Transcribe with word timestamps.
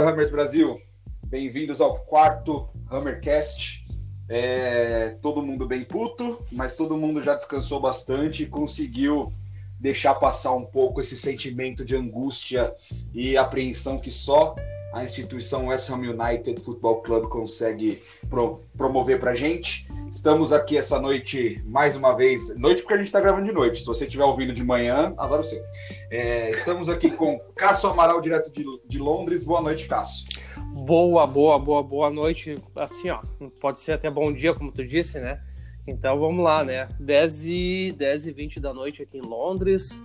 Fala 0.00 0.12
Hammers 0.12 0.30
Brasil, 0.30 0.80
bem-vindos 1.26 1.78
ao 1.78 1.98
quarto 1.98 2.70
Hammercast. 2.90 3.86
É, 4.30 5.10
todo 5.20 5.42
mundo 5.42 5.66
bem 5.66 5.84
puto, 5.84 6.42
mas 6.50 6.74
todo 6.74 6.96
mundo 6.96 7.20
já 7.20 7.34
descansou 7.34 7.78
bastante 7.78 8.44
e 8.44 8.46
conseguiu 8.46 9.30
deixar 9.78 10.14
passar 10.14 10.52
um 10.52 10.64
pouco 10.64 11.02
esse 11.02 11.14
sentimento 11.18 11.84
de 11.84 11.94
angústia 11.94 12.74
e 13.12 13.36
apreensão 13.36 13.98
que 13.98 14.10
só 14.10 14.54
a 14.94 15.04
instituição 15.04 15.66
West 15.66 15.90
Ham 15.90 15.98
United 15.98 16.62
Football 16.62 17.02
Club 17.02 17.28
consegue 17.28 18.02
pro, 18.30 18.62
promover 18.78 19.20
pra 19.20 19.34
gente. 19.34 19.86
Estamos 20.12 20.52
aqui 20.52 20.76
essa 20.76 21.00
noite, 21.00 21.62
mais 21.64 21.96
uma 21.96 22.12
vez, 22.12 22.54
noite 22.58 22.82
porque 22.82 22.94
a 22.94 22.96
gente 22.96 23.06
está 23.06 23.20
gravando 23.20 23.46
de 23.46 23.52
noite. 23.52 23.80
Se 23.80 23.86
você 23.86 24.04
estiver 24.04 24.24
ouvindo 24.24 24.52
de 24.52 24.64
manhã, 24.64 25.14
azar 25.16 25.38
o 25.38 25.44
seu. 25.44 25.62
É, 26.10 26.48
estamos 26.48 26.88
aqui 26.88 27.12
com 27.12 27.38
Cássio 27.54 27.88
Amaral, 27.88 28.20
direto 28.20 28.50
de, 28.50 28.64
de 28.86 28.98
Londres. 28.98 29.44
Boa 29.44 29.62
noite, 29.62 29.86
Cássio. 29.86 30.26
Boa, 30.74 31.26
boa, 31.28 31.58
boa, 31.58 31.82
boa 31.82 32.10
noite. 32.10 32.56
Assim, 32.74 33.08
ó, 33.08 33.20
pode 33.60 33.78
ser 33.78 33.92
até 33.92 34.10
bom 34.10 34.32
dia, 34.32 34.52
como 34.52 34.72
tu 34.72 34.84
disse, 34.84 35.20
né? 35.20 35.40
Então 35.86 36.18
vamos 36.18 36.44
lá, 36.44 36.64
né? 36.64 36.88
10 36.98 37.46
e, 37.46 37.94
10 37.96 38.26
e 38.26 38.32
20 38.32 38.60
da 38.60 38.74
noite 38.74 39.02
aqui 39.04 39.18
em 39.18 39.22
Londres. 39.22 40.02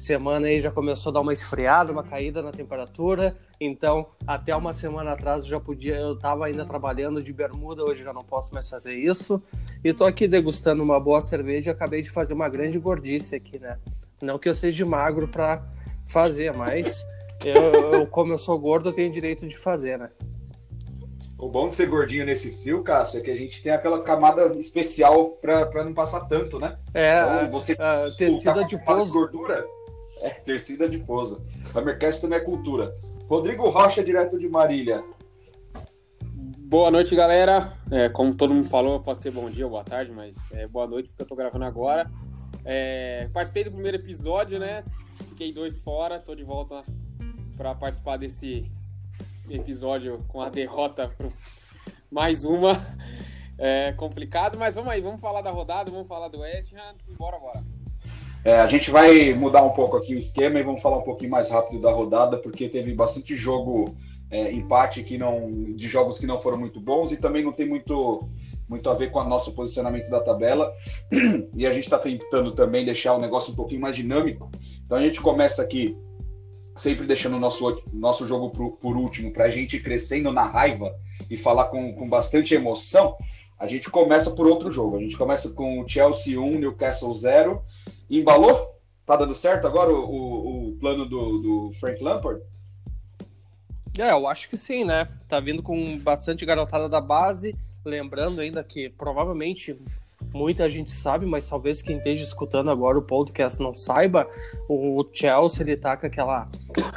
Semana 0.00 0.46
aí 0.46 0.58
já 0.58 0.70
começou 0.70 1.10
a 1.10 1.12
dar 1.12 1.20
uma 1.20 1.32
esfriada, 1.34 1.92
uma 1.92 2.02
caída 2.02 2.40
na 2.40 2.50
temperatura. 2.50 3.36
Então, 3.60 4.06
até 4.26 4.56
uma 4.56 4.72
semana 4.72 5.12
atrás 5.12 5.42
eu 5.42 5.50
já 5.50 5.60
podia, 5.60 5.94
eu 5.96 6.18
tava 6.18 6.46
ainda 6.46 6.64
trabalhando 6.64 7.22
de 7.22 7.34
bermuda, 7.34 7.84
hoje 7.84 8.02
já 8.02 8.10
não 8.10 8.24
posso 8.24 8.54
mais 8.54 8.66
fazer 8.66 8.94
isso. 8.94 9.42
E 9.84 9.92
tô 9.92 10.06
aqui 10.06 10.26
degustando 10.26 10.82
uma 10.82 10.98
boa 10.98 11.20
cerveja 11.20 11.68
e 11.68 11.72
acabei 11.74 12.00
de 12.00 12.08
fazer 12.08 12.32
uma 12.32 12.48
grande 12.48 12.78
gordice 12.78 13.36
aqui, 13.36 13.58
né? 13.58 13.76
Não 14.22 14.38
que 14.38 14.48
eu 14.48 14.54
seja 14.54 14.86
magro 14.86 15.28
para 15.28 15.62
fazer, 16.06 16.54
mas 16.54 17.04
eu, 17.44 17.54
eu, 17.92 18.06
como 18.06 18.32
eu 18.32 18.38
sou 18.38 18.58
gordo, 18.58 18.88
eu 18.88 18.94
tenho 18.94 19.12
direito 19.12 19.46
de 19.46 19.58
fazer, 19.58 19.98
né? 19.98 20.08
O 21.38 21.50
bom 21.50 21.68
de 21.68 21.74
ser 21.74 21.90
gordinho 21.90 22.24
nesse 22.24 22.62
frio, 22.62 22.82
Cássio, 22.82 23.20
é 23.20 23.22
que 23.22 23.30
a 23.30 23.36
gente 23.36 23.62
tem 23.62 23.72
aquela 23.72 24.02
camada 24.02 24.46
especial 24.58 25.38
para 25.42 25.84
não 25.84 25.92
passar 25.92 26.20
tanto, 26.26 26.58
né? 26.58 26.78
É, 26.94 27.20
então, 27.20 27.50
você 27.50 27.76
a, 27.78 28.04
a 28.04 28.10
tecida 28.10 28.64
de 28.64 28.78
pouso. 28.82 29.12
gordura, 29.12 29.66
é, 30.20 30.30
tecida 30.30 30.88
de 30.88 30.98
pouso. 30.98 31.44
A 31.74 31.80
Mercast 31.80 32.20
também 32.20 32.38
é 32.38 32.40
cultura. 32.42 32.94
Rodrigo 33.28 33.68
Rocha, 33.68 34.02
direto 34.02 34.38
de 34.38 34.48
Marília. 34.48 35.04
Boa 36.24 36.90
noite, 36.90 37.14
galera. 37.16 37.76
É, 37.90 38.08
como 38.08 38.34
todo 38.34 38.54
mundo 38.54 38.68
falou, 38.68 39.00
pode 39.00 39.22
ser 39.22 39.30
bom 39.30 39.50
dia 39.50 39.64
ou 39.64 39.70
boa 39.70 39.84
tarde, 39.84 40.12
mas 40.12 40.36
é 40.52 40.66
boa 40.66 40.86
noite 40.86 41.08
porque 41.08 41.22
eu 41.22 41.26
tô 41.26 41.34
gravando 41.34 41.64
agora. 41.64 42.10
É, 42.64 43.28
participei 43.32 43.64
do 43.64 43.72
primeiro 43.72 43.96
episódio, 43.96 44.58
né? 44.58 44.84
Fiquei 45.28 45.52
dois 45.52 45.78
fora, 45.78 46.18
tô 46.18 46.34
de 46.34 46.44
volta 46.44 46.84
para 47.56 47.74
participar 47.74 48.16
desse 48.16 48.70
episódio 49.48 50.24
com 50.28 50.40
a 50.40 50.48
derrota 50.48 51.08
pro 51.08 51.32
mais 52.10 52.44
uma. 52.44 52.72
É 53.58 53.92
complicado, 53.92 54.58
mas 54.58 54.74
vamos 54.74 54.90
aí, 54.90 55.00
vamos 55.00 55.20
falar 55.20 55.42
da 55.42 55.50
rodada, 55.50 55.90
vamos 55.90 56.08
falar 56.08 56.28
do 56.28 56.40
West 56.40 56.72
Ham 56.72 56.94
e 57.08 57.14
bora, 57.14 57.38
bora. 57.38 57.62
É, 58.44 58.58
a 58.58 58.66
gente 58.66 58.90
vai 58.90 59.34
mudar 59.34 59.62
um 59.62 59.70
pouco 59.70 59.96
aqui 59.96 60.14
o 60.14 60.18
esquema 60.18 60.58
e 60.58 60.62
vamos 60.62 60.82
falar 60.82 60.98
um 60.98 61.02
pouquinho 61.02 61.30
mais 61.30 61.50
rápido 61.50 61.80
da 61.80 61.92
rodada, 61.92 62.38
porque 62.38 62.68
teve 62.68 62.94
bastante 62.94 63.36
jogo, 63.36 63.96
é, 64.30 64.50
empate 64.50 65.02
que 65.02 65.18
não, 65.18 65.74
de 65.74 65.86
jogos 65.86 66.18
que 66.18 66.26
não 66.26 66.40
foram 66.40 66.58
muito 66.58 66.80
bons 66.80 67.12
e 67.12 67.18
também 67.18 67.44
não 67.44 67.52
tem 67.52 67.68
muito, 67.68 68.28
muito 68.68 68.88
a 68.88 68.94
ver 68.94 69.10
com 69.10 69.18
o 69.18 69.28
nosso 69.28 69.52
posicionamento 69.52 70.08
da 70.08 70.20
tabela. 70.20 70.72
E 71.54 71.66
a 71.66 71.72
gente 71.72 71.84
está 71.84 71.98
tentando 71.98 72.52
também 72.52 72.84
deixar 72.84 73.14
o 73.14 73.20
negócio 73.20 73.52
um 73.52 73.56
pouquinho 73.56 73.82
mais 73.82 73.94
dinâmico. 73.94 74.50
Então 74.86 74.96
a 74.96 75.02
gente 75.02 75.20
começa 75.20 75.62
aqui 75.62 75.94
sempre 76.74 77.06
deixando 77.06 77.36
o 77.36 77.40
nosso, 77.40 77.82
nosso 77.92 78.26
jogo 78.26 78.50
por, 78.50 78.72
por 78.78 78.96
último, 78.96 79.32
para 79.32 79.44
a 79.44 79.50
gente 79.50 79.76
ir 79.76 79.82
crescendo 79.82 80.32
na 80.32 80.46
raiva 80.46 80.94
e 81.28 81.36
falar 81.36 81.66
com, 81.66 81.92
com 81.94 82.08
bastante 82.08 82.54
emoção, 82.54 83.16
a 83.58 83.66
gente 83.66 83.90
começa 83.90 84.30
por 84.30 84.46
outro 84.46 84.72
jogo. 84.72 84.96
A 84.96 85.00
gente 85.00 85.18
começa 85.18 85.50
com 85.50 85.80
o 85.80 85.88
Chelsea 85.88 86.40
1, 86.40 86.58
Newcastle 86.58 87.12
0. 87.12 87.62
Embalou? 88.18 88.76
Tá 89.06 89.16
dando 89.16 89.34
certo 89.34 89.66
agora 89.66 89.92
o, 89.92 90.04
o, 90.04 90.68
o 90.68 90.76
plano 90.78 91.04
do, 91.04 91.38
do, 91.38 91.72
Frank 91.78 92.02
Lampard? 92.02 92.42
É, 93.98 94.10
eu 94.12 94.26
acho 94.26 94.48
que 94.48 94.56
sim, 94.56 94.84
né? 94.84 95.08
Tá 95.28 95.40
vindo 95.40 95.62
com 95.62 95.98
bastante 95.98 96.44
garotada 96.44 96.88
da 96.88 97.00
base. 97.00 97.56
Lembrando 97.84 98.40
ainda 98.40 98.62
que 98.62 98.88
provavelmente 98.88 99.76
muita 100.32 100.68
gente 100.68 100.90
sabe, 100.90 101.26
mas 101.26 101.48
talvez 101.48 101.82
quem 101.82 101.96
esteja 101.96 102.24
escutando 102.24 102.70
agora 102.70 102.98
o 102.98 103.02
podcast 103.02 103.60
não 103.60 103.74
saiba, 103.74 104.28
o 104.68 105.04
Chelsea 105.12 105.62
ele 105.62 105.76
tá 105.76 105.96
com 105.96 106.06
aquela 106.06 106.48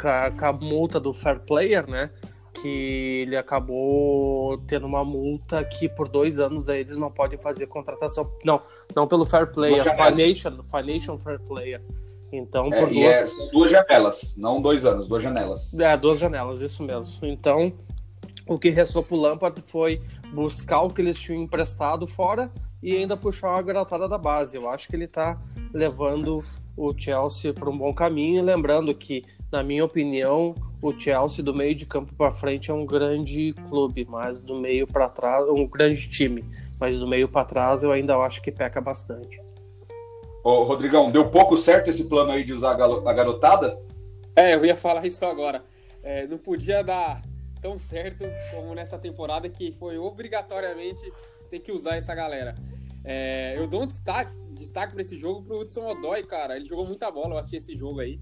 com 0.02 0.08
a, 0.08 0.32
com 0.32 0.46
a 0.46 0.54
multa 0.54 1.00
do 1.00 1.14
fair 1.14 1.40
player, 1.40 1.90
né? 1.90 2.12
Que 2.54 3.24
ele 3.26 3.36
acabou 3.36 4.58
tendo 4.60 4.86
uma 4.86 5.04
multa 5.04 5.64
que 5.64 5.90
por 5.90 6.08
dois 6.08 6.40
anos 6.40 6.70
aí 6.70 6.82
eles 6.82 6.98
não 6.98 7.12
podem 7.12 7.38
fazer 7.38 7.68
contratação. 7.68 8.32
Não, 8.46 8.62
não 8.96 9.08
pelo 9.08 9.26
fair 9.26 9.52
player, 9.52 9.84
financial, 9.84 10.64
financial 10.64 11.18
fair 11.18 11.40
player. 11.40 11.82
Então, 12.32 12.68
é, 12.74 12.80
por 12.80 12.90
duas... 12.90 13.16
É, 13.16 13.28
são 13.28 13.52
duas 13.52 13.70
janelas, 13.70 14.36
não 14.38 14.62
dois 14.62 14.86
anos, 14.86 15.08
duas 15.08 15.22
janelas. 15.22 15.78
É, 15.80 15.96
duas 15.96 16.20
janelas, 16.20 16.62
isso 16.62 16.82
mesmo. 16.82 17.26
Então, 17.28 17.72
o 18.48 18.58
que 18.58 18.70
restou 18.70 19.04
pro 19.04 19.16
Lampard 19.16 19.62
foi 19.62 20.02
buscar 20.34 20.82
o 20.82 20.90
que 20.90 21.02
eles 21.02 21.20
tinham 21.20 21.44
emprestado 21.44 22.08
fora 22.08 22.52
e 22.82 22.96
ainda 22.96 23.16
puxar 23.16 23.52
uma 23.52 23.62
garotada 23.62 24.08
da 24.08 24.18
base. 24.18 24.58
Eu 24.58 24.70
acho 24.70 24.88
que 24.88 24.96
ele 24.96 25.06
está 25.06 25.40
levando 25.72 26.44
o 26.76 26.92
Chelsea 26.98 27.54
para 27.54 27.70
um 27.70 27.78
bom 27.78 27.94
caminho. 27.94 28.44
Lembrando 28.44 28.94
que, 28.94 29.24
na 29.54 29.62
minha 29.62 29.86
opinião, 29.86 30.56
o 30.82 30.92
Chelsea 31.00 31.46
do 31.46 31.54
meio 31.54 31.76
de 31.76 31.86
campo 31.86 32.12
para 32.16 32.32
frente 32.32 32.72
é 32.72 32.74
um 32.74 32.88
grande 32.88 33.54
clube, 33.70 34.04
mas 34.10 34.40
do 34.40 34.60
meio 34.60 34.88
para 34.88 35.08
trás, 35.08 35.48
um 35.48 35.68
grande 35.68 36.10
time. 36.10 36.44
Mas 36.80 36.98
do 36.98 37.08
meio 37.08 37.30
para 37.30 37.46
trás 37.46 37.84
eu 37.84 37.92
ainda 37.92 38.18
acho 38.18 38.42
que 38.42 38.52
peca 38.52 38.82
bastante. 38.82 39.40
Ô, 40.44 40.64
Rodrigão, 40.64 41.12
deu 41.12 41.30
pouco 41.30 41.56
certo 41.56 41.92
esse 41.92 42.06
plano 42.06 42.32
aí 42.32 42.44
de 42.44 42.52
usar 42.52 42.72
a 42.72 43.14
garotada? 43.14 43.80
É, 44.36 44.56
eu 44.56 44.66
ia 44.66 44.76
falar 44.76 45.06
isso 45.06 45.24
agora. 45.24 45.64
É, 46.02 46.26
não 46.26 46.40
podia 46.40 46.84
dar 46.84 47.22
tão 47.62 47.78
certo 47.78 48.26
como 48.56 48.74
nessa 48.74 48.98
temporada 48.98 49.48
que 49.48 49.72
foi 49.74 50.00
obrigatoriamente 50.00 51.14
ter 51.52 51.60
que 51.60 51.72
usar 51.72 51.96
essa 51.96 52.16
galera. 52.16 52.56
É, 53.06 53.54
eu 53.56 53.68
dou 53.68 53.84
um 53.84 53.88
destaque, 53.88 54.34
destaque 54.50 54.94
para 54.94 55.02
esse 55.04 55.16
jogo 55.16 55.44
pro 55.44 55.60
Hudson 55.60 55.86
Odoi, 55.86 56.24
cara. 56.24 56.56
Ele 56.56 56.66
jogou 56.66 56.88
muita 56.88 57.12
bola, 57.12 57.36
eu 57.36 57.38
assisti 57.38 57.58
esse 57.58 57.78
jogo 57.78 58.00
aí. 58.00 58.20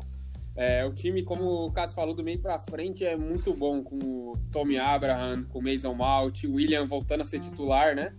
É, 0.55 0.85
o 0.85 0.93
time, 0.93 1.23
como 1.23 1.65
o 1.65 1.71
Cássio 1.71 1.95
falou, 1.95 2.13
do 2.13 2.23
meio 2.23 2.39
para 2.39 2.59
frente 2.59 3.05
é 3.05 3.15
muito 3.15 3.53
bom, 3.53 3.81
com 3.81 3.95
o 3.95 4.35
Tommy 4.51 4.77
Abraham, 4.77 5.45
com 5.45 5.59
o 5.59 5.63
Mason 5.63 5.93
Malt, 5.93 6.43
o 6.43 6.55
William 6.55 6.85
voltando 6.85 7.21
a 7.21 7.25
ser 7.25 7.39
titular, 7.39 7.95
né? 7.95 8.13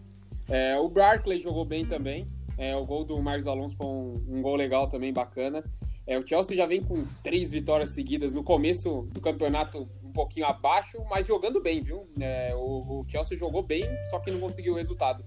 É, 0.49 0.77
o 0.79 0.89
Barkley 0.89 1.41
jogou 1.41 1.65
bem 1.65 1.85
também. 1.85 2.27
É, 2.59 2.77
o 2.77 2.85
gol 2.85 3.05
do 3.05 3.21
Marcos 3.21 3.47
Alonso 3.47 3.77
foi 3.77 3.87
um, 3.87 4.25
um 4.29 4.43
gol 4.43 4.57
legal 4.57 4.89
também, 4.89 5.13
bacana. 5.13 5.65
É, 6.07 6.19
o 6.19 6.27
Chelsea 6.27 6.57
já 6.57 6.67
vem 6.67 6.83
com 6.83 7.05
três 7.23 7.51
vitórias 7.51 7.91
seguidas 7.91 8.35
no 8.35 8.43
começo 8.43 9.09
do 9.13 9.21
campeonato 9.21 9.89
um 10.03 10.13
pouquinho 10.13 10.47
abaixo, 10.47 10.99
mas 11.09 11.27
jogando 11.27 11.61
bem, 11.61 11.81
viu? 11.81 12.09
É, 12.21 12.55
o, 12.55 13.01
o, 13.01 13.05
Chelsea 13.09 13.37
jogou 13.37 13.63
bem, 13.63 13.85
só 14.11 14.19
que 14.19 14.31
não 14.31 14.41
conseguiu 14.41 14.75
o 14.75 14.77
resultado. 14.77 15.25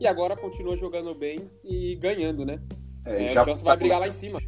E 0.00 0.06
agora 0.06 0.36
continua 0.36 0.76
jogando 0.76 1.14
bem 1.14 1.38
e 1.62 1.94
ganhando, 1.96 2.44
né? 2.44 2.60
É, 3.04 3.26
é 3.26 3.40
o 3.40 3.44
Chelsea 3.44 3.64
vai 3.64 3.76
brigar 3.76 4.00
lá 4.00 4.08
em 4.08 4.12
cima. 4.12 4.40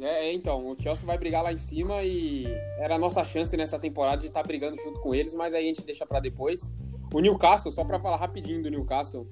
É, 0.00 0.28
é, 0.28 0.32
então, 0.32 0.70
o 0.70 0.76
Chelsea 0.80 1.06
vai 1.06 1.18
brigar 1.18 1.42
lá 1.42 1.52
em 1.52 1.56
cima 1.56 2.02
e 2.02 2.46
era 2.78 2.94
a 2.94 2.98
nossa 2.98 3.24
chance 3.24 3.56
nessa 3.56 3.78
temporada 3.78 4.18
de 4.18 4.28
estar 4.28 4.42
tá 4.42 4.46
brigando 4.46 4.76
junto 4.76 5.00
com 5.00 5.14
eles, 5.14 5.34
mas 5.34 5.54
aí 5.54 5.64
a 5.64 5.68
gente 5.68 5.84
deixa 5.84 6.06
para 6.06 6.20
depois. 6.20 6.72
O 7.12 7.20
Newcastle, 7.20 7.72
só 7.72 7.84
para 7.84 7.98
falar 7.98 8.16
rapidinho 8.16 8.62
do 8.62 8.70
Newcastle, 8.70 9.26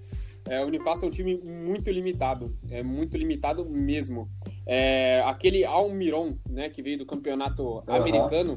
é, 0.49 0.65
o 0.65 0.69
Newcastle 0.69 1.07
é 1.07 1.09
um 1.09 1.11
time 1.11 1.37
muito 1.37 1.91
limitado, 1.91 2.57
é 2.71 2.83
muito 2.83 3.17
limitado 3.17 3.65
mesmo. 3.65 4.29
É, 4.65 5.23
aquele 5.27 5.65
Almiron, 5.65 6.37
né, 6.49 6.69
que 6.69 6.83
veio 6.83 6.99
do 6.99 7.07
campeonato 7.07 7.63
uhum. 7.65 7.83
americano, 7.89 8.55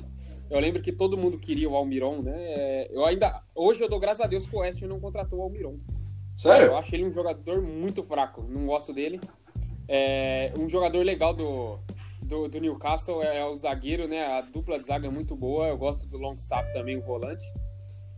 eu 0.49 0.59
lembro 0.59 0.81
que 0.81 0.91
todo 0.91 1.17
mundo 1.17 1.37
queria 1.37 1.69
o 1.69 1.75
Almiron, 1.75 2.21
né? 2.21 2.33
É, 2.35 2.87
eu 2.91 3.05
ainda 3.05 3.43
hoje 3.53 3.83
eu 3.83 3.89
dou 3.89 3.99
graças 3.99 4.21
a 4.21 4.27
Deus 4.27 4.47
que 4.47 4.55
o 4.55 4.59
West 4.59 4.81
não 4.81 4.99
contratou 4.99 5.39
o 5.39 5.41
Almiron. 5.43 5.77
Sério? 6.37 6.67
Eu 6.67 6.77
acho 6.77 6.95
ele 6.95 7.05
um 7.05 7.11
jogador 7.11 7.61
muito 7.61 8.01
fraco, 8.01 8.43
não 8.49 8.65
gosto 8.65 8.93
dele. 8.93 9.19
É, 9.87 10.51
um 10.57 10.69
jogador 10.69 11.03
legal 11.03 11.33
do, 11.33 11.79
do, 12.29 12.47
do, 12.47 12.61
Newcastle 12.61 13.23
é, 13.23 13.39
é 13.39 13.45
o 13.45 13.55
zagueiro, 13.55 14.07
né? 14.07 14.25
A 14.25 14.41
dupla 14.41 14.79
de 14.79 14.85
zaga 14.85 15.07
é 15.07 15.09
muito 15.09 15.35
boa. 15.35 15.67
Eu 15.67 15.77
gosto 15.77 16.07
do 16.07 16.17
Longstaff 16.17 16.71
também, 16.71 16.95
o 16.95 17.01
volante. 17.01 17.43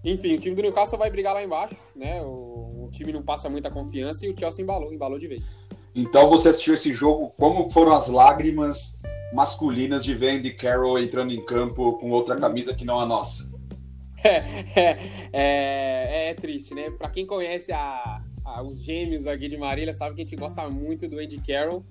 Enfim, 0.04 0.36
o 0.36 0.40
time 0.40 0.56
do 0.56 0.62
Newcastle 0.62 1.00
vai 1.00 1.10
brigar 1.10 1.34
lá 1.34 1.42
embaixo, 1.42 1.76
né? 1.96 2.22
O, 2.22 2.86
o, 2.86 2.90
time 2.92 3.14
não 3.14 3.24
passa 3.24 3.50
muita 3.50 3.72
confiança 3.72 4.26
e 4.26 4.30
o 4.30 4.38
Chelsea 4.38 4.64
embalou, 4.64 4.94
embalou 4.94 5.18
de 5.18 5.28
vez. 5.28 5.56
Então 5.96 6.30
você 6.30 6.50
assistiu 6.50 6.74
esse 6.74 6.94
jogo, 6.94 7.34
como 7.38 7.70
foram 7.70 7.94
as 7.94 8.10
lágrimas 8.10 9.00
masculinas 9.34 10.04
de 10.04 10.14
ver 10.14 10.32
Andy 10.32 10.52
Carroll 10.54 11.00
entrando 11.00 11.32
em 11.32 11.46
campo 11.46 11.98
com 11.98 12.12
outra 12.12 12.36
camisa 12.36 12.74
que 12.74 12.84
não 12.84 13.00
a 13.00 13.06
nossa? 13.06 13.50
é, 14.24 14.38
é, 14.76 14.98
é, 15.32 16.30
é 16.30 16.34
triste, 16.34 16.74
né? 16.74 16.92
Pra 16.92 17.10
quem 17.10 17.26
conhece 17.26 17.72
a, 17.72 18.22
a, 18.44 18.62
os 18.64 18.84
gêmeos 18.84 19.28
aqui 19.28 19.48
de 19.48 19.58
Marília, 19.58 19.94
sabe 19.94 20.16
que 20.16 20.22
a 20.22 20.26
gente 20.26 20.36
gosta 20.36 20.68
muito 20.70 21.08
do 21.08 21.20
Andy 21.20 21.40
Carroll. 21.42 21.86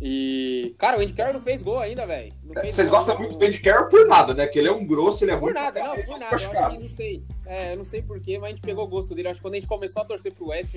E, 0.00 0.74
cara, 0.78 0.96
o 0.98 1.00
Andy 1.02 1.12
Carroll 1.12 1.34
não 1.34 1.42
fez 1.42 1.62
gol 1.62 1.78
ainda, 1.78 2.06
velho. 2.06 2.32
Vocês 2.64 2.88
gostam 2.88 3.18
muito 3.18 3.36
do 3.36 3.44
Andy 3.44 3.60
Carroll 3.60 3.88
por 3.88 4.06
nada, 4.06 4.32
né? 4.32 4.46
Que 4.46 4.58
ele 4.58 4.68
é 4.68 4.72
um 4.72 4.86
grosso, 4.86 5.24
ele 5.24 5.32
é 5.32 5.36
por. 5.36 5.52
Nada, 5.52 5.78
não, 5.78 5.94
por 5.94 6.18
nada, 6.18 6.24
Eu 6.24 6.36
acho 6.36 6.70
que 6.70 6.78
não 6.78 6.88
sei. 6.88 7.22
É, 7.44 7.72
eu 7.72 7.76
não 7.76 7.84
sei 7.84 8.00
porquê, 8.00 8.38
mas 8.38 8.46
a 8.46 8.50
gente 8.50 8.62
pegou 8.62 8.84
o 8.84 8.88
gosto 8.88 9.14
dele. 9.14 9.28
Acho 9.28 9.40
que 9.40 9.42
quando 9.42 9.54
a 9.54 9.56
gente 9.58 9.68
começou 9.68 10.00
a 10.00 10.04
torcer 10.06 10.32
pro 10.32 10.48
West, 10.48 10.76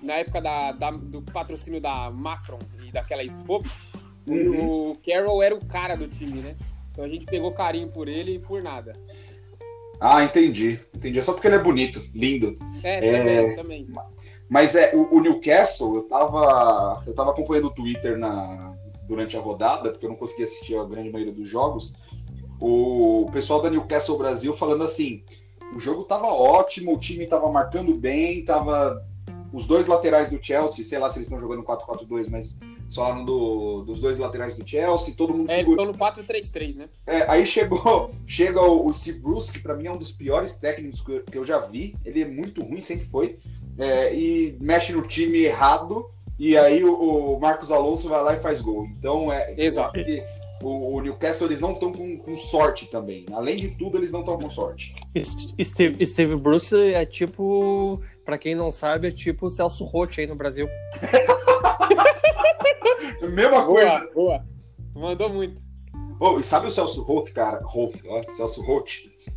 na 0.00 0.14
época 0.14 0.40
da, 0.40 0.72
da 0.72 0.90
do 0.90 1.20
patrocínio 1.20 1.80
da 1.80 2.10
Macron 2.10 2.58
e 2.86 2.90
daquela 2.90 3.22
Spobit, 3.22 3.70
uhum. 4.26 4.92
o 4.92 4.96
Carroll 5.04 5.42
era 5.42 5.54
o 5.54 5.64
cara 5.66 5.94
do 5.94 6.08
time, 6.08 6.40
né? 6.40 6.56
Então 6.90 7.04
a 7.04 7.08
gente 7.08 7.26
pegou 7.26 7.52
carinho 7.52 7.88
por 7.88 8.08
ele 8.08 8.38
por 8.38 8.62
nada. 8.62 8.94
Ah, 10.00 10.24
entendi. 10.24 10.80
Entendi. 10.94 11.18
É 11.18 11.22
só 11.22 11.32
porque 11.32 11.48
ele 11.48 11.56
é 11.56 11.62
bonito, 11.62 12.02
lindo. 12.14 12.58
É, 12.82 13.18
também, 13.18 13.36
é... 13.36 13.54
também. 13.56 13.86
Mas 14.48 14.74
é, 14.74 14.94
o, 14.94 15.16
o, 15.16 15.20
Newcastle, 15.20 15.96
eu 15.96 16.02
tava, 16.02 17.02
eu 17.06 17.14
tava 17.14 17.30
acompanhando 17.30 17.68
o 17.68 17.74
Twitter 17.74 18.18
na, 18.18 18.74
durante 19.06 19.36
a 19.36 19.40
rodada, 19.40 19.90
porque 19.90 20.04
eu 20.04 20.10
não 20.10 20.16
conseguia 20.16 20.44
assistir 20.44 20.76
a 20.76 20.84
grande 20.84 21.10
maioria 21.10 21.32
dos 21.32 21.48
jogos. 21.48 21.94
O 22.60 23.28
pessoal 23.32 23.60
da 23.62 23.70
Newcastle 23.70 24.18
Brasil 24.18 24.54
falando 24.56 24.84
assim: 24.84 25.22
o 25.74 25.80
jogo 25.80 26.04
tava 26.04 26.26
ótimo, 26.26 26.94
o 26.94 26.98
time 26.98 27.26
tava 27.26 27.50
marcando 27.50 27.94
bem, 27.94 28.44
tava. 28.44 29.04
Os 29.52 29.66
dois 29.66 29.86
laterais 29.86 30.28
do 30.28 30.44
Chelsea, 30.44 30.84
sei 30.84 30.98
lá 30.98 31.08
se 31.08 31.18
eles 31.18 31.28
estão 31.28 31.38
jogando 31.38 31.62
4-4-2, 31.62 32.28
mas 32.28 32.58
falaram 32.92 33.24
do, 33.24 33.82
dos 33.82 34.00
dois 34.00 34.18
laterais 34.18 34.56
do 34.56 34.68
Chelsea, 34.68 35.14
todo 35.16 35.32
mundo 35.32 35.48
É, 35.48 35.60
eles 35.60 35.70
estão 35.70 35.86
no 35.86 35.94
4-3-3, 35.94 36.76
né? 36.76 36.88
É, 37.06 37.30
aí 37.30 37.46
chegou, 37.46 38.10
chega 38.26 38.60
o, 38.60 38.88
o 38.88 38.92
Steve 38.92 39.20
Bruce, 39.20 39.52
que 39.52 39.60
pra 39.60 39.76
mim 39.76 39.86
é 39.86 39.92
um 39.92 39.96
dos 39.96 40.10
piores 40.10 40.56
técnicos 40.56 41.00
que 41.00 41.12
eu, 41.12 41.22
que 41.22 41.38
eu 41.38 41.44
já 41.44 41.60
vi. 41.60 41.94
Ele 42.04 42.22
é 42.22 42.26
muito 42.26 42.64
ruim, 42.64 42.82
sempre 42.82 43.06
foi 43.06 43.38
é, 43.78 44.14
e 44.14 44.56
mexe 44.60 44.92
no 44.92 45.02
time 45.02 45.42
errado, 45.42 46.06
e 46.38 46.56
aí 46.56 46.84
o, 46.84 46.94
o, 46.94 47.40
Marcos 47.40 47.70
Alonso 47.70 48.08
vai 48.08 48.22
lá 48.22 48.34
e 48.34 48.40
faz 48.40 48.60
gol. 48.60 48.86
Então, 48.98 49.32
é. 49.32 49.54
Exato. 49.56 50.00
O, 50.62 50.96
o, 50.96 51.00
Newcastle 51.00 51.48
eles 51.48 51.60
não 51.60 51.72
estão 51.72 51.92
com, 51.92 52.18
com, 52.18 52.36
sorte 52.36 52.86
também. 52.86 53.26
Além 53.32 53.56
de 53.56 53.68
tudo, 53.70 53.98
eles 53.98 54.12
não 54.12 54.20
estão 54.20 54.38
com 54.38 54.48
sorte. 54.48 54.94
Steve, 55.62 56.06
Steve 56.06 56.36
Bruce 56.36 56.76
é 56.76 57.04
tipo, 57.04 58.00
para 58.24 58.38
quem 58.38 58.54
não 58.54 58.70
sabe, 58.70 59.08
é 59.08 59.10
tipo 59.10 59.46
o 59.46 59.50
Celso 59.50 59.84
Rotti 59.84 60.22
aí 60.22 60.26
no 60.26 60.36
Brasil. 60.36 60.68
Mesma 63.32 63.64
coisa. 63.64 64.08
Boa, 64.14 64.14
boa. 64.14 64.44
Mandou 64.94 65.28
muito. 65.28 65.62
Oh, 66.20 66.38
e 66.38 66.44
sabe 66.44 66.68
o 66.68 66.70
Celso 66.70 67.02
Roth, 67.02 67.32
cara? 67.32 67.60
Roth, 67.64 67.96
ó, 68.06 68.22
Celso 68.32 68.62
Roth. 68.62 68.92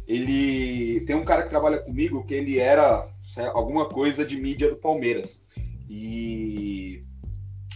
Ele 0.08 1.02
tem 1.02 1.16
um 1.16 1.26
cara 1.26 1.44
que 1.44 1.50
trabalha 1.50 1.80
comigo 1.80 2.24
que 2.26 2.34
ele 2.34 2.60
era 2.60 3.08
alguma 3.54 3.88
coisa 3.88 4.26
de 4.26 4.40
mídia 4.40 4.70
do 4.70 4.76
Palmeiras. 4.76 5.46
E 5.90 7.04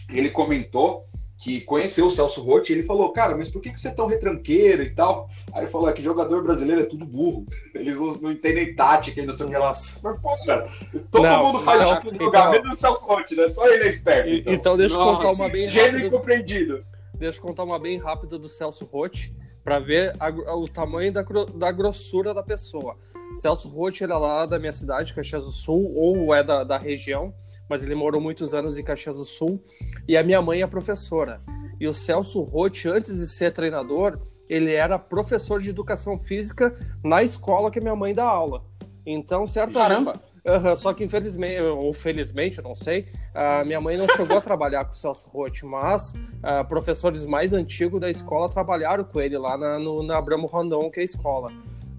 ele 0.10 0.30
comentou 0.30 1.06
que 1.42 1.60
conheceu 1.62 2.06
o 2.06 2.12
Celso 2.12 2.44
Roth 2.44 2.70
e 2.70 2.74
ele 2.74 2.84
falou, 2.84 3.12
cara, 3.12 3.36
mas 3.36 3.50
por 3.50 3.62
que, 3.62 3.72
que 3.72 3.82
você 3.82 3.88
é 3.88 3.94
tão 3.94 4.06
retranqueiro 4.06 4.84
e 4.84 4.92
tal? 4.92 5.28
Aí 5.52 5.64
ele 5.64 5.72
falou, 5.72 5.90
é 5.90 5.94
que 5.94 6.04
jogador 6.04 6.44
brasileiro 6.44 6.82
é 6.82 6.86
tudo 6.86 7.04
burro. 7.04 7.48
Eles 7.74 8.00
não, 8.00 8.14
não 8.18 8.32
entendem 8.32 8.76
tática 8.76 9.20
e 9.20 9.26
não 9.26 9.34
sei 9.34 9.48
o 9.48 9.50
que 9.50 9.58
lá. 9.58 9.70
Mas, 9.70 10.00
pô, 10.02 10.38
cara, 10.46 10.70
todo 11.10 11.24
não, 11.24 11.44
mundo 11.46 11.60
faz 11.62 11.82
não, 11.82 12.00
tipo 12.00 12.14
de 12.14 12.24
jogar, 12.24 12.50
então, 12.50 12.52
menos 12.52 12.78
o 12.78 12.80
Celso 12.80 13.06
Roth, 13.06 13.32
né? 13.32 13.50
Só 13.50 13.68
ele 13.68 13.86
é 13.86 13.90
esperto. 13.90 14.30
Então, 14.30 14.54
então 14.54 14.78
deixa 14.78 14.94
eu 14.94 15.04
contar 15.04 15.32
uma 15.32 15.50
bem 15.50 15.66
rápida. 15.66 15.84
Gênio 15.84 16.08
incompreendido. 16.08 16.86
Deixa 17.16 17.40
eu 17.40 17.42
contar 17.42 17.64
uma 17.64 17.80
bem 17.80 17.98
rápida 17.98 18.38
do 18.38 18.48
Celso 18.48 18.86
Roth, 18.86 19.32
para 19.64 19.80
ver 19.80 20.14
a, 20.20 20.30
o 20.56 20.68
tamanho 20.68 21.12
da, 21.12 21.24
da 21.56 21.72
grossura 21.72 22.36
da 22.36 22.44
pessoa. 22.44 22.98
Celso 23.34 23.68
Roth 23.70 24.02
era 24.02 24.18
lá 24.18 24.46
da 24.46 24.60
minha 24.60 24.72
cidade, 24.72 25.14
Caxias 25.14 25.46
do 25.46 25.52
Sul, 25.52 25.94
ou 25.96 26.34
é 26.34 26.44
da, 26.44 26.64
da 26.64 26.78
região, 26.78 27.34
mas 27.70 27.84
ele 27.84 27.96
morou 27.96 28.22
muitos 28.22 28.54
anos 28.54 28.78
em 28.78 28.84
Caxias 28.84 29.16
do 29.16 29.26
Sul, 29.26 29.64
e 30.08 30.18
a 30.18 30.24
minha 30.24 30.42
mãe 30.42 30.62
é 30.62 30.68
professora. 30.68 31.42
E 31.80 31.88
o 31.88 31.94
Celso 31.94 32.42
Roth, 32.42 32.86
antes 32.86 33.18
de 33.18 33.28
ser 33.28 33.52
treinador, 33.54 34.20
ele 34.50 34.74
era 34.74 35.00
professor 35.00 35.62
de 35.62 35.70
educação 35.70 36.20
física 36.20 36.76
na 37.04 37.24
escola 37.24 37.72
que 37.72 37.80
minha 37.80 37.96
mãe 37.96 38.14
dá 38.14 38.26
aula. 38.26 38.64
Então, 39.06 39.48
certo? 39.48 39.74
Caramba! 39.74 40.14
Uhum, 40.44 40.76
só 40.76 40.92
que 40.94 41.04
infelizmente, 41.04 41.62
ou 41.62 41.94
felizmente, 41.94 42.58
eu 42.58 42.64
não 42.64 42.76
sei, 42.76 43.06
a 43.34 43.64
minha 43.64 43.80
mãe 43.80 43.96
não 43.96 44.08
chegou 44.08 44.38
a 44.38 44.42
trabalhar 44.42 44.86
com 44.86 44.92
o 44.92 44.96
Celso 44.96 45.30
Roth, 45.30 45.62
mas 45.64 46.14
uh, 46.14 46.68
professores 46.68 47.28
mais 47.28 47.54
antigos 47.54 48.02
da 48.02 48.10
escola 48.10 48.50
trabalharam 48.50 49.04
com 49.04 49.22
ele 49.22 49.38
lá 49.38 49.56
na, 49.56 49.78
no, 49.78 50.02
na 50.02 50.18
Abramo 50.18 50.48
Rondon, 50.48 50.90
que 50.90 51.00
é 51.00 51.04
a 51.04 51.06
escola. 51.06 51.52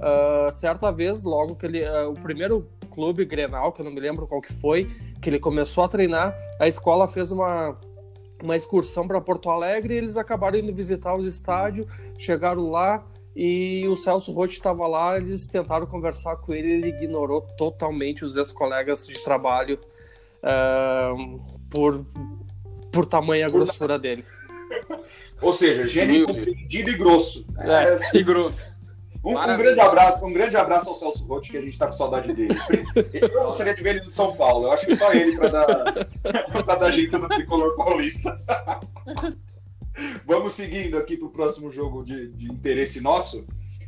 Uh, 0.02 0.50
certa 0.50 0.90
vez, 0.90 1.22
logo 1.22 1.54
que 1.54 1.64
ele. 1.64 1.88
Uh, 1.88 2.10
o 2.10 2.14
primeiro 2.14 2.68
clube 2.90 3.24
Grenal, 3.24 3.72
que 3.72 3.80
eu 3.80 3.84
não 3.84 3.92
me 3.92 4.00
lembro 4.00 4.26
qual 4.26 4.40
que 4.40 4.52
foi, 4.52 4.90
que 5.20 5.30
ele 5.30 5.38
começou 5.38 5.84
a 5.84 5.88
treinar, 5.88 6.36
a 6.58 6.66
escola 6.66 7.06
fez 7.06 7.30
uma, 7.30 7.76
uma 8.42 8.56
excursão 8.56 9.06
para 9.06 9.20
Porto 9.20 9.48
Alegre 9.48 9.94
e 9.94 9.96
eles 9.96 10.16
acabaram 10.16 10.58
indo 10.58 10.74
visitar 10.74 11.14
os 11.14 11.26
estádios, 11.26 11.86
chegaram 12.18 12.68
lá 12.68 13.06
e 13.34 13.86
o 13.88 13.96
Celso 13.96 14.32
Roth 14.32 14.50
estava 14.50 14.86
lá, 14.86 15.16
eles 15.16 15.46
tentaram 15.46 15.86
conversar 15.86 16.36
com 16.36 16.52
ele, 16.52 16.72
ele 16.72 16.88
ignorou 16.88 17.40
totalmente 17.56 18.24
os 18.24 18.36
ex-colegas 18.36 19.06
de 19.06 19.22
trabalho 19.24 19.78
uh, 20.42 21.40
por, 21.70 22.04
por 22.90 23.06
tamanha 23.06 23.48
grossura 23.48 23.98
dele. 23.98 24.24
Ou 25.40 25.52
seja, 25.52 25.86
gênio 25.86 26.26
compreendido 26.26 26.90
e 26.90 26.96
grosso. 26.96 27.46
É, 27.58 28.18
e 28.18 28.22
grosso. 28.22 28.71
Um, 29.24 29.38
um, 29.38 29.56
grande 29.56 29.80
abraço, 29.80 30.26
um 30.26 30.32
grande 30.32 30.56
abraço 30.56 30.88
ao 30.88 30.96
Celso 30.96 31.24
Roth, 31.26 31.44
que 31.44 31.56
a 31.56 31.60
gente 31.60 31.74
está 31.74 31.86
com 31.86 31.92
saudade 31.92 32.32
dele. 32.32 32.54
Eu 33.12 33.44
gostaria 33.44 33.72
de 33.72 33.82
ver 33.82 33.96
ele 33.96 34.04
no 34.06 34.10
São 34.10 34.34
Paulo. 34.34 34.66
Eu 34.66 34.72
acho 34.72 34.84
que 34.84 34.96
só 34.96 35.12
ele 35.12 35.36
para 35.36 35.48
dar, 35.48 36.08
pra 36.64 36.74
dar 36.74 36.90
jeito 36.90 37.16
no 37.18 37.28
tricolor 37.28 37.76
paulista. 37.76 38.36
Vamos 40.26 40.54
seguindo 40.54 40.98
aqui 40.98 41.16
para 41.16 41.26
o 41.28 41.30
próximo 41.30 41.70
jogo 41.70 42.04
de, 42.04 42.32
de, 42.32 42.50
interesse 42.50 43.00
nosso. 43.00 43.46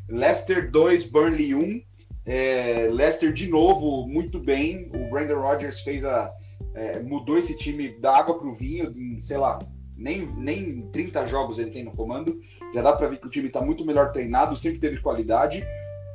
Leicester 0.09 0.71
2, 0.71 1.11
Burnley 1.11 1.55
1. 1.55 1.83
É, 2.27 2.89
Leicester 2.93 3.33
de 3.33 3.49
novo, 3.49 4.07
muito 4.07 4.39
bem. 4.39 4.89
O 4.95 5.11
Brandon 5.11 5.41
Rodgers 5.41 5.81
fez 5.81 6.05
a. 6.05 6.33
É, 6.75 7.01
mudou 7.01 7.38
esse 7.38 7.57
time 7.57 7.88
da 7.99 8.17
água 8.17 8.38
para 8.38 8.47
o 8.47 8.55
vinho, 8.55 8.93
em, 8.97 9.19
sei 9.19 9.37
lá, 9.37 9.59
nem, 9.97 10.26
nem 10.37 10.83
30 10.91 11.26
jogos 11.26 11.59
ele 11.59 11.71
tem 11.71 11.85
no 11.85 11.93
comando. 11.93 12.41
Já 12.75 12.83
dá 12.83 12.93
para 12.93 13.07
ver 13.07 13.19
que 13.19 13.26
o 13.28 13.31
time 13.31 13.47
está 13.47 13.61
muito 13.61 13.87
melhor 13.87 14.11
treinado, 14.11 14.57
sempre 14.57 14.81
teve 14.81 15.00
qualidade. 15.00 15.64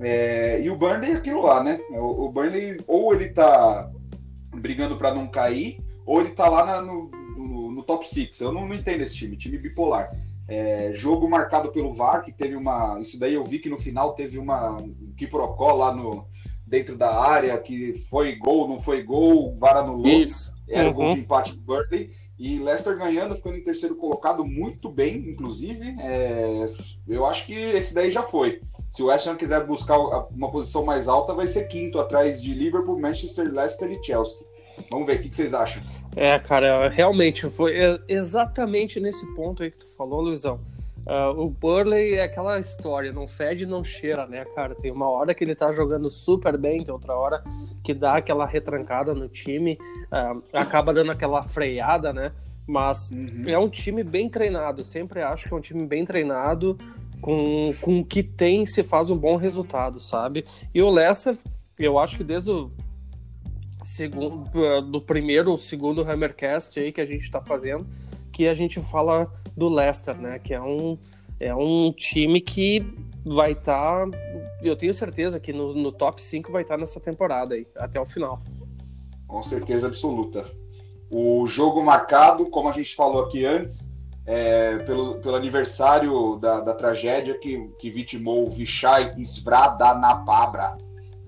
É, 0.01 0.61
e 0.61 0.69
o 0.69 0.75
Burnley 0.75 1.11
é 1.11 1.15
aquilo 1.15 1.41
lá, 1.41 1.63
né? 1.63 1.79
O, 1.89 2.25
o 2.25 2.31
Burnley, 2.31 2.77
ou 2.85 3.13
ele 3.13 3.25
está 3.25 3.89
brigando 4.53 4.97
para 4.97 5.13
não 5.13 5.27
cair, 5.27 5.79
ou 6.05 6.19
ele 6.19 6.29
está 6.29 6.49
lá 6.49 6.65
na, 6.65 6.81
no, 6.81 7.09
no, 7.37 7.71
no, 7.71 7.83
top 7.83 8.07
6. 8.07 8.41
Eu 8.41 8.51
não, 8.51 8.67
não, 8.67 8.75
entendo 8.75 9.01
esse 9.01 9.15
time, 9.15 9.37
time 9.37 9.57
bipolar. 9.57 10.11
É, 10.49 10.91
jogo 10.93 11.29
marcado 11.29 11.71
pelo 11.71 11.93
VAR, 11.93 12.23
que 12.23 12.31
teve 12.33 12.55
uma. 12.55 12.99
Isso 12.99 13.17
daí 13.17 13.35
eu 13.35 13.43
vi 13.43 13.59
que 13.59 13.69
no 13.69 13.77
final 13.77 14.13
teve 14.13 14.37
uma 14.37 14.73
um 14.81 15.13
quiprocó 15.15 15.73
lá 15.73 15.95
no, 15.95 16.27
dentro 16.65 16.97
da 16.97 17.17
área, 17.17 17.57
que 17.57 17.93
foi 18.09 18.35
gol, 18.35 18.67
não 18.67 18.79
foi 18.79 19.01
gol, 19.03 19.55
VAR 19.57 19.77
anulou. 19.77 20.07
Isso. 20.07 20.51
Era 20.67 20.87
uhum. 20.87 20.91
o 20.91 20.93
gol 20.93 21.13
de 21.13 21.19
empate 21.19 21.55
do 21.55 21.61
Burnley. 21.61 22.11
E 22.39 22.57
Leicester 22.57 22.97
ganhando, 22.97 23.35
ficando 23.35 23.57
em 23.57 23.63
terceiro 23.63 23.95
colocado, 23.95 24.45
muito 24.45 24.87
bem, 24.87 25.17
inclusive. 25.17 25.93
É, 25.99 26.71
eu 27.05 27.25
acho 27.25 27.45
que 27.45 27.53
esse 27.53 27.93
daí 27.93 28.09
já 28.11 28.23
foi. 28.23 28.61
Se 28.93 29.03
o 29.03 29.07
West 29.07 29.27
Ham 29.27 29.35
quiser 29.35 29.65
buscar 29.65 29.99
uma 29.99 30.49
posição 30.49 30.85
mais 30.85 31.09
alta, 31.09 31.33
vai 31.33 31.47
ser 31.47 31.67
quinto, 31.67 31.99
atrás 31.99 32.41
de 32.41 32.53
Liverpool, 32.53 32.97
Manchester, 32.97 33.51
Leicester 33.51 33.91
e 33.91 34.01
Chelsea. 34.03 34.47
Vamos 34.89 35.05
ver, 35.05 35.19
o 35.19 35.21
que, 35.21 35.35
vocês 35.35 35.53
acham? 35.53 35.83
É, 36.15 36.39
cara, 36.39 36.87
realmente, 36.87 37.49
foi 37.49 37.73
exatamente 38.07 39.01
nesse 39.01 39.25
ponto 39.35 39.61
aí 39.61 39.69
que 39.69 39.77
tu 39.77 39.87
falou, 39.97 40.21
Luizão. 40.21 40.61
Uh, 41.09 41.41
o 41.41 41.49
Burley 41.49 42.13
é 42.13 42.23
aquela 42.23 42.59
história, 42.59 43.11
não 43.11 43.27
fede 43.27 43.65
não 43.65 43.83
cheira, 43.83 44.27
né, 44.27 44.45
cara? 44.53 44.75
Tem 44.75 44.91
uma 44.91 45.09
hora 45.09 45.33
que 45.33 45.43
ele 45.43 45.55
tá 45.55 45.71
jogando 45.71 46.07
super 46.11 46.55
bem, 46.55 46.83
tem 46.83 46.93
outra 46.93 47.15
hora 47.15 47.43
que 47.83 47.95
dá 47.95 48.17
aquela 48.17 48.45
retrancada 48.45 49.15
no 49.15 49.27
time, 49.27 49.75
uh, 50.13 50.43
acaba 50.53 50.93
dando 50.93 51.11
aquela 51.11 51.41
freada, 51.41 52.13
né? 52.13 52.31
Mas 52.67 53.09
uhum. 53.09 53.41
é 53.47 53.57
um 53.57 53.67
time 53.67 54.03
bem 54.03 54.29
treinado, 54.29 54.83
sempre 54.83 55.23
acho 55.23 55.47
que 55.47 55.53
é 55.55 55.57
um 55.57 55.61
time 55.61 55.83
bem 55.87 56.05
treinado, 56.05 56.77
com, 57.19 57.73
com 57.81 58.01
o 58.01 58.05
que 58.05 58.21
tem 58.21 58.67
se 58.67 58.83
faz 58.83 59.09
um 59.09 59.17
bom 59.17 59.35
resultado, 59.35 59.99
sabe? 59.99 60.45
E 60.71 60.79
o 60.79 60.91
Leicester, 60.91 61.35
eu 61.79 61.97
acho 61.97 62.17
que 62.17 62.23
desde 62.23 62.51
o 62.51 62.71
segundo, 63.83 64.47
do 64.91 65.01
primeiro 65.01 65.49
ou 65.49 65.57
segundo 65.57 66.07
Hammercast 66.07 66.79
aí 66.79 66.91
que 66.91 67.01
a 67.01 67.05
gente 67.05 67.31
tá 67.31 67.41
fazendo, 67.41 67.87
que 68.31 68.47
a 68.47 68.53
gente 68.53 68.79
fala 68.79 69.27
do 69.59 69.69
Leicester, 69.69 70.19
né? 70.19 70.39
Que 70.39 70.53
é 70.53 70.61
um, 70.61 70.97
é 71.39 71.53
um 71.53 71.91
time 71.91 72.41
que 72.41 72.83
vai 73.25 73.51
estar. 73.51 74.09
Tá, 74.09 74.17
eu 74.63 74.75
tenho 74.75 74.93
certeza 74.93 75.39
que 75.39 75.53
no, 75.53 75.73
no 75.73 75.91
top 75.91 76.19
5 76.21 76.51
vai 76.51 76.63
estar 76.63 76.75
tá 76.75 76.79
nessa 76.79 76.99
temporada 76.99 77.53
aí, 77.53 77.67
até 77.77 77.99
o 77.99 78.05
final. 78.05 78.39
Com 79.27 79.43
certeza 79.43 79.87
absoluta. 79.87 80.45
O 81.11 81.45
jogo 81.45 81.83
marcado, 81.83 82.49
como 82.49 82.69
a 82.69 82.71
gente 82.71 82.95
falou 82.95 83.25
aqui 83.25 83.45
antes, 83.45 83.93
é, 84.25 84.77
pelo, 84.77 85.19
pelo 85.19 85.35
aniversário 85.35 86.37
da, 86.37 86.59
da 86.61 86.73
tragédia 86.73 87.37
que, 87.37 87.67
que 87.79 87.89
vitimou 87.89 88.47
o 88.47 88.49
Vichai 88.49 89.11
Svradanapabra. 89.17 90.77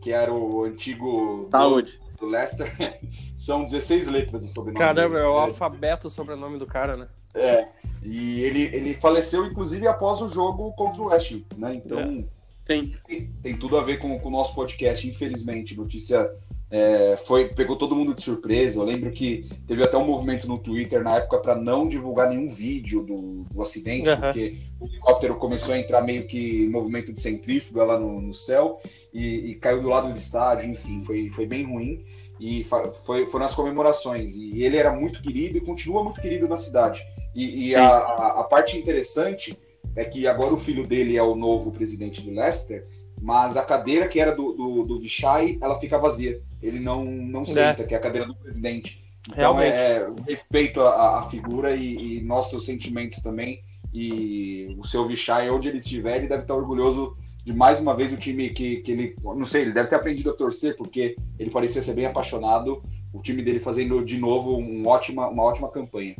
que 0.01 0.11
era 0.11 0.31
o 0.31 0.65
antigo 0.65 1.47
Saúde. 1.51 1.99
do 2.19 2.27
Leicester, 2.27 2.99
são 3.37 3.65
16 3.65 4.07
letras 4.07 4.41
de 4.41 4.47
sobrenome. 4.49 4.77
Caramba, 4.77 5.17
é 5.17 5.25
o 5.25 5.31
dele. 5.31 5.51
alfabeto 5.51 6.07
o 6.07 6.11
sobrenome 6.11 6.59
do 6.59 6.67
cara, 6.67 6.95
né? 6.95 7.07
É, 7.33 7.67
e 8.03 8.41
ele, 8.41 8.63
ele 8.75 8.93
faleceu, 8.93 9.45
inclusive, 9.45 9.87
após 9.87 10.21
o 10.21 10.27
jogo 10.27 10.71
contra 10.73 11.01
o 11.01 11.05
West 11.05 11.35
né? 11.57 11.75
Então, 11.75 11.99
É. 11.99 12.41
Tem. 12.63 12.95
tem, 13.41 13.57
tudo 13.57 13.75
a 13.77 13.83
ver 13.83 13.97
com, 13.97 14.17
com 14.19 14.29
o 14.29 14.31
nosso 14.31 14.53
podcast, 14.53 15.07
infelizmente. 15.07 15.75
Notícia 15.75 16.29
é, 16.69 17.17
foi 17.17 17.49
pegou 17.49 17.75
todo 17.75 17.95
mundo 17.95 18.13
de 18.13 18.23
surpresa. 18.23 18.79
Eu 18.79 18.85
lembro 18.85 19.11
que 19.11 19.49
teve 19.67 19.83
até 19.83 19.97
um 19.97 20.05
movimento 20.05 20.47
no 20.47 20.57
Twitter 20.57 21.03
na 21.03 21.17
época 21.17 21.39
para 21.39 21.55
não 21.55 21.87
divulgar 21.87 22.29
nenhum 22.29 22.49
vídeo 22.49 23.03
do, 23.03 23.43
do 23.51 23.61
acidente, 23.61 24.09
Aham. 24.09 24.21
porque 24.21 24.57
o 24.79 24.85
helicóptero 24.85 25.35
começou 25.35 25.73
a 25.73 25.79
entrar 25.79 26.01
meio 26.01 26.25
que 26.27 26.63
em 26.63 26.69
movimento 26.69 27.11
de 27.11 27.19
centrífuga 27.19 27.83
lá 27.83 27.99
no, 27.99 28.21
no 28.21 28.33
céu 28.33 28.79
e, 29.13 29.51
e 29.51 29.55
caiu 29.55 29.81
do 29.81 29.89
lado 29.89 30.09
do 30.11 30.17
estádio, 30.17 30.69
enfim, 30.69 31.03
foi, 31.03 31.29
foi 31.29 31.45
bem 31.45 31.63
ruim. 31.63 32.05
E 32.41 32.63
foi, 32.63 33.27
foram 33.27 33.45
as 33.45 33.53
comemorações. 33.53 34.35
E 34.35 34.63
ele 34.63 34.75
era 34.75 34.91
muito 34.91 35.21
querido 35.21 35.59
e 35.59 35.61
continua 35.61 36.03
muito 36.03 36.19
querido 36.19 36.47
na 36.47 36.57
cidade. 36.57 37.05
E, 37.35 37.67
e 37.67 37.75
a, 37.75 37.87
a, 37.87 38.39
a 38.39 38.43
parte 38.43 38.75
interessante 38.79 39.55
é 39.95 40.03
que 40.03 40.25
agora 40.25 40.51
o 40.51 40.57
filho 40.57 40.85
dele 40.87 41.15
é 41.15 41.21
o 41.21 41.35
novo 41.35 41.71
presidente 41.71 42.19
do 42.21 42.31
Leicester, 42.31 42.87
mas 43.21 43.55
a 43.55 43.61
cadeira 43.61 44.07
que 44.07 44.19
era 44.19 44.35
do, 44.35 44.53
do, 44.53 44.83
do 44.83 44.99
Vichai, 44.99 45.59
ela 45.61 45.79
fica 45.79 45.99
vazia. 45.99 46.41
Ele 46.63 46.79
não, 46.79 47.05
não 47.05 47.45
senta, 47.45 47.83
que 47.83 47.93
é 47.93 47.97
a 47.97 48.01
cadeira 48.01 48.25
do 48.25 48.35
presidente. 48.35 49.03
Então 49.21 49.35
Realmente. 49.35 49.79
é, 49.79 49.97
é 49.97 50.11
respeito 50.27 50.81
à, 50.81 51.19
à 51.19 51.29
figura 51.29 51.75
e, 51.75 52.17
e 52.17 52.21
nossos 52.21 52.65
sentimentos 52.65 53.19
também. 53.19 53.61
E 53.93 54.75
o 54.79 54.87
seu 54.87 55.07
Vichai, 55.07 55.51
onde 55.51 55.67
ele 55.67 55.77
estiver, 55.77 56.17
ele 56.17 56.27
deve 56.27 56.41
estar 56.41 56.55
orgulhoso 56.55 57.15
de 57.43 57.53
mais 57.53 57.79
uma 57.79 57.95
vez 57.95 58.13
o 58.13 58.17
time 58.17 58.49
que, 58.51 58.77
que 58.77 58.91
ele. 58.91 59.15
Não 59.23 59.45
sei, 59.45 59.63
ele 59.63 59.73
deve 59.73 59.89
ter 59.89 59.95
aprendido 59.95 60.29
a 60.29 60.33
torcer, 60.33 60.75
porque 60.77 61.15
ele 61.39 61.49
parecia 61.49 61.81
ser 61.81 61.93
bem 61.93 62.05
apaixonado. 62.05 62.83
O 63.13 63.21
time 63.21 63.41
dele 63.41 63.59
fazendo 63.59 64.03
de 64.05 64.17
novo 64.17 64.57
um 64.57 64.87
ótima, 64.87 65.27
uma 65.27 65.43
ótima 65.43 65.69
campanha. 65.69 66.15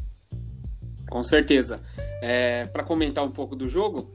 Com 1.10 1.24
certeza. 1.24 1.82
É, 2.22 2.66
para 2.66 2.84
comentar 2.84 3.24
um 3.24 3.32
pouco 3.32 3.56
do 3.56 3.68
jogo, 3.68 4.10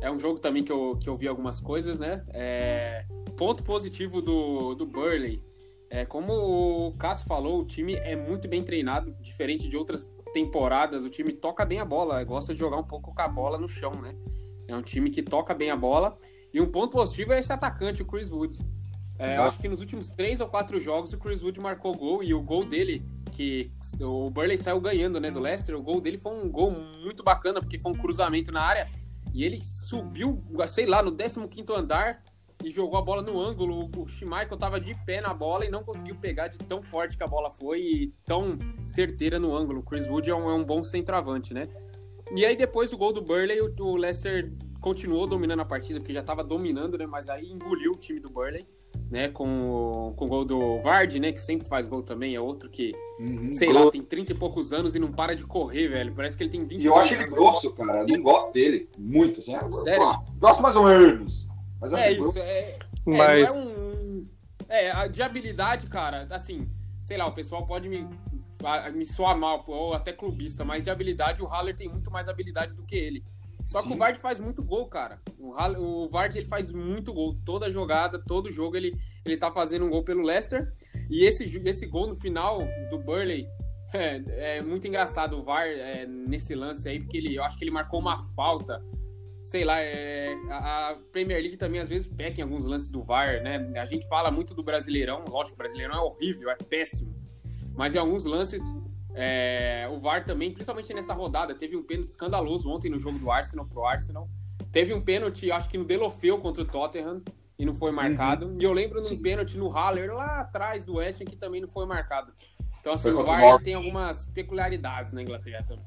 é 0.00 0.10
um 0.10 0.18
jogo 0.18 0.38
também 0.38 0.62
que 0.62 0.72
eu, 0.72 0.96
que 0.98 1.08
eu 1.08 1.16
vi 1.16 1.28
algumas 1.28 1.60
coisas, 1.60 2.00
né? 2.00 2.24
É, 2.32 3.04
ponto 3.36 3.62
positivo 3.62 4.20
do, 4.20 4.74
do 4.74 4.86
Burley. 4.86 5.42
É, 5.88 6.04
como 6.04 6.32
o 6.32 6.92
Cássio 6.96 7.26
falou, 7.26 7.60
o 7.60 7.64
time 7.64 7.94
é 7.94 8.14
muito 8.14 8.46
bem 8.46 8.62
treinado, 8.62 9.14
diferente 9.20 9.68
de 9.68 9.76
outras 9.76 10.10
temporadas. 10.32 11.04
O 11.04 11.10
time 11.10 11.32
toca 11.32 11.64
bem 11.64 11.80
a 11.80 11.84
bola, 11.84 12.22
gosta 12.22 12.52
de 12.52 12.60
jogar 12.60 12.76
um 12.76 12.84
pouco 12.84 13.14
com 13.14 13.22
a 13.22 13.28
bola 13.28 13.58
no 13.58 13.68
chão, 13.68 13.92
né? 13.92 14.14
É 14.68 14.76
um 14.76 14.82
time 14.82 15.10
que 15.10 15.22
toca 15.22 15.52
bem 15.52 15.70
a 15.70 15.76
bola. 15.76 16.16
E 16.52 16.60
um 16.60 16.66
ponto 16.66 16.92
positivo 16.92 17.32
é 17.32 17.38
esse 17.38 17.52
atacante, 17.52 18.02
o 18.02 18.06
Chris 18.06 18.30
Wood. 18.30 18.58
É, 19.18 19.36
eu 19.36 19.42
acho 19.42 19.58
que 19.58 19.68
nos 19.68 19.80
últimos 19.80 20.08
três 20.08 20.40
ou 20.40 20.48
quatro 20.48 20.80
jogos 20.80 21.12
o 21.12 21.18
Chris 21.18 21.42
Wood 21.42 21.60
marcou 21.60 21.94
gol 21.94 22.22
e 22.22 22.32
o 22.32 22.40
gol 22.40 22.64
dele, 22.64 23.04
que 23.32 23.70
o 24.00 24.30
Burley 24.30 24.56
saiu 24.56 24.80
ganhando, 24.80 25.20
né, 25.20 25.30
do 25.30 25.38
Leicester, 25.38 25.76
o 25.76 25.82
gol 25.82 26.00
dele 26.00 26.16
foi 26.16 26.32
um 26.32 26.50
gol 26.50 26.70
muito 26.70 27.22
bacana, 27.22 27.60
porque 27.60 27.78
foi 27.78 27.92
um 27.92 27.94
cruzamento 27.94 28.50
na 28.50 28.62
área 28.62 28.88
e 29.34 29.44
ele 29.44 29.62
subiu, 29.62 30.42
sei 30.68 30.86
lá, 30.86 31.02
no 31.02 31.12
15º 31.12 31.76
andar 31.76 32.22
e 32.64 32.70
jogou 32.70 32.98
a 32.98 33.02
bola 33.02 33.22
no 33.22 33.40
ângulo. 33.40 33.90
O 33.96 34.08
Schmeichel 34.08 34.56
tava 34.56 34.80
de 34.80 34.94
pé 35.04 35.20
na 35.20 35.32
bola 35.32 35.64
e 35.64 35.70
não 35.70 35.84
conseguiu 35.84 36.16
pegar 36.16 36.48
de 36.48 36.58
tão 36.58 36.82
forte 36.82 37.16
que 37.16 37.22
a 37.22 37.26
bola 37.26 37.50
foi 37.50 37.80
e 37.80 38.14
tão 38.26 38.58
certeira 38.84 39.38
no 39.38 39.54
ângulo. 39.54 39.80
O 39.80 39.82
Chris 39.82 40.06
Wood 40.06 40.30
é 40.30 40.34
um, 40.34 40.50
é 40.50 40.54
um 40.54 40.64
bom 40.64 40.82
centroavante, 40.82 41.54
né? 41.54 41.68
E 42.34 42.44
aí 42.44 42.56
depois 42.56 42.90
do 42.90 42.96
gol 42.96 43.12
do 43.12 43.22
Burley, 43.22 43.60
o, 43.60 43.74
o 43.80 43.96
Leicester 43.96 44.52
continuou 44.80 45.26
dominando 45.26 45.60
a 45.60 45.64
partida, 45.64 46.00
porque 46.00 46.12
já 46.12 46.22
tava 46.22 46.42
dominando, 46.42 46.96
né? 46.98 47.06
Mas 47.06 47.28
aí 47.28 47.50
engoliu 47.50 47.92
o 47.92 47.96
time 47.96 48.18
do 48.20 48.30
Burley, 48.30 48.66
né? 49.10 49.28
Com, 49.28 49.46
o- 50.08 50.14
com 50.14 50.24
o 50.24 50.28
gol 50.28 50.44
do 50.44 50.78
Vard, 50.80 51.14
né? 51.18 51.32
Que 51.32 51.40
sempre 51.40 51.68
faz 51.68 51.86
gol 51.86 52.02
também, 52.02 52.34
é 52.34 52.40
outro 52.40 52.68
que, 52.70 52.92
Uhum. 53.18 53.52
sei 53.52 53.72
Gol- 53.72 53.84
lá, 53.86 53.90
tem 53.90 54.02
30 54.02 54.32
e 54.32 54.34
poucos 54.34 54.72
anos 54.72 54.94
e 54.94 54.98
não 54.98 55.12
para 55.12 55.34
de 55.36 55.44
correr, 55.44 55.88
velho. 55.88 56.14
Parece 56.14 56.36
que 56.36 56.42
ele 56.42 56.50
tem 56.50 56.64
20 56.64 56.82
E 56.82 56.86
eu 56.86 56.96
acho 56.96 57.14
ele 57.14 57.26
grosso, 57.26 57.72
cara. 57.72 58.00
Eu 58.00 58.06
não 58.16 58.22
gosto 58.22 58.52
dele. 58.52 58.88
Muito, 58.98 59.40
assim. 59.40 59.54
Eu 59.54 59.72
Sério? 59.72 59.98
Gosto, 60.04 60.32
gosto 60.38 60.62
mais 60.62 60.76
ou 60.76 60.84
menos. 60.84 61.48
Mas 61.80 61.92
eu 61.92 61.98
acho 61.98 62.06
É 62.06 62.12
isso, 62.12 62.38
é, 62.38 62.60
é, 62.60 62.78
Mas 63.06 63.48
não 63.50 63.56
é 63.56 63.64
um. 63.64 64.26
É, 64.68 64.90
a 64.92 65.06
de 65.08 65.20
habilidade, 65.22 65.86
cara, 65.88 66.26
assim, 66.30 66.68
sei 67.02 67.16
lá, 67.16 67.26
o 67.26 67.32
pessoal 67.32 67.66
pode 67.66 67.88
me, 67.88 68.06
me 68.94 69.04
soar 69.04 69.36
mal, 69.36 69.64
ou 69.66 69.94
até 69.94 70.12
clubista, 70.12 70.64
mas 70.64 70.84
de 70.84 70.90
habilidade 70.90 71.42
o 71.42 71.46
Haller 71.46 71.74
tem 71.74 71.88
muito 71.88 72.10
mais 72.10 72.28
habilidade 72.28 72.76
do 72.76 72.84
que 72.84 72.94
ele. 72.94 73.24
Só 73.70 73.80
que 73.82 73.86
Sim. 73.86 73.94
o 73.94 73.98
Vard 73.98 74.18
faz 74.18 74.40
muito 74.40 74.64
gol, 74.64 74.88
cara. 74.88 75.20
O, 75.38 75.52
o 75.78 76.08
Vard 76.08 76.36
ele 76.36 76.44
faz 76.44 76.72
muito 76.72 77.12
gol. 77.12 77.38
Toda 77.44 77.70
jogada, 77.70 78.18
todo 78.18 78.50
jogo 78.50 78.76
ele, 78.76 78.92
ele 79.24 79.36
tá 79.36 79.48
fazendo 79.48 79.84
um 79.84 79.88
gol 79.88 80.02
pelo 80.02 80.22
Leicester. 80.22 80.72
E 81.08 81.24
esse, 81.24 81.44
esse 81.64 81.86
gol 81.86 82.08
no 82.08 82.16
final 82.16 82.58
do 82.90 82.98
Burley 82.98 83.46
é, 83.94 84.56
é 84.56 84.60
muito 84.60 84.88
engraçado. 84.88 85.38
O 85.38 85.40
VAR 85.40 85.68
é, 85.68 86.04
nesse 86.04 86.52
lance 86.52 86.88
aí, 86.88 86.98
porque 86.98 87.16
ele, 87.16 87.36
eu 87.36 87.44
acho 87.44 87.56
que 87.56 87.62
ele 87.62 87.70
marcou 87.70 88.00
uma 88.00 88.18
falta 88.34 88.82
sei 89.42 89.64
lá, 89.64 89.80
é, 89.80 90.34
a 90.50 90.90
a 90.90 90.94
Premier 91.12 91.40
League 91.40 91.56
também 91.56 91.80
às 91.80 91.88
vezes 91.88 92.06
peca 92.06 92.40
em 92.40 92.42
alguns 92.42 92.64
lances 92.64 92.90
do 92.90 93.02
VAR, 93.02 93.40
né? 93.42 93.72
A 93.76 93.86
gente 93.86 94.06
fala 94.06 94.30
muito 94.30 94.52
do 94.52 94.62
Brasileirão, 94.62 95.24
lógico, 95.26 95.54
o 95.54 95.58
Brasileirão 95.58 95.94
é 95.94 96.00
horrível, 96.00 96.50
é 96.50 96.56
péssimo. 96.56 97.14
Mas 97.74 97.94
em 97.94 97.98
alguns 97.98 98.26
lances, 98.26 98.62
é, 99.14 99.88
o 99.92 99.98
VAR 99.98 100.24
também, 100.24 100.50
principalmente 100.52 100.92
nessa 100.94 101.12
rodada, 101.14 101.54
teve 101.54 101.76
um 101.76 101.82
pênalti 101.82 102.08
escandaloso 102.08 102.70
ontem 102.70 102.90
no 102.90 102.98
jogo 102.98 103.18
do 103.18 103.30
Arsenal 103.30 103.66
pro 103.66 103.84
Arsenal. 103.84 104.28
Teve 104.72 104.94
um 104.94 105.00
pênalti, 105.00 105.50
acho 105.50 105.68
que 105.68 105.76
no 105.78 105.84
Delofeu 105.84 106.38
contra 106.38 106.62
o 106.62 106.66
Tottenham, 106.66 107.22
e 107.58 107.64
não 107.64 107.74
foi 107.74 107.90
marcado. 107.90 108.54
E 108.58 108.64
eu 108.64 108.72
lembro 108.72 109.00
num 109.02 109.16
pênalti 109.20 109.58
no 109.58 109.68
Haller 109.68 110.14
lá 110.14 110.40
atrás 110.40 110.84
do 110.84 110.94
West 110.96 111.20
Ham 111.20 111.24
que 111.26 111.36
também 111.36 111.60
não 111.60 111.68
foi 111.68 111.84
marcado. 111.86 112.32
Então, 112.80 112.92
assim, 112.94 113.12
Foi 113.12 113.22
o 113.22 113.26
VAR 113.26 113.60
tem 113.62 113.74
algumas 113.74 114.24
peculiaridades 114.26 115.12
na 115.12 115.20
Inglaterra 115.22 115.64
também. 115.68 115.84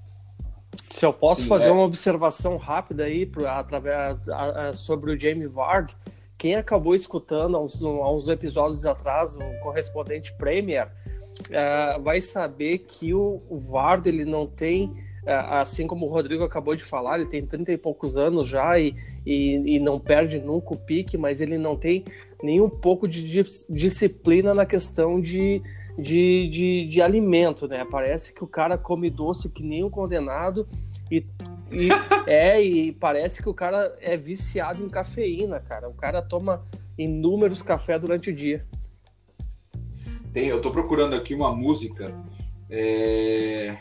Se 0.90 1.06
eu 1.06 1.12
posso 1.14 1.42
Sim, 1.42 1.48
fazer 1.48 1.70
é. 1.70 1.72
uma 1.72 1.84
observação 1.84 2.58
rápida 2.58 3.06
aí 3.06 3.26
pro- 3.26 3.48
através, 3.48 4.18
a- 4.30 4.70
a- 4.70 4.74
sobre 4.74 5.12
o 5.12 5.20
Jamie 5.20 5.48
Vard, 5.48 5.94
quem 6.38 6.56
acabou 6.56 6.94
escutando 6.94 7.58
há 7.58 7.62
uns, 7.62 7.82
há 7.82 8.12
uns 8.12 8.28
episódios 8.28 8.86
atrás, 8.86 9.36
o 9.36 9.60
correspondente 9.62 10.36
Premier, 10.36 10.92
eh, 11.50 12.00
vai 12.02 12.22
saber 12.22 12.80
que 12.80 13.14
o, 13.14 13.42
o 13.50 13.58
Vard 13.58 14.08
ele 14.08 14.26
não 14.26 14.46
tem, 14.48 14.92
eh, 15.26 15.34
assim 15.34 15.88
como 15.88 16.06
o 16.06 16.10
Rodrigo 16.10 16.44
acabou 16.44 16.76
de 16.76 16.84
falar, 16.84 17.20
ele 17.20 17.30
tem 17.30 17.46
30 17.46 17.72
e 17.72 17.78
poucos 17.78 18.18
anos 18.18 18.48
já 18.48 18.80
e, 18.80 18.96
e, 19.26 19.76
e 19.76 19.80
não 19.80 20.00
perde 20.00 20.40
nunca 20.40 20.74
o 20.74 20.78
pique, 20.78 21.18
mas 21.18 21.42
ele 21.42 21.58
não 21.58 21.76
tem 21.76 22.04
nenhum 22.42 22.70
pouco 22.70 23.08
de 23.08 23.28
dis- 23.28 23.66
disciplina 23.70 24.54
na 24.54 24.66
questão 24.66 25.20
de, 25.20 25.62
de, 25.98 26.48
de, 26.50 26.88
de 26.88 27.02
alimento, 27.02 27.68
né? 27.68 27.86
Parece 27.90 28.34
que 28.34 28.44
o 28.44 28.48
cara 28.48 28.78
come 28.78 29.10
doce 29.10 29.50
que 29.50 29.64
nem 29.64 29.84
um 29.84 29.90
condenado 29.90 30.68
e, 31.12 31.26
e 31.72 31.90
é 32.28 32.62
e 32.62 32.92
parece 32.92 33.42
que 33.42 33.50
o 33.50 33.54
cara 33.54 33.96
é 34.02 34.18
viciado 34.18 34.84
em 34.84 34.90
cafeína, 34.90 35.60
cara. 35.60 35.90
O 35.90 35.94
cara 35.94 36.22
toma 36.22 36.64
inúmeros 36.98 37.62
cafés 37.62 38.00
durante 38.00 38.30
o 38.30 38.36
dia. 38.36 38.66
Tem, 40.34 40.48
eu 40.48 40.62
tô 40.62 40.72
procurando 40.72 41.16
aqui 41.16 41.34
uma 41.36 41.54
música 41.56 42.12
é, 42.70 43.78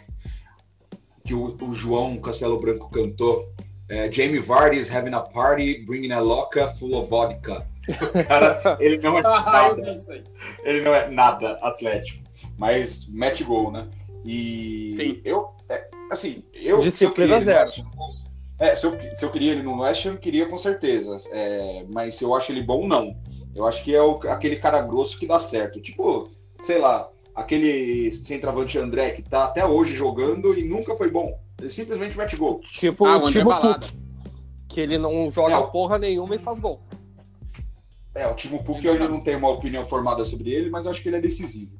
que 1.24 1.32
o, 1.34 1.56
o 1.62 1.72
João 1.72 2.18
Castelo 2.18 2.60
Branco 2.60 2.90
cantou. 2.90 3.50
É, 3.88 4.10
Jamie 4.10 4.38
Vardy 4.38 4.78
is 4.78 4.94
having 4.94 5.14
a 5.14 5.20
party, 5.20 5.84
bringing 5.84 6.12
a 6.12 6.20
loca 6.20 6.68
full 6.74 6.94
of 6.94 7.08
vodka. 7.10 7.66
O 7.88 8.24
cara, 8.24 8.76
ele 8.80 8.98
não 8.98 9.18
é 9.18 9.22
Ah, 9.26 9.68
eu 9.68 9.76
nada, 9.76 9.82
vi 9.82 9.94
isso 9.94 10.12
aí. 10.12 10.22
ele 10.64 10.82
não 10.82 10.94
é 10.94 11.10
nada 11.10 11.52
atlético, 11.62 12.22
mas 12.58 13.08
mete 13.08 13.42
gol, 13.44 13.70
né? 13.70 13.88
E 14.24 14.90
Sim. 14.92 15.20
eu, 15.24 15.48
é, 15.68 15.86
assim, 16.10 16.44
eu 16.54 16.78
Disciplina 16.80 16.90
se 16.92 17.04
eu 17.04 17.12
queria 17.12 17.36
ele 17.36 17.44
zero. 17.44 17.70
no 17.84 18.06
West 18.06 18.20
Ham, 18.20 18.64
é, 18.64 18.76
se 18.76 18.86
eu, 18.86 19.16
se 19.16 19.24
eu 19.24 19.30
queria 19.32 19.52
ele 19.52 19.62
no 19.62 19.80
West 19.80 20.06
Ham, 20.06 20.16
queria 20.16 20.46
com 20.46 20.56
certeza. 20.58 21.18
É, 21.32 21.84
mas 21.90 22.14
se 22.14 22.24
eu 22.24 22.34
acho 22.34 22.52
ele 22.52 22.62
bom, 22.62 22.86
não. 22.86 23.16
Eu 23.54 23.66
acho 23.66 23.82
que 23.84 23.94
é 23.94 24.00
o- 24.00 24.20
aquele 24.30 24.56
cara 24.56 24.80
grosso 24.80 25.18
que 25.18 25.26
dá 25.26 25.38
certo. 25.40 25.80
Tipo, 25.80 26.30
sei 26.62 26.78
lá, 26.78 27.10
aquele 27.34 28.10
centroavante 28.12 28.78
André 28.78 29.10
que 29.10 29.22
tá 29.22 29.44
até 29.44 29.66
hoje 29.66 29.94
jogando 29.94 30.56
e 30.56 30.64
nunca 30.64 30.96
foi 30.96 31.10
bom. 31.10 31.38
Ele 31.60 31.70
simplesmente 31.70 32.16
mete 32.16 32.36
gol. 32.36 32.60
Tipo 32.60 33.04
Ah, 33.04 33.16
o 33.16 33.22
o 33.22 33.26
André 33.26 33.32
Timo 33.40 33.50
Balada. 33.50 33.86
Puk, 33.86 33.96
que 34.68 34.80
ele 34.80 34.96
não 34.96 35.30
joga 35.30 35.56
É, 35.56 35.66
porra 35.66 35.98
nenhuma 35.98 36.34
e 36.34 36.38
faz 36.38 36.58
gol. 36.58 36.80
É, 38.14 38.26
o 38.26 38.34
Timo 38.34 38.62
Puk 38.62 38.84
eu 38.84 38.92
ainda 38.92 39.08
não 39.08 39.20
tenho 39.20 39.38
uma 39.38 39.50
opinião 39.50 39.84
formada 39.86 40.24
sobre 40.24 40.50
ele, 40.50 40.70
mas 40.70 40.84
eu 40.84 40.92
acho 40.92 41.02
que 41.02 41.08
ele 41.08 41.16
é 41.16 41.20
decisivo. 41.20 41.72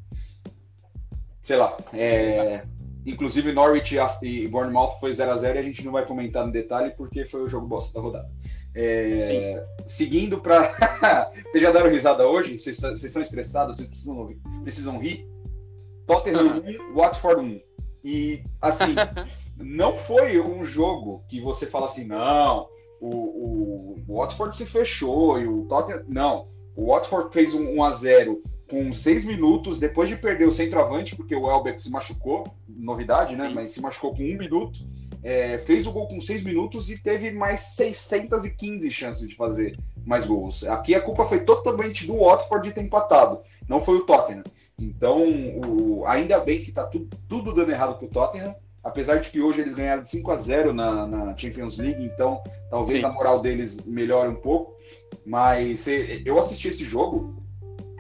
Sei 1.43 1.57
lá, 1.57 1.77
é, 1.93 2.65
inclusive 3.05 3.53
Norwich 3.53 3.97
e 4.23 4.49
Bournemouth 4.49 4.99
foi 5.01 5.11
0x0 5.11 5.57
e 5.57 5.59
a 5.59 5.63
gente 5.63 5.85
não 5.85 5.93
vai 5.93 6.07
comentar 6.07 6.47
no 6.47 6.53
detalhe 6.53 6.93
porque 6.97 7.25
foi 7.25 7.43
o 7.43 7.49
jogo 7.49 7.67
bosta 7.67 7.93
da 7.93 8.01
rodada. 8.01 8.31
É, 8.75 9.65
seguindo 9.87 10.41
para. 10.41 11.31
vocês 11.51 11.63
já 11.63 11.71
deram 11.71 11.91
risada 11.91 12.27
hoje? 12.27 12.59
Vocês, 12.59 12.79
vocês 12.79 13.05
estão 13.05 13.23
estressados? 13.23 13.77
Vocês 13.77 13.89
precisam, 13.89 14.27
rir- 14.27 14.41
precisam 14.63 14.99
rir? 14.99 15.29
Tottenham 16.07 16.63
1, 16.91 16.95
Watford 16.95 17.41
1. 17.41 17.61
E, 18.05 18.43
assim, 18.61 18.95
não 19.57 19.97
foi 19.97 20.41
um 20.41 20.65
jogo 20.65 21.23
que 21.29 21.41
você 21.41 21.67
fala 21.67 21.87
assim, 21.87 22.05
não, 22.05 22.69
o, 23.01 23.09
o, 23.09 23.97
Watford 24.09 24.55
se 24.57 24.67
fechou 24.67 25.39
e 25.41 25.47
o 25.47 25.65
Tottenham. 25.65 26.03
Não. 26.09 26.49
O 26.75 26.93
Watford 26.93 27.33
fez 27.33 27.55
um 27.55 27.77
1 27.77 27.85
a 27.85 27.91
0 27.91 28.43
com 28.69 28.91
seis 28.91 29.23
minutos, 29.25 29.79
depois 29.79 30.09
de 30.09 30.17
perder 30.17 30.49
o 30.49 30.53
centroavante, 30.53 31.15
porque 31.15 31.37
o 31.37 31.51
Elbeck 31.51 31.83
se 31.83 31.91
machucou, 31.91 32.45
novidade, 32.67 33.37
né? 33.37 33.49
Sim. 33.49 33.55
Mas 33.55 33.73
se 33.73 33.83
machucou 33.83 34.15
com 34.15 34.23
um 34.23 34.39
minuto. 34.39 34.79
É, 35.23 35.59
fez 35.59 35.87
o 35.87 35.93
gol 35.93 36.09
com 36.09 36.21
seis 36.21 36.43
minutos 36.43 36.91
e 36.91 36.99
teve 37.01 37.31
mais 37.31 37.61
615 37.77 38.91
chances 38.91 39.29
de 39.29 39.37
fazer 39.37 39.77
mais 40.05 40.27
gols. 40.27 40.65
Aqui 40.65 40.95
a 40.95 41.01
culpa 41.01 41.25
foi 41.27 41.41
totalmente 41.41 42.07
do 42.07 42.19
Watford 42.19 42.69
de 42.69 42.75
ter 42.75 42.83
empatado, 42.83 43.41
não 43.69 43.81
foi 43.81 43.97
o 43.99 44.05
Tottenham. 44.07 44.43
Então, 44.79 45.23
o- 45.65 46.05
ainda 46.07 46.41
bem 46.41 46.61
que 46.61 46.73
tá 46.73 46.85
tudo, 46.87 47.09
tudo 47.29 47.53
dando 47.55 47.71
errado 47.71 47.99
pro 47.99 48.09
Tottenham, 48.09 48.55
apesar 48.83 49.21
de 49.21 49.31
que 49.31 49.41
hoje 49.41 49.61
eles 49.61 49.75
ganharam 49.77 50.03
de 50.03 50.11
5 50.11 50.31
a 50.33 50.37
0 50.37 50.73
na, 50.73 51.07
na 51.07 51.37
Champions 51.37 51.79
League, 51.79 52.05
então 52.05 52.43
talvez 52.69 53.01
Sim. 53.01 53.07
a 53.07 53.13
moral 53.13 53.41
deles 53.41 53.79
melhore 53.85 54.29
um 54.29 54.35
pouco. 54.35 54.73
Mas 55.25 55.87
eu 56.25 56.37
assisti 56.39 56.69
esse 56.69 56.85
jogo 56.85 57.37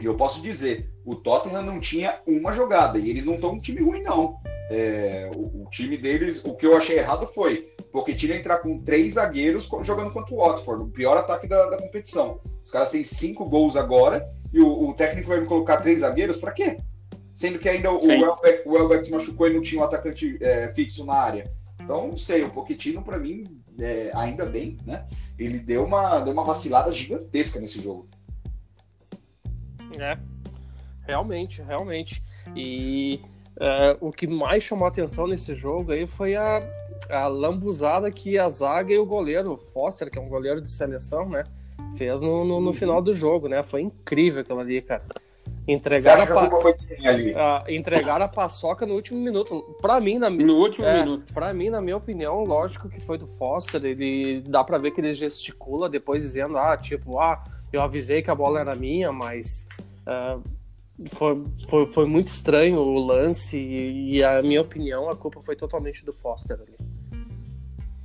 e 0.00 0.04
eu 0.04 0.16
posso 0.16 0.42
dizer, 0.42 0.90
o 1.04 1.14
Tottenham 1.14 1.62
não 1.62 1.78
tinha 1.78 2.16
uma 2.26 2.52
jogada, 2.52 2.98
e 2.98 3.08
eles 3.08 3.24
não 3.24 3.34
estão 3.34 3.52
um 3.52 3.60
time 3.60 3.80
ruim, 3.80 4.02
não. 4.02 4.40
É, 4.74 5.30
o, 5.36 5.64
o 5.64 5.70
time 5.70 5.98
deles, 5.98 6.42
o 6.46 6.54
que 6.54 6.64
eu 6.64 6.74
achei 6.74 6.98
errado 6.98 7.26
foi 7.34 7.70
Pochettino 7.92 8.32
entrar 8.32 8.56
com 8.58 8.78
três 8.78 9.14
zagueiros 9.14 9.68
jogando 9.82 10.10
contra 10.10 10.34
o 10.34 10.38
Watford, 10.38 10.84
o 10.84 10.88
pior 10.88 11.18
ataque 11.18 11.46
da, 11.46 11.68
da 11.68 11.76
competição. 11.76 12.40
Os 12.64 12.70
caras 12.70 12.90
têm 12.90 13.04
cinco 13.04 13.44
gols 13.44 13.76
agora, 13.76 14.26
e 14.50 14.60
o, 14.60 14.88
o 14.88 14.94
técnico 14.94 15.28
vai 15.28 15.40
me 15.40 15.46
colocar 15.46 15.76
três 15.82 16.00
zagueiros 16.00 16.38
pra 16.38 16.52
quê? 16.52 16.78
Sendo 17.34 17.58
que 17.58 17.68
ainda 17.68 17.92
o. 17.92 18.00
Welbeck, 18.02 18.66
o 18.66 18.72
Welbeck 18.72 19.04
se 19.04 19.12
machucou 19.12 19.46
e 19.46 19.52
não 19.52 19.60
tinha 19.60 19.82
um 19.82 19.84
atacante 19.84 20.38
é, 20.40 20.72
fixo 20.74 21.04
na 21.04 21.14
área. 21.14 21.52
Então, 21.78 22.08
não 22.08 22.16
sei, 22.16 22.42
o 22.42 22.50
Pochettino, 22.50 23.02
pra 23.02 23.18
mim, 23.18 23.44
é, 23.78 24.10
ainda 24.14 24.46
bem, 24.46 24.78
né? 24.86 25.06
Ele 25.38 25.58
deu 25.58 25.84
uma, 25.84 26.20
deu 26.20 26.32
uma 26.32 26.44
vacilada 26.44 26.90
gigantesca 26.92 27.60
nesse 27.60 27.82
jogo. 27.82 28.06
É, 29.98 30.16
realmente, 31.06 31.60
realmente. 31.60 32.22
E 32.56 33.20
é, 33.64 33.97
o 34.00 34.11
que 34.11 34.26
mais 34.26 34.62
chamou 34.62 34.85
a 34.85 34.88
atenção 34.88 35.26
nesse 35.26 35.54
jogo 35.54 35.92
aí 35.92 36.07
foi 36.07 36.35
a, 36.35 36.62
a 37.09 37.26
lambuzada 37.28 38.11
que 38.11 38.37
a 38.38 38.49
zaga 38.49 38.92
e 38.92 38.99
o 38.99 39.07
goleiro, 39.07 39.52
o 39.52 39.57
Foster, 39.57 40.11
que 40.11 40.19
é 40.19 40.21
um 40.21 40.28
goleiro 40.28 40.61
de 40.61 40.69
seleção, 40.69 41.28
né? 41.28 41.45
Fez 41.97 42.21
no, 42.21 42.45
no, 42.45 42.61
no 42.61 42.73
final 42.73 43.00
do 43.00 43.14
jogo, 43.14 43.49
né? 43.49 43.62
Foi 43.62 43.83
incrível 43.83 44.40
aquilo 44.40 44.59
ali, 44.61 44.81
cara. 44.83 45.04
Entregaram 45.69 46.25
a, 46.25 46.26
pa- 46.26 46.50
a- 47.37 47.64
entregaram 47.73 48.25
a 48.25 48.28
paçoca 48.28 48.85
no 48.85 48.95
último 48.95 49.21
minuto. 49.21 49.76
Pra 49.81 50.00
mim, 50.00 50.19
na 50.19 50.28
No 50.28 50.54
último 50.57 50.87
é, 50.87 50.99
minuto. 50.99 51.33
Pra 51.33 51.54
mim, 51.54 51.71
na 51.71 51.81
minha 51.81 51.97
opinião, 51.97 52.42
lógico 52.42 52.88
que 52.88 52.99
foi 53.00 53.16
do 53.16 53.26
Foster. 53.28 53.85
Ele 53.85 54.40
dá 54.40 54.64
pra 54.64 54.76
ver 54.78 54.90
que 54.90 55.00
ele 55.00 55.12
gesticula 55.14 55.88
depois 55.88 56.23
dizendo, 56.23 56.59
ah, 56.59 56.76
tipo, 56.76 57.21
ah, 57.21 57.38
eu 57.73 57.81
avisei 57.81 58.23
que 58.23 58.31
a 58.31 58.35
bola 58.35 58.59
era 58.59 58.75
minha, 58.75 59.12
mas 59.12 59.64
ah, 60.04 60.38
foi, 61.09 61.44
foi, 61.68 61.87
foi 61.87 62.06
muito 62.06 62.28
estranho 62.28 62.78
o 62.78 62.99
lance 63.04 63.59
e, 63.59 64.16
e 64.16 64.25
a 64.25 64.42
minha 64.42 64.61
opinião, 64.61 65.09
a 65.09 65.16
culpa 65.16 65.40
foi 65.42 65.56
totalmente 65.56 66.04
do 66.04 66.12
Foster 66.12 66.59
ali. 66.61 66.76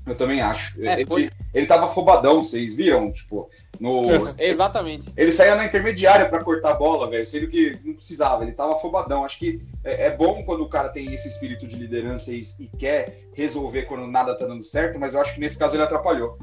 Eu 0.06 0.16
também 0.16 0.40
acho. 0.40 0.82
É, 0.82 0.94
ele, 0.94 1.06
foi- 1.06 1.30
ele 1.54 1.66
tava 1.68 1.86
afobadão, 1.86 2.44
vocês 2.44 2.76
viram? 2.78 3.12
Tipo, 3.12 3.50
no... 3.78 4.04
Exatamente. 4.40 5.12
ele 5.18 5.34
saía 5.34 5.56
na 5.56 5.66
intermediária 5.66 6.30
pra 6.30 6.42
cortar 6.42 6.72
a 6.72 6.76
bola, 6.76 7.10
velho, 7.10 7.26
sendo 7.26 7.48
que 7.50 7.78
não 7.84 7.94
precisava, 7.94 8.44
ele 8.44 8.54
tava 8.54 8.76
afobadão. 8.76 9.26
Acho 9.26 9.38
que 9.40 9.62
é, 9.84 10.08
é 10.08 10.16
bom 10.16 10.44
quando 10.44 10.64
o 10.64 10.70
cara 10.70 10.88
tem 10.90 11.14
esse 11.14 11.28
espírito 11.28 11.68
de 11.68 11.76
liderança 11.76 12.32
e, 12.32 12.42
e 12.58 12.68
quer 12.78 13.28
resolver 13.34 13.84
quando 13.84 14.08
nada 14.08 14.34
tá 14.38 14.46
dando 14.46 14.64
certo, 14.64 14.98
mas 14.98 15.14
eu 15.14 15.20
acho 15.22 15.34
que 15.34 15.42
nesse 15.42 15.58
caso 15.58 15.76
ele 15.76 15.84
atrapalhou. 15.84 16.38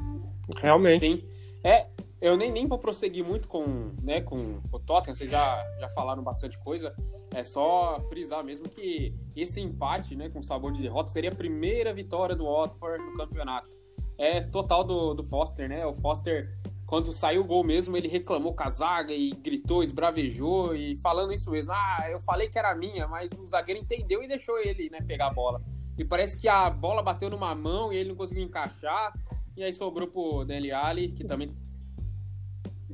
Realmente. 0.57 0.99
Sim. 0.99 1.23
É, 1.63 1.87
eu 2.21 2.37
nem, 2.37 2.51
nem 2.51 2.67
vou 2.67 2.77
prosseguir 2.77 3.23
muito 3.23 3.47
com, 3.47 3.91
né, 4.01 4.21
com 4.21 4.61
o 4.71 4.79
Tottenham, 4.79 5.15
vocês 5.15 5.29
já, 5.29 5.63
já 5.79 5.89
falaram 5.89 6.23
bastante 6.23 6.57
coisa. 6.59 6.95
É 7.33 7.43
só 7.43 7.99
frisar 8.07 8.43
mesmo 8.43 8.69
que 8.69 9.13
esse 9.35 9.59
empate, 9.59 10.15
né, 10.15 10.29
com 10.29 10.41
sabor 10.41 10.71
de 10.71 10.81
derrota, 10.81 11.09
seria 11.09 11.29
a 11.29 11.35
primeira 11.35 11.93
vitória 11.93 12.35
do 12.35 12.45
Watford 12.45 13.03
no 13.03 13.17
campeonato. 13.17 13.77
É 14.17 14.41
total 14.41 14.83
do, 14.83 15.13
do 15.13 15.23
Foster, 15.23 15.67
né? 15.67 15.85
O 15.85 15.91
Foster, 15.91 16.57
quando 16.85 17.11
saiu 17.11 17.41
o 17.41 17.45
gol 17.45 17.65
mesmo, 17.65 17.97
ele 17.97 18.07
reclamou 18.07 18.53
com 18.53 18.63
a 18.63 18.69
zaga 18.69 19.11
e 19.11 19.31
gritou, 19.31 19.83
esbravejou 19.83 20.73
e 20.73 20.95
falando 20.97 21.33
isso 21.33 21.51
mesmo. 21.51 21.73
Ah, 21.73 22.07
eu 22.09 22.19
falei 22.21 22.47
que 22.47 22.57
era 22.57 22.73
minha, 22.73 23.07
mas 23.09 23.33
o 23.33 23.45
zagueiro 23.45 23.81
entendeu 23.81 24.23
e 24.23 24.27
deixou 24.27 24.57
ele, 24.57 24.89
né, 24.89 25.01
pegar 25.01 25.27
a 25.27 25.33
bola. 25.33 25.61
E 25.97 26.05
parece 26.05 26.37
que 26.37 26.47
a 26.47 26.69
bola 26.69 27.03
bateu 27.03 27.29
numa 27.29 27.53
mão 27.53 27.91
e 27.91 27.97
ele 27.97 28.09
não 28.09 28.15
conseguiu 28.15 28.43
encaixar. 28.43 29.13
E 29.57 29.63
aí 29.63 29.73
sobrou 29.73 30.07
pro 30.07 30.45
Dele 30.45 30.71
Alli, 30.71 31.11
que 31.11 31.25
também 31.25 31.53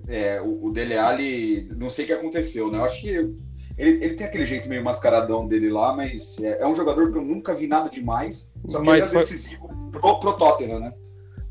É, 0.07 0.41
o, 0.41 0.65
o 0.67 0.71
Dele 0.71 0.97
Alli, 0.97 1.69
não 1.77 1.89
sei 1.89 2.03
o 2.05 2.07
que 2.07 2.13
aconteceu, 2.13 2.71
né? 2.71 2.77
Eu 2.79 2.83
acho 2.85 3.01
que 3.01 3.09
ele, 3.09 3.35
ele 3.77 4.13
tem 4.15 4.27
aquele 4.27 4.45
jeito 4.45 4.67
meio 4.67 4.83
mascaradão 4.83 5.47
dele 5.47 5.69
lá, 5.69 5.95
mas 5.95 6.37
é, 6.39 6.61
é 6.61 6.67
um 6.67 6.75
jogador 6.75 7.11
que 7.11 7.17
eu 7.17 7.21
nunca 7.21 7.53
vi 7.53 7.67
nada 7.67 7.89
demais. 7.89 8.51
Só 8.67 8.79
que 8.79 8.85
Mas 8.85 9.07
ele 9.09 9.17
é 9.17 9.21
foi- 9.23 9.31
decisivo 9.31 9.69
pro, 9.91 10.19
pro 10.19 10.33
Tottenham, 10.37 10.79
né? 10.79 10.93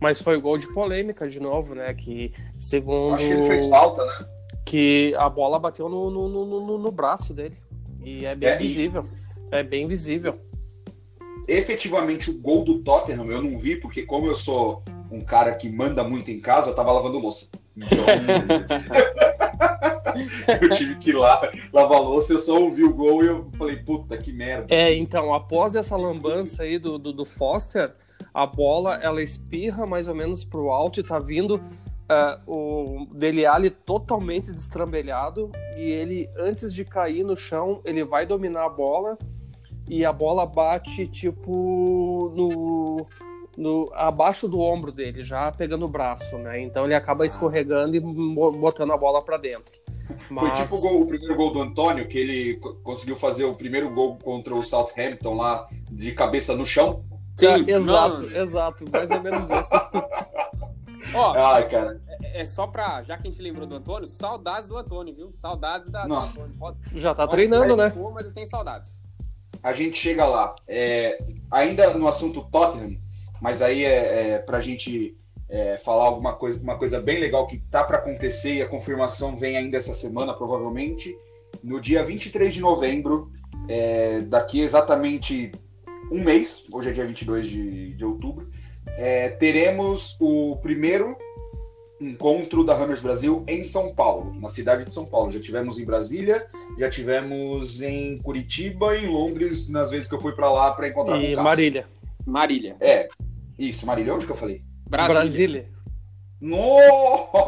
Mas 0.00 0.20
foi 0.22 0.40
gol 0.40 0.56
de 0.56 0.66
polêmica 0.72 1.28
de 1.28 1.38
novo, 1.40 1.74
né? 1.74 1.92
Que 1.94 2.32
segundo. 2.58 3.14
Acho 3.16 3.26
que 3.26 3.32
ele 3.32 3.46
fez 3.46 3.66
falta, 3.68 4.04
né? 4.04 4.26
que 4.66 5.14
a 5.18 5.28
bola 5.28 5.58
bateu 5.58 5.88
no, 5.88 6.10
no, 6.10 6.28
no, 6.28 6.44
no- 6.66 6.78
no 6.78 6.90
braço 6.92 7.34
dele. 7.34 7.56
E 8.04 8.24
é 8.24 8.34
bem 8.36 8.48
É, 8.48 8.54
e- 8.62 8.66
visível. 8.68 9.04
É 9.50 9.62
bem 9.62 9.86
visível. 9.88 10.38
efetivamente 11.48 12.30
o 12.30 12.38
gol 12.38 12.64
do 12.64 12.78
Tottenham 12.82 13.30
eu 13.30 13.42
não 13.42 13.58
vi, 13.58 13.76
porque 13.76 14.02
como 14.02 14.26
eu 14.26 14.36
sou 14.36 14.82
um 15.10 15.20
cara 15.20 15.54
que 15.54 15.68
manda 15.68 16.04
muito 16.04 16.30
em 16.30 16.40
casa, 16.40 16.70
eu 16.70 16.74
tava 16.74 16.92
lavando 16.92 17.18
louça. 17.18 17.50
Então, 17.76 17.88
eu 20.60 20.70
tive 20.76 20.96
que 20.96 21.10
ir 21.10 21.16
lá 21.16 21.50
lavar 21.72 22.00
louça, 22.00 22.32
eu 22.32 22.38
só 22.38 22.58
ouvi 22.58 22.84
o 22.84 22.94
gol 22.94 23.24
e 23.24 23.28
eu 23.28 23.50
falei, 23.56 23.76
puta, 23.76 24.16
que 24.16 24.32
merda. 24.32 24.66
É, 24.68 24.94
então, 24.94 25.34
após 25.34 25.74
essa 25.74 25.96
lambança 25.96 26.62
aí 26.62 26.78
do, 26.78 26.98
do, 26.98 27.12
do 27.12 27.24
Foster, 27.24 27.92
a 28.32 28.46
bola 28.46 28.96
ela 28.96 29.22
espirra 29.22 29.86
mais 29.86 30.08
ou 30.08 30.14
menos 30.14 30.44
pro 30.44 30.70
alto 30.70 31.00
e 31.00 31.02
tá 31.02 31.18
vindo 31.18 31.60
ah, 32.08 32.40
o 32.46 33.06
Dele 33.14 33.46
Alli 33.46 33.70
totalmente 33.70 34.52
destrambelhado 34.52 35.50
e 35.76 35.80
ele, 35.80 36.28
antes 36.36 36.72
de 36.72 36.84
cair 36.84 37.24
no 37.24 37.36
chão, 37.36 37.80
ele 37.84 38.04
vai 38.04 38.26
dominar 38.26 38.66
a 38.66 38.68
bola 38.68 39.16
e 39.88 40.04
a 40.04 40.12
bola 40.12 40.46
bate, 40.46 41.06
tipo, 41.06 42.32
no, 42.36 43.06
no 43.56 43.90
abaixo 43.94 44.46
do 44.48 44.60
ombro 44.60 44.90
dele, 44.92 45.22
já 45.22 45.50
pegando 45.52 45.84
o 45.84 45.88
braço, 45.88 46.38
né? 46.38 46.60
Então 46.60 46.84
ele 46.84 46.94
acaba 46.94 47.26
escorregando 47.26 47.96
e 47.96 48.00
botando 48.00 48.92
a 48.92 48.96
bola 48.96 49.22
para 49.22 49.36
dentro. 49.36 49.72
Foi 50.28 50.48
Mas- 50.48 50.58
tipo 50.58 50.76
o, 50.76 50.80
gol- 50.80 51.02
o 51.02 51.06
primeiro 51.06 51.36
gol 51.36 51.52
do 51.52 51.60
Antônio, 51.62 52.08
que 52.08 52.18
ele 52.18 52.56
co- 52.56 52.74
conseguiu 52.82 53.16
fazer 53.16 53.44
o 53.44 53.54
primeiro 53.54 53.90
gol 53.94 54.16
contra 54.22 54.54
o 54.54 54.62
Southampton 54.62 55.34
lá, 55.36 55.68
de 55.90 56.12
cabeça 56.12 56.54
no 56.54 56.66
chão. 56.66 57.04
Sim, 57.36 57.64
exato, 57.70 58.24
exato, 58.36 58.84
mais 58.90 59.10
ou 59.10 59.20
menos 59.22 59.44
isso. 59.48 59.70
Ó, 61.14 61.32
Ai, 61.34 61.68
cara. 61.68 62.00
é 62.34 62.44
só 62.44 62.66
pra. 62.66 63.02
Já 63.02 63.16
que 63.16 63.26
a 63.26 63.30
gente 63.30 63.40
lembrou 63.42 63.66
do 63.66 63.74
Antônio, 63.74 64.06
saudades 64.06 64.68
do 64.68 64.76
Antônio, 64.76 65.14
viu? 65.14 65.32
Saudades 65.32 65.90
da, 65.90 66.02
do 66.02 66.08
Nossa. 66.08 66.38
Antônio. 66.40 66.56
Pode, 66.58 66.78
Já 66.94 67.14
tá 67.14 67.26
treinando, 67.26 67.76
né? 67.76 67.90
for, 67.90 68.12
mas 68.12 68.26
eu 68.26 68.34
tenho 68.34 68.46
saudades. 68.46 69.00
A 69.62 69.72
gente 69.72 69.96
chega 69.96 70.24
lá. 70.26 70.54
É, 70.68 71.18
ainda 71.50 71.92
no 71.94 72.06
assunto 72.06 72.42
Tottenham, 72.50 72.96
mas 73.40 73.62
aí 73.62 73.84
é, 73.84 74.32
é 74.32 74.38
pra 74.38 74.60
gente 74.60 75.16
é, 75.48 75.76
falar 75.78 76.04
alguma 76.04 76.34
coisa, 76.34 76.60
uma 76.62 76.78
coisa 76.78 77.00
bem 77.00 77.18
legal 77.18 77.46
que 77.46 77.58
tá 77.70 77.82
para 77.82 77.98
acontecer 77.98 78.54
e 78.54 78.62
a 78.62 78.68
confirmação 78.68 79.36
vem 79.36 79.56
ainda 79.56 79.76
essa 79.76 79.92
semana, 79.92 80.32
provavelmente. 80.32 81.16
No 81.62 81.80
dia 81.80 82.04
23 82.04 82.54
de 82.54 82.60
novembro, 82.60 83.30
é, 83.68 84.20
daqui 84.20 84.60
exatamente 84.60 85.50
um 86.10 86.22
mês, 86.22 86.66
hoje 86.72 86.90
é 86.90 86.92
dia 86.92 87.04
22 87.04 87.48
de, 87.48 87.94
de 87.94 88.04
outubro, 88.04 88.48
é, 88.96 89.28
teremos 89.30 90.16
o 90.20 90.56
primeiro 90.62 91.16
encontro 92.00 92.64
da 92.64 92.74
Hammers 92.74 93.00
Brasil 93.00 93.44
em 93.46 93.62
São 93.62 93.94
Paulo, 93.94 94.34
na 94.40 94.48
cidade 94.48 94.84
de 94.84 94.94
São 94.94 95.04
Paulo. 95.04 95.30
Já 95.30 95.40
tivemos 95.40 95.78
em 95.78 95.84
Brasília, 95.84 96.46
já 96.78 96.88
tivemos 96.88 97.82
em 97.82 98.18
Curitiba 98.18 98.96
e 98.96 99.04
em 99.04 99.08
Londres, 99.08 99.68
nas 99.68 99.90
vezes 99.90 100.08
que 100.08 100.14
eu 100.14 100.20
fui 100.20 100.32
para 100.32 100.50
lá 100.50 100.72
para 100.72 100.88
encontrar 100.88 101.14
com 101.14 101.20
o 101.20 101.24
E. 101.24 101.36
Marília. 101.36 101.86
Marília. 102.26 102.76
É, 102.80 103.08
isso, 103.68 103.86
Marília, 103.86 104.14
onde 104.14 104.26
que 104.26 104.32
eu 104.32 104.36
falei? 104.36 104.62
Brasília. 104.88 105.14
Brasília. 105.14 105.68
No! 106.40 106.76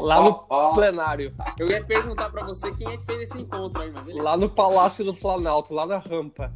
Lá 0.02 0.22
no 0.22 0.34
plenário. 0.74 1.34
Eu 1.58 1.68
ia 1.70 1.82
perguntar 1.82 2.28
pra 2.30 2.44
você 2.44 2.70
quem 2.74 2.86
é 2.92 2.96
que 2.98 3.04
fez 3.06 3.22
esse 3.22 3.38
encontro 3.38 3.80
aí, 3.82 3.90
mas 3.90 4.04
beleza. 4.04 4.22
Lá 4.22 4.36
no 4.36 4.50
Palácio 4.50 5.04
do 5.04 5.14
Planalto, 5.14 5.72
lá 5.72 5.86
na 5.86 5.98
rampa. 5.98 6.52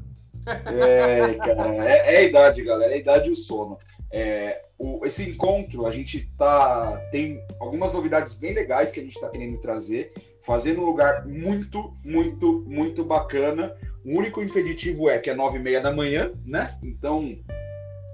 É, 0.46 1.34
cara, 1.34 1.74
é, 1.84 2.14
é 2.14 2.18
a 2.18 2.22
idade, 2.22 2.62
galera, 2.62 2.92
é 2.92 2.96
a 2.96 2.98
idade 2.98 3.28
e 3.28 3.32
o 3.32 3.36
sono. 3.36 3.78
É, 4.12 4.62
o- 4.78 5.04
esse 5.04 5.28
encontro, 5.28 5.86
a 5.86 5.90
gente 5.90 6.30
tá. 6.38 6.96
Tem 7.10 7.40
algumas 7.58 7.92
novidades 7.92 8.34
bem 8.34 8.52
legais 8.54 8.92
que 8.92 9.00
a 9.00 9.02
gente 9.02 9.18
tá 9.18 9.28
querendo 9.28 9.58
trazer, 9.60 10.12
fazendo 10.44 10.82
um 10.82 10.86
lugar 10.86 11.26
muito, 11.26 11.96
muito, 12.04 12.64
muito 12.68 13.04
bacana. 13.04 13.74
O 14.04 14.16
único 14.18 14.40
impeditivo 14.40 15.10
é 15.10 15.18
que 15.18 15.30
é 15.30 15.34
nove 15.34 15.58
e 15.58 15.62
meia 15.62 15.80
da 15.80 15.90
manhã, 15.90 16.30
né? 16.44 16.78
Então 16.82 17.36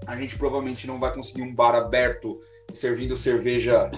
a 0.06 0.16
gente 0.16 0.36
provavelmente 0.36 0.86
não 0.86 0.98
vai 0.98 1.12
conseguir 1.12 1.42
um 1.42 1.54
bar 1.54 1.74
aberto 1.74 2.40
servindo 2.72 3.16
cerveja 3.16 3.90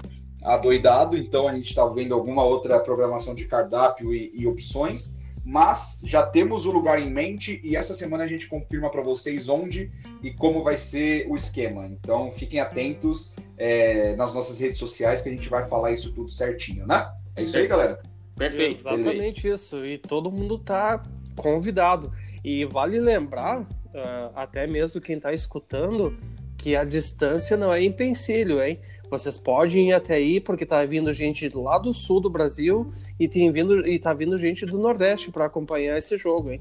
adoidado, 0.42 1.16
então 1.16 1.48
a 1.48 1.54
gente 1.54 1.68
está 1.70 1.86
vendo 1.86 2.14
alguma 2.14 2.44
outra 2.44 2.78
programação 2.78 3.34
de 3.34 3.46
cardápio 3.46 4.12
e, 4.14 4.30
e, 4.34 4.46
opções, 4.46 5.16
mas 5.44 6.02
já 6.04 6.24
temos 6.24 6.66
o 6.66 6.70
lugar 6.70 7.00
em 7.00 7.10
mente 7.10 7.60
e 7.64 7.76
essa 7.76 7.94
semana 7.94 8.24
a 8.24 8.26
gente 8.26 8.46
confirma 8.48 8.90
para 8.90 9.02
vocês 9.02 9.48
onde 9.48 9.90
e 10.22 10.32
como 10.32 10.62
vai 10.62 10.76
ser 10.76 11.26
o 11.30 11.36
esquema. 11.36 11.86
Então 11.86 12.30
fiquem 12.30 12.60
atentos 12.60 13.32
é, 13.56 14.14
nas 14.16 14.34
nossas 14.34 14.60
redes 14.60 14.78
sociais 14.78 15.22
que 15.22 15.28
a 15.28 15.32
gente 15.32 15.48
vai 15.48 15.66
falar 15.66 15.92
isso 15.92 16.12
tudo 16.12 16.30
certinho, 16.30 16.86
né? 16.86 17.10
É 17.36 17.42
isso 17.42 17.56
aí, 17.56 17.66
galera. 17.66 17.98
Perfeito. 18.36 18.80
Exatamente 18.80 19.48
isso. 19.48 19.84
E 19.84 19.98
todo 19.98 20.30
mundo 20.30 20.58
tá 20.58 21.02
convidado. 21.36 22.12
E 22.44 22.64
vale 22.64 23.00
lembrar, 23.00 23.66
uh, 23.94 24.30
até 24.34 24.66
mesmo 24.66 25.00
quem 25.00 25.16
está 25.16 25.32
escutando, 25.32 26.16
que 26.58 26.76
a 26.76 26.84
distância 26.84 27.56
não 27.56 27.72
é 27.72 27.82
empecilho, 27.82 28.62
hein? 28.62 28.78
Vocês 29.10 29.38
podem 29.38 29.90
ir 29.90 29.92
até 29.92 30.14
aí, 30.14 30.40
porque 30.40 30.66
tá 30.66 30.84
vindo 30.84 31.12
gente 31.12 31.48
lá 31.54 31.78
do 31.78 31.92
sul 31.92 32.20
do 32.20 32.30
Brasil 32.30 32.92
e 33.18 33.28
tem 33.28 33.50
vindo 33.50 33.86
e 33.86 33.98
tá 33.98 34.12
vindo 34.12 34.36
gente 34.36 34.66
do 34.66 34.78
Nordeste 34.78 35.30
para 35.30 35.44
acompanhar 35.44 35.96
esse 35.96 36.16
jogo, 36.16 36.50
hein? 36.50 36.60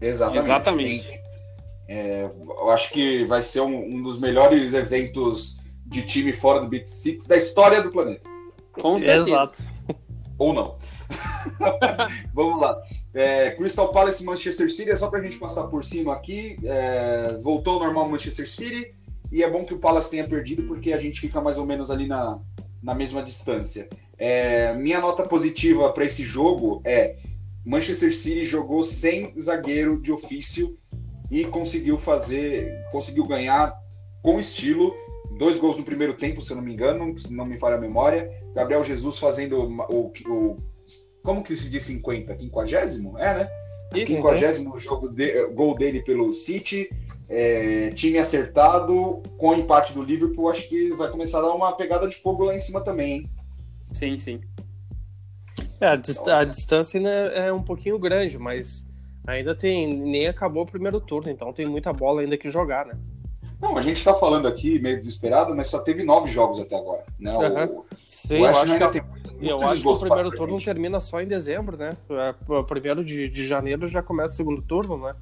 Exatamente. 0.00 0.44
Exatamente. 0.44 1.20
É, 1.88 2.30
eu 2.46 2.70
acho 2.70 2.92
que 2.92 3.24
vai 3.24 3.42
ser 3.42 3.60
um, 3.60 3.96
um, 3.96 4.02
dos 4.02 4.18
melhores 4.18 4.74
eventos 4.74 5.58
de 5.86 6.02
time 6.02 6.32
fora 6.32 6.60
do 6.60 6.68
Beat 6.68 6.86
Six 6.86 7.26
da 7.26 7.36
história 7.36 7.82
do 7.82 7.90
planeta. 7.90 8.28
Com 8.72 8.98
certeza. 8.98 9.28
Exato. 9.28 9.64
Ou 10.38 10.52
não. 10.52 10.78
Vamos 12.34 12.60
lá. 12.60 12.80
É, 13.14 13.52
Crystal 13.52 13.92
Palace 13.92 14.24
Manchester 14.24 14.70
City, 14.70 14.90
é 14.90 14.96
só 14.96 15.08
pra 15.08 15.22
gente 15.22 15.38
passar 15.38 15.64
por 15.68 15.84
cima 15.84 16.12
aqui. 16.12 16.56
É, 16.62 17.38
voltou 17.42 17.74
ao 17.74 17.80
normal 17.80 18.08
Manchester 18.08 18.48
City. 18.48 18.94
E 19.30 19.42
é 19.42 19.50
bom 19.50 19.64
que 19.64 19.74
o 19.74 19.78
Palace 19.78 20.10
tenha 20.10 20.26
perdido, 20.26 20.62
porque 20.64 20.92
a 20.92 20.98
gente 20.98 21.20
fica 21.20 21.40
mais 21.40 21.58
ou 21.58 21.66
menos 21.66 21.90
ali 21.90 22.06
na, 22.06 22.40
na 22.82 22.94
mesma 22.94 23.22
distância. 23.22 23.88
É, 24.16 24.74
minha 24.74 25.00
nota 25.00 25.22
positiva 25.22 25.92
para 25.92 26.04
esse 26.04 26.24
jogo 26.24 26.80
é 26.84 27.16
Manchester 27.64 28.16
City 28.16 28.44
jogou 28.44 28.82
sem 28.82 29.38
zagueiro 29.40 30.00
de 30.00 30.10
ofício 30.10 30.76
e 31.30 31.44
conseguiu 31.44 31.98
fazer, 31.98 32.72
conseguiu 32.90 33.26
ganhar 33.26 33.74
com 34.22 34.40
estilo. 34.40 34.94
Dois 35.36 35.58
gols 35.58 35.76
no 35.76 35.84
primeiro 35.84 36.14
tempo, 36.14 36.40
se 36.40 36.50
eu 36.50 36.56
não 36.56 36.64
me 36.64 36.72
engano, 36.72 37.14
não 37.30 37.44
me 37.44 37.58
falha 37.58 37.76
a 37.76 37.80
memória. 37.80 38.30
Gabriel 38.54 38.82
Jesus 38.82 39.18
fazendo 39.18 39.60
o, 39.90 40.12
o, 40.26 40.56
como 41.22 41.42
que 41.42 41.56
se 41.56 41.68
diz 41.68 41.84
50? 41.84 42.36
50? 42.38 42.76
É, 43.18 43.38
né? 43.38 43.50
Isso, 43.94 44.14
50 44.14 44.78
jogo 44.78 45.08
de, 45.08 45.46
gol 45.48 45.74
dele 45.74 46.02
pelo 46.02 46.32
City. 46.34 46.90
É, 47.30 47.90
time 47.90 48.18
acertado, 48.18 49.22
com 49.36 49.48
o 49.50 49.54
empate 49.54 49.92
do 49.92 50.02
Liverpool, 50.02 50.48
acho 50.48 50.66
que 50.66 50.90
vai 50.94 51.10
começar 51.10 51.38
a 51.38 51.42
dar 51.42 51.52
uma 51.52 51.72
pegada 51.72 52.08
de 52.08 52.16
fogo 52.16 52.44
lá 52.44 52.54
em 52.54 52.60
cima 52.60 52.80
também, 52.80 53.12
hein? 53.12 53.30
Sim, 53.92 54.18
sim. 54.18 54.40
É, 55.80 55.88
a, 55.88 55.96
dist 55.96 56.26
a, 56.26 56.44
distância 56.44 56.98
ainda 56.98 57.10
é 57.10 57.52
um 57.52 57.62
pouquinho 57.62 57.98
grande, 57.98 58.38
mas 58.38 58.86
ainda 59.26 59.54
tem. 59.54 59.92
Nem 59.92 60.26
acabou 60.26 60.62
o 60.62 60.66
primeiro 60.66 61.00
turno, 61.00 61.30
então 61.30 61.52
tem 61.52 61.66
muita 61.66 61.92
bola 61.92 62.22
ainda 62.22 62.36
que 62.36 62.50
jogar, 62.50 62.86
né? 62.86 62.94
Não, 63.60 63.76
a 63.76 63.82
gente 63.82 64.02
tá 64.02 64.14
falando 64.14 64.46
aqui 64.46 64.78
meio 64.78 64.96
desesperado, 64.96 65.54
mas 65.54 65.68
só 65.68 65.80
teve 65.80 66.04
nove 66.04 66.30
jogos 66.30 66.60
até 66.60 66.76
agora. 66.76 67.04
Né? 67.18 67.36
Uhum. 67.36 67.78
O, 67.80 67.86
Sim, 68.06 68.42
o 68.42 68.46
eu 68.46 68.56
acho, 68.56 68.90
que, 68.90 69.02
tem 69.38 69.48
eu 69.48 69.60
acho 69.62 69.82
que 69.82 69.88
o 69.88 69.98
primeiro 69.98 70.30
turno 70.30 70.60
termina 70.60 71.00
só 71.00 71.20
em 71.20 71.26
dezembro, 71.26 71.76
né? 71.76 71.90
O 72.48 72.64
primeiro 72.64 73.04
de, 73.04 73.28
de 73.28 73.46
janeiro 73.46 73.86
já 73.86 74.02
começa 74.02 74.34
o 74.34 74.36
segundo 74.36 74.62
turno, 74.62 74.98
né? 74.98 75.14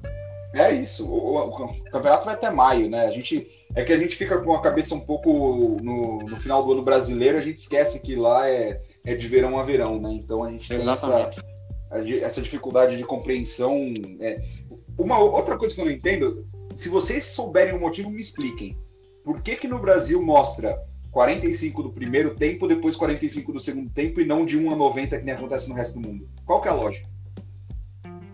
É 0.53 0.73
isso. 0.73 1.07
O, 1.07 1.35
o, 1.35 1.49
o, 1.49 1.83
campeonato 1.91 2.25
vai 2.25 2.33
até 2.33 2.49
maio, 2.49 2.89
né? 2.89 3.05
A 3.05 3.11
gente 3.11 3.47
é 3.75 3.83
que 3.83 3.93
a 3.93 3.97
gente 3.97 4.15
fica 4.15 4.41
com 4.41 4.55
a 4.55 4.61
cabeça 4.61 4.95
um 4.95 4.99
pouco 4.99 5.77
no, 5.81 6.19
no 6.19 6.37
final 6.37 6.63
do 6.63 6.71
ano 6.71 6.81
brasileiro, 6.81 7.37
a 7.37 7.41
gente 7.41 7.57
esquece 7.57 8.01
que 8.01 8.15
lá 8.15 8.49
é, 8.49 8.81
é 9.05 9.15
de 9.15 9.27
verão 9.27 9.59
a 9.59 9.63
verão, 9.63 9.99
né? 9.99 10.13
Então 10.13 10.43
a 10.43 10.51
gente 10.51 10.67
tem 10.67 10.77
Exatamente. 10.77 11.39
essa, 11.91 12.25
essa 12.25 12.41
dificuldade 12.41 12.97
de 12.97 13.03
compreensão. 13.03 13.93
É. 14.19 14.41
Uma 14.97 15.19
outra 15.19 15.57
coisa 15.57 15.75
que 15.75 15.81
eu 15.81 15.85
não 15.85 15.91
entendo, 15.91 16.47
se 16.75 16.89
vocês 16.89 17.23
souberem 17.25 17.75
o 17.75 17.79
motivo, 17.79 18.09
me 18.09 18.19
expliquem. 18.19 18.75
Por 19.23 19.41
que 19.41 19.55
que 19.55 19.67
no 19.67 19.77
Brasil 19.77 20.21
mostra 20.23 20.79
45 21.11 21.83
do 21.83 21.89
primeiro 21.91 22.35
tempo, 22.35 22.67
depois 22.67 22.95
45 22.95 23.53
do 23.53 23.59
segundo 23.59 23.89
tempo 23.89 24.21
e 24.21 24.25
não 24.25 24.45
de 24.45 24.57
1 24.57 24.71
a 24.71 24.75
90 24.75 25.17
que 25.17 25.25
nem 25.25 25.33
acontece 25.33 25.69
no 25.69 25.75
resto 25.75 25.99
do 25.99 26.07
mundo? 26.07 26.27
Qual 26.45 26.61
que 26.61 26.67
é 26.67 26.71
a 26.71 26.75
lógica? 26.75 27.07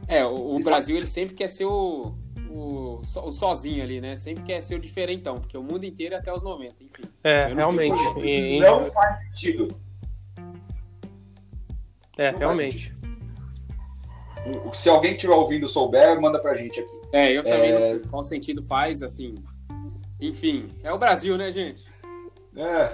É, 0.07 0.25
o, 0.25 0.55
o 0.55 0.59
Brasil 0.59 0.97
ele 0.97 1.07
sempre 1.07 1.35
quer 1.35 1.49
ser 1.49 1.65
o, 1.65 2.13
o, 2.49 3.01
o, 3.01 3.31
sozinho 3.31 3.83
ali, 3.83 4.01
né? 4.01 4.15
Sempre 4.15 4.43
quer 4.43 4.61
ser 4.61 4.75
o 4.75 4.79
diferentão, 4.79 5.39
porque 5.39 5.57
o 5.57 5.63
mundo 5.63 5.85
inteiro 5.85 6.15
é 6.15 6.17
até 6.17 6.33
os 6.33 6.43
90, 6.43 6.75
enfim. 6.83 7.03
É, 7.23 7.47
realmente. 7.53 8.01
E, 8.19 8.59
não 8.59 8.85
faz 8.85 9.17
sentido. 9.27 9.67
É, 12.17 12.31
não 12.31 12.39
realmente. 12.39 12.93
Se 14.73 14.89
alguém 14.89 15.13
estiver 15.13 15.33
ouvindo 15.33 15.67
souber, 15.69 16.19
manda 16.19 16.37
pra 16.39 16.55
gente 16.55 16.79
aqui. 16.79 17.01
É, 17.13 17.31
eu 17.31 17.43
também 17.43 17.69
é... 17.69 17.73
não 17.73 17.81
sei 17.81 17.99
qual 17.99 18.23
sentido 18.23 18.61
faz, 18.61 19.01
assim. 19.01 19.35
Enfim, 20.19 20.65
é 20.83 20.91
o 20.91 20.97
Brasil, 20.97 21.37
né, 21.37 21.51
gente? 21.51 21.92
É, 22.55 22.91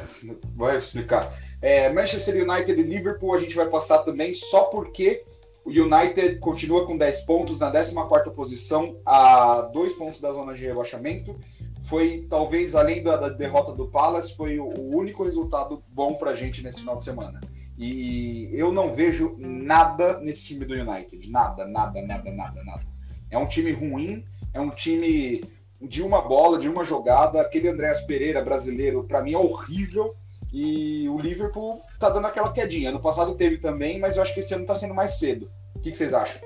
vai 0.55 0.77
explicar. 0.77 1.33
É, 1.61 1.91
Manchester 1.91 2.35
United 2.49 2.79
e 2.79 2.83
Liverpool 2.83 3.33
a 3.33 3.39
gente 3.39 3.55
vai 3.55 3.67
passar 3.67 3.99
também 3.99 4.33
só 4.33 4.65
porque 4.65 5.23
o 5.65 5.69
United 5.69 6.39
continua 6.39 6.85
com 6.85 6.97
10 6.97 7.21
pontos 7.23 7.59
na 7.59 7.69
14 7.69 8.31
posição, 8.31 8.97
a 9.05 9.61
dois 9.73 9.93
pontos 9.93 10.21
da 10.21 10.31
zona 10.31 10.53
de 10.53 10.65
rebaixamento. 10.65 11.37
Foi, 11.83 12.25
talvez, 12.29 12.75
além 12.75 13.03
da, 13.03 13.17
da 13.17 13.29
derrota 13.29 13.73
do 13.73 13.87
Palace, 13.87 14.35
foi 14.35 14.59
o, 14.59 14.65
o 14.65 14.95
único 14.95 15.23
resultado 15.23 15.83
bom 15.89 16.13
para 16.13 16.31
a 16.31 16.35
gente 16.35 16.63
nesse 16.63 16.79
final 16.79 16.97
de 16.97 17.03
semana. 17.03 17.39
E 17.77 18.49
eu 18.51 18.71
não 18.71 18.93
vejo 18.93 19.35
nada 19.37 20.19
nesse 20.19 20.45
time 20.45 20.65
do 20.65 20.73
United. 20.73 21.29
Nada, 21.29 21.65
nada, 21.67 22.01
nada, 22.01 22.31
nada, 22.31 22.63
nada. 22.63 22.83
É 23.31 23.37
um 23.37 23.47
time 23.47 23.71
ruim, 23.71 24.25
é 24.53 24.59
um 24.59 24.69
time 24.69 25.41
de 25.81 26.01
uma 26.01 26.21
bola, 26.21 26.59
de 26.59 26.67
uma 26.67 26.83
jogada. 26.83 27.41
Aquele 27.41 27.69
Andréas 27.69 28.01
Pereira 28.01 28.41
brasileiro, 28.41 29.03
para 29.03 29.21
mim, 29.21 29.33
é 29.33 29.37
horrível. 29.37 30.15
E 30.51 31.07
o 31.09 31.19
Liverpool 31.19 31.79
tá 31.99 32.09
dando 32.09 32.27
aquela 32.27 32.51
quedinha. 32.51 32.91
No 32.91 32.99
passado 32.99 33.35
teve 33.35 33.57
também, 33.57 33.99
mas 33.99 34.15
eu 34.15 34.21
acho 34.21 34.33
que 34.33 34.39
esse 34.39 34.53
ano 34.53 34.65
tá 34.65 34.75
sendo 34.75 34.93
mais 34.93 35.19
cedo. 35.19 35.49
O 35.75 35.79
que, 35.79 35.91
que 35.91 35.97
vocês 35.97 36.13
acham? 36.13 36.41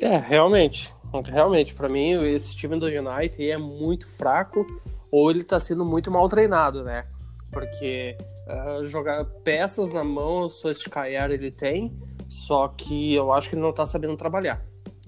É, 0.00 0.16
realmente. 0.16 0.94
Realmente, 1.24 1.74
para 1.74 1.88
mim, 1.88 2.12
esse 2.34 2.54
time 2.54 2.78
do 2.78 2.86
United 2.86 3.50
é 3.50 3.56
muito 3.56 4.06
fraco 4.06 4.66
ou 5.10 5.30
ele 5.30 5.44
tá 5.44 5.58
sendo 5.58 5.84
muito 5.84 6.10
mal 6.10 6.28
treinado, 6.28 6.82
né? 6.82 7.06
Porque 7.50 8.16
uh, 8.46 8.82
jogar 8.84 9.24
peças 9.42 9.90
na 9.92 10.04
mão, 10.04 10.40
o 10.40 10.48
Solskjaer 10.50 11.30
ele 11.30 11.50
tem, 11.50 11.96
só 12.28 12.68
que 12.68 13.14
eu 13.14 13.32
acho 13.32 13.48
que 13.48 13.54
ele 13.54 13.62
não 13.62 13.72
tá 13.72 13.86
sabendo 13.86 14.16
trabalhar. 14.16 14.62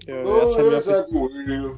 Eu, 0.07 0.43
essa 0.43 0.93
é 0.93 1.01
a 1.01 1.07
minha... 1.09 1.77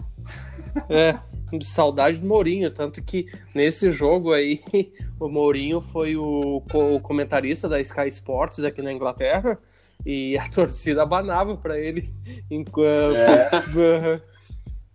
É, 0.88 1.18
saudade 1.62 2.18
do 2.20 2.26
Mourinho, 2.26 2.70
tanto 2.70 3.02
que 3.02 3.26
nesse 3.54 3.90
jogo 3.90 4.32
aí 4.32 4.60
o 5.18 5.28
Mourinho 5.28 5.80
foi 5.80 6.16
o, 6.16 6.62
o 6.72 7.00
comentarista 7.00 7.68
da 7.68 7.80
Sky 7.80 8.08
Sports 8.08 8.64
aqui 8.64 8.82
na 8.82 8.92
Inglaterra 8.92 9.58
e 10.04 10.36
a 10.38 10.48
torcida 10.50 11.02
abanava 11.02 11.56
para 11.56 11.78
ele 11.78 12.10
enquanto 12.50 13.16
é. 13.16 14.20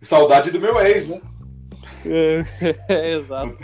saudade 0.01 0.51
do 0.51 0.59
meu 0.59 0.79
ex, 0.79 1.07
né? 1.07 1.21
É, 2.07 3.13
exato. 3.13 3.55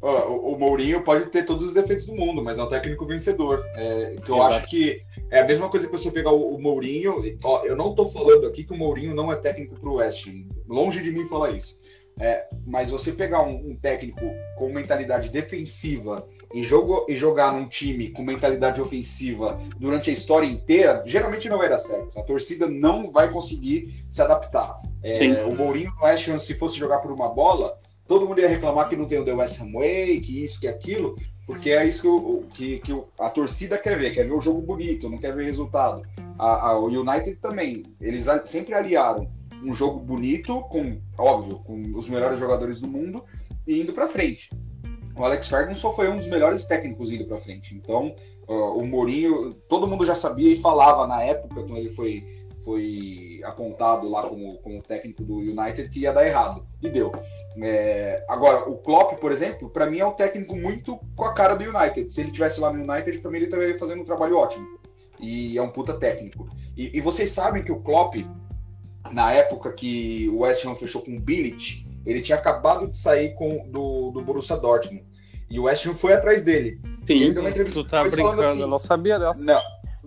o 0.00 0.56
Mourinho 0.56 1.02
pode 1.02 1.26
ter 1.26 1.44
todos 1.44 1.66
os 1.66 1.74
defeitos 1.74 2.06
do 2.06 2.14
mundo, 2.14 2.42
mas 2.42 2.58
é 2.58 2.62
um 2.62 2.68
técnico 2.68 3.04
vencedor. 3.04 3.62
É, 3.76 4.14
eu 4.26 4.36
Exato. 4.36 4.54
acho 4.54 4.68
que 4.68 5.02
é 5.30 5.40
a 5.40 5.44
mesma 5.44 5.68
coisa 5.68 5.86
que 5.86 5.92
você 5.92 6.10
pegar 6.10 6.32
o, 6.32 6.54
o 6.54 6.60
Mourinho. 6.60 7.16
Ó, 7.42 7.64
eu 7.64 7.76
não 7.76 7.90
estou 7.90 8.10
falando 8.10 8.46
aqui 8.46 8.64
que 8.64 8.72
o 8.72 8.76
Mourinho 8.76 9.14
não 9.14 9.30
é 9.30 9.36
técnico 9.36 9.78
para 9.78 9.88
o 9.88 9.96
West. 9.96 10.28
Longe 10.66 11.02
de 11.02 11.12
mim 11.12 11.26
falar 11.26 11.50
isso. 11.50 11.78
É, 12.20 12.46
mas 12.64 12.90
você 12.90 13.10
pegar 13.10 13.42
um, 13.42 13.70
um, 13.70 13.76
técnico 13.76 14.20
com 14.56 14.72
mentalidade 14.72 15.30
defensiva 15.30 16.26
e, 16.54 16.62
jogo, 16.62 17.04
e 17.08 17.16
jogar 17.16 17.52
num 17.52 17.66
time 17.66 18.10
com 18.10 18.22
mentalidade 18.22 18.80
ofensiva 18.80 19.60
durante 19.78 20.10
a 20.10 20.12
história 20.12 20.46
inteira, 20.46 21.02
geralmente 21.04 21.48
não 21.48 21.58
vai 21.58 21.68
dar 21.68 21.78
certo. 21.78 22.16
A 22.18 22.22
torcida 22.22 22.68
não 22.68 23.10
vai 23.10 23.32
conseguir 23.32 24.04
se 24.08 24.22
adaptar. 24.22 24.80
É, 25.02 25.44
o 25.44 25.56
Mourinho 25.56 25.92
no 25.98 26.04
West 26.04 26.28
Ham, 26.28 26.38
se 26.38 26.54
fosse 26.54 26.78
jogar 26.78 26.98
por 26.98 27.10
uma 27.10 27.28
bola, 27.28 27.76
todo 28.06 28.26
mundo 28.26 28.40
ia 28.40 28.48
reclamar 28.48 28.88
que 28.88 28.96
não 28.96 29.06
tem 29.06 29.18
o 29.18 29.24
The 29.24 29.34
West 29.34 29.60
Ham 29.60 29.72
Way, 29.72 30.20
que 30.20 30.44
isso, 30.44 30.60
que 30.60 30.68
aquilo, 30.68 31.16
porque 31.46 31.70
é 31.70 31.84
isso 31.84 32.46
que, 32.54 32.78
que, 32.80 32.92
que 32.92 33.04
a 33.18 33.28
torcida 33.28 33.76
quer 33.76 33.98
ver, 33.98 34.12
quer 34.12 34.24
ver 34.24 34.32
o 34.32 34.40
jogo 34.40 34.62
bonito, 34.62 35.10
não 35.10 35.18
quer 35.18 35.34
ver 35.34 35.44
resultado. 35.44 36.02
A, 36.38 36.70
a, 36.70 36.78
o 36.78 36.86
United 36.86 37.36
também, 37.36 37.82
eles 38.00 38.26
sempre 38.44 38.74
aliaram 38.74 39.28
um 39.64 39.74
jogo 39.74 40.00
bonito, 40.00 40.60
com, 40.62 41.00
óbvio, 41.18 41.58
com 41.60 41.80
os 41.96 42.08
melhores 42.08 42.38
jogadores 42.38 42.80
do 42.80 42.88
mundo, 42.88 43.24
e 43.66 43.80
indo 43.80 43.92
para 43.92 44.08
frente. 44.08 44.50
O 45.16 45.24
Alex 45.24 45.48
Ferguson 45.48 45.92
foi 45.92 46.08
um 46.08 46.16
dos 46.16 46.26
melhores 46.26 46.66
técnicos 46.66 47.12
indo 47.12 47.24
para 47.24 47.40
frente. 47.40 47.74
Então, 47.74 48.14
uh, 48.48 48.78
o 48.78 48.86
Mourinho, 48.86 49.54
todo 49.68 49.86
mundo 49.86 50.04
já 50.04 50.14
sabia 50.14 50.52
e 50.52 50.60
falava 50.60 51.06
na 51.06 51.22
época, 51.22 51.62
quando 51.62 51.76
ele 51.76 51.90
foi 51.90 52.24
foi 52.64 53.42
apontado 53.44 54.08
lá 54.08 54.22
como, 54.22 54.56
como 54.58 54.82
técnico 54.82 55.22
do 55.22 55.36
United 55.36 55.88
que 55.90 56.00
ia 56.00 56.12
dar 56.12 56.26
errado. 56.26 56.66
E 56.82 56.88
deu. 56.88 57.12
É, 57.62 58.24
agora, 58.28 58.68
o 58.68 58.78
Klopp, 58.78 59.20
por 59.20 59.30
exemplo, 59.30 59.68
para 59.68 59.86
mim 59.86 59.98
é 59.98 60.06
um 60.06 60.12
técnico 60.12 60.56
muito 60.56 60.98
com 61.14 61.24
a 61.24 61.34
cara 61.34 61.54
do 61.54 61.62
United. 61.62 62.12
Se 62.12 62.22
ele 62.22 62.32
tivesse 62.32 62.60
lá 62.60 62.72
no 62.72 62.82
United, 62.82 63.18
para 63.18 63.30
mim 63.30 63.36
ele 63.36 63.44
estaria 63.44 63.78
fazendo 63.78 64.00
um 64.00 64.04
trabalho 64.04 64.38
ótimo. 64.38 64.66
E 65.20 65.56
é 65.56 65.62
um 65.62 65.68
puta 65.68 65.94
técnico. 65.94 66.48
E, 66.76 66.96
e, 66.96 67.00
vocês 67.00 67.30
sabem 67.30 67.62
que 67.62 67.70
o 67.70 67.80
Klopp, 67.80 68.16
na 69.14 69.32
época 69.32 69.72
que 69.72 70.28
o 70.30 70.40
West 70.40 70.66
Ham 70.66 70.74
fechou 70.74 71.00
com 71.00 71.16
o 71.16 71.20
Billich, 71.20 71.86
ele 72.04 72.20
tinha 72.20 72.36
acabado 72.36 72.88
de 72.88 72.98
sair 72.98 73.34
com, 73.34 73.70
do, 73.70 74.10
do 74.10 74.20
Borussia 74.20 74.56
Dortmund. 74.56 75.04
E 75.48 75.60
o 75.60 75.64
West 75.64 75.86
Ham 75.86 75.94
foi 75.94 76.12
atrás 76.12 76.42
dele. 76.42 76.80
Sim, 77.06 77.22
ele 77.22 77.32
deu 77.32 77.42
uma 77.42 77.50
entrevista 77.50 77.80
tu 77.80 77.88
tá 77.88 78.02
brincando, 78.02 78.42
assim, 78.42 78.60
eu 78.60 78.66
não 78.66 78.78
sabia 78.78 79.18
dessa. 79.18 79.44
Não. 79.44 79.60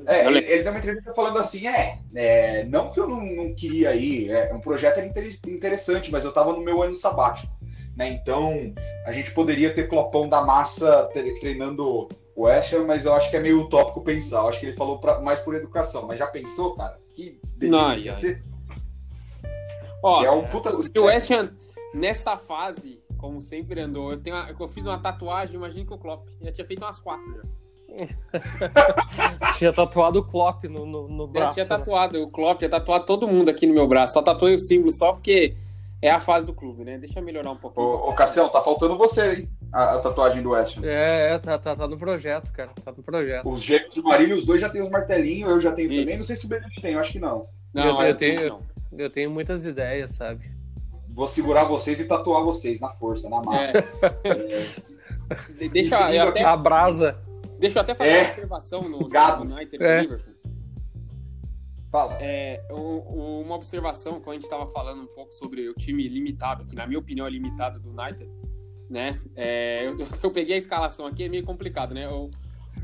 É, 0.06 0.26
ele, 0.28 0.40
ele, 0.40 0.64
deu 0.64 0.72
uma 0.72 0.80
entrevista 0.80 1.14
falando 1.14 1.40
assim, 1.40 1.68
é, 1.68 2.00
é 2.14 2.64
não 2.66 2.92
que 2.92 3.00
eu 3.00 3.08
não, 3.08 3.26
não, 3.26 3.56
queria 3.56 3.96
ir, 3.96 4.30
é, 4.30 4.54
um 4.54 4.60
projeto 4.60 4.98
era 5.00 5.08
interessante, 5.08 6.12
mas 6.12 6.24
eu 6.24 6.30
estava 6.30 6.54
no 6.54 6.62
meu 6.62 6.84
ano 6.84 6.96
sabático, 6.98 7.52
né? 7.96 8.10
Então 8.10 8.74
a 9.06 9.12
gente 9.12 9.32
poderia 9.32 9.74
ter 9.74 9.88
Clopão 9.88 10.30
da 10.30 10.42
massa 10.44 11.10
treinando 11.40 12.08
o 12.36 12.44
West 12.44 12.74
Ham, 12.74 12.86
mas 12.86 13.06
eu 13.06 13.14
acho 13.14 13.30
que 13.30 13.38
é 13.38 13.40
meio 13.40 13.62
utópico 13.62 14.02
pensar. 14.02 14.40
Eu 14.40 14.50
acho 14.50 14.60
que 14.60 14.68
ele 14.68 14.78
falou 14.78 15.00
pra, 15.00 15.20
mais 15.20 15.40
por 15.40 15.56
educação, 15.56 16.06
mas 16.08 16.20
já 16.20 16.28
pensou, 16.28 16.76
cara? 16.76 17.00
Que 17.16 17.40
delícia. 17.58 18.12
Não, 18.12 18.20
você... 18.20 18.42
Ó, 20.04 20.24
é 20.24 20.32
um 20.32 20.44
puta... 20.44 20.72
se 20.84 21.00
o 21.00 21.06
West 21.06 21.32
Ham 21.32 21.52
nessa 21.94 22.38
fase, 22.38 23.02
como 23.18 23.42
sempre 23.42 23.82
andou, 23.82 24.12
eu, 24.12 24.18
tenho 24.18 24.36
uma, 24.36 24.50
eu 24.50 24.68
fiz 24.68 24.86
uma 24.86 25.00
tatuagem, 25.00 25.56
imagina 25.56 25.86
que 25.86 25.94
o 25.94 25.98
Klopp 25.98 26.28
já 26.42 26.52
tinha 26.52 26.66
feito 26.66 26.84
umas 26.84 27.00
quatro 27.00 27.26
já. 27.36 27.42
tinha 29.58 29.74
tatuado 29.74 30.20
o 30.20 30.24
Klopp 30.24 30.66
no, 30.66 30.86
no, 30.86 31.08
no 31.08 31.28
braço. 31.28 31.58
Já 31.58 31.66
tinha 31.66 31.78
né? 31.78 31.84
tatuado 31.84 32.18
né? 32.18 32.24
o 32.24 32.28
Klopp, 32.28 32.60
tinha 32.60 32.70
tatuado 32.70 33.06
todo 33.06 33.28
mundo 33.28 33.50
aqui 33.50 33.66
no 33.66 33.74
meu 33.74 33.88
braço. 33.88 34.14
Só 34.14 34.22
tatuei 34.22 34.54
o 34.54 34.60
símbolo 34.60 34.92
só 34.92 35.14
porque 35.14 35.56
é 36.02 36.12
a 36.12 36.20
fase 36.20 36.46
do 36.46 36.54
clube, 36.54 36.84
né? 36.84 36.98
Deixa 36.98 37.20
eu 37.20 37.24
melhorar 37.24 37.52
um 37.52 37.58
pouquinho. 37.58 37.86
Ô, 37.88 38.10
ô 38.10 38.14
Cassião, 38.14 38.50
tá 38.50 38.62
faltando 38.62 38.98
você, 38.98 39.34
hein? 39.34 39.50
A, 39.72 39.96
a 39.96 40.00
tatuagem 40.00 40.44
do 40.44 40.52
West. 40.52 40.78
É, 40.84 41.34
é 41.34 41.40
tá, 41.40 41.58
tá, 41.58 41.76
tá, 41.76 41.88
no 41.88 41.98
projeto, 41.98 42.52
cara. 42.54 42.70
Tá 42.84 42.94
no 42.96 43.04
projeto. 43.04 43.50
Os 43.50 43.62
gêmeos 43.62 43.96
do 43.96 44.04
Marília, 44.04 44.36
os 44.36 44.46
dois 44.46 44.62
já 44.62 44.70
tem 44.70 44.82
os 44.82 44.90
martelinhos, 44.90 45.50
eu 45.50 45.60
já 45.60 45.72
tenho 45.72 45.92
Isso. 45.92 46.02
também. 46.04 46.18
Não 46.18 46.26
sei 46.26 46.36
se 46.36 46.46
o 46.46 46.50
Benedito 46.50 46.82
tem, 46.82 46.94
eu 46.94 47.00
acho 47.00 47.12
que 47.12 47.20
não. 47.20 47.48
Não, 47.74 48.02
eu, 48.02 48.08
eu 48.08 48.16
tenho, 48.16 48.50
não. 48.50 48.60
Eu 48.92 49.10
tenho 49.10 49.32
muitas 49.32 49.66
ideias, 49.66 50.12
sabe? 50.12 50.52
Vou 51.10 51.28
segurar 51.28 51.64
vocês 51.64 52.00
e 52.00 52.06
tatuar 52.06 52.44
vocês 52.44 52.80
na 52.80 52.90
força, 52.90 53.30
na 53.30 53.42
massa. 53.42 53.78
É. 54.24 55.64
é. 55.66 55.70
Deixa 55.70 56.14
eu 56.14 56.30
até... 56.30 56.44
A 56.44 56.56
brasa. 56.56 57.20
Deixa 57.60 57.80
eu 57.80 57.84
até 57.84 57.96
fazer 57.96 58.12
é. 58.12 58.22
uma 58.22 58.28
observação 58.28 58.82
no 58.84 59.08
Gado. 59.10 59.44
United 59.44 59.84
é. 59.84 60.02
Liverpool. 60.02 60.36
Fala. 61.92 62.18
É, 62.20 62.62
um, 62.72 63.42
uma 63.42 63.56
observação, 63.56 64.20
quando 64.20 64.30
a 64.30 64.34
gente 64.34 64.44
estava 64.44 64.68
falando 64.68 65.04
um 65.04 65.08
pouco 65.08 65.34
sobre 65.34 65.68
o 65.70 65.74
time 65.74 66.08
limitado, 66.08 66.66
que 66.66 66.76
na 66.76 66.86
minha 66.86 67.00
opinião 67.00 67.26
é 67.26 67.30
limitado 67.30 67.80
do 67.80 67.90
United, 67.90 68.30
né? 68.90 69.20
É, 69.36 69.88
eu, 69.88 69.98
eu, 70.22 70.32
peguei 70.32 70.56
a 70.56 70.58
escalação 70.58 71.06
aqui, 71.06 71.24
é 71.24 71.30
meio 71.30 71.44
complicado, 71.44 71.94
né? 71.94 72.08
O, 72.10 72.30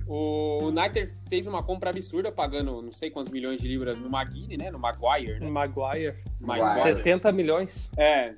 o 0.07 0.67
United 0.67 1.11
fez 1.29 1.47
uma 1.47 1.63
compra 1.63 1.89
absurda, 1.89 2.31
pagando 2.31 2.81
não 2.81 2.91
sei 2.91 3.09
quantos 3.09 3.31
milhões 3.31 3.59
de 3.59 3.67
libras 3.67 3.99
no 3.99 4.09
Maguire, 4.09 4.57
né? 4.57 4.69
No 4.69 4.79
Maguire, 4.79 5.39
né? 5.39 5.49
Maguire. 5.49 6.15
Maguire. 6.39 6.81
70 6.81 7.31
milhões. 7.31 7.89
É, 7.97 8.33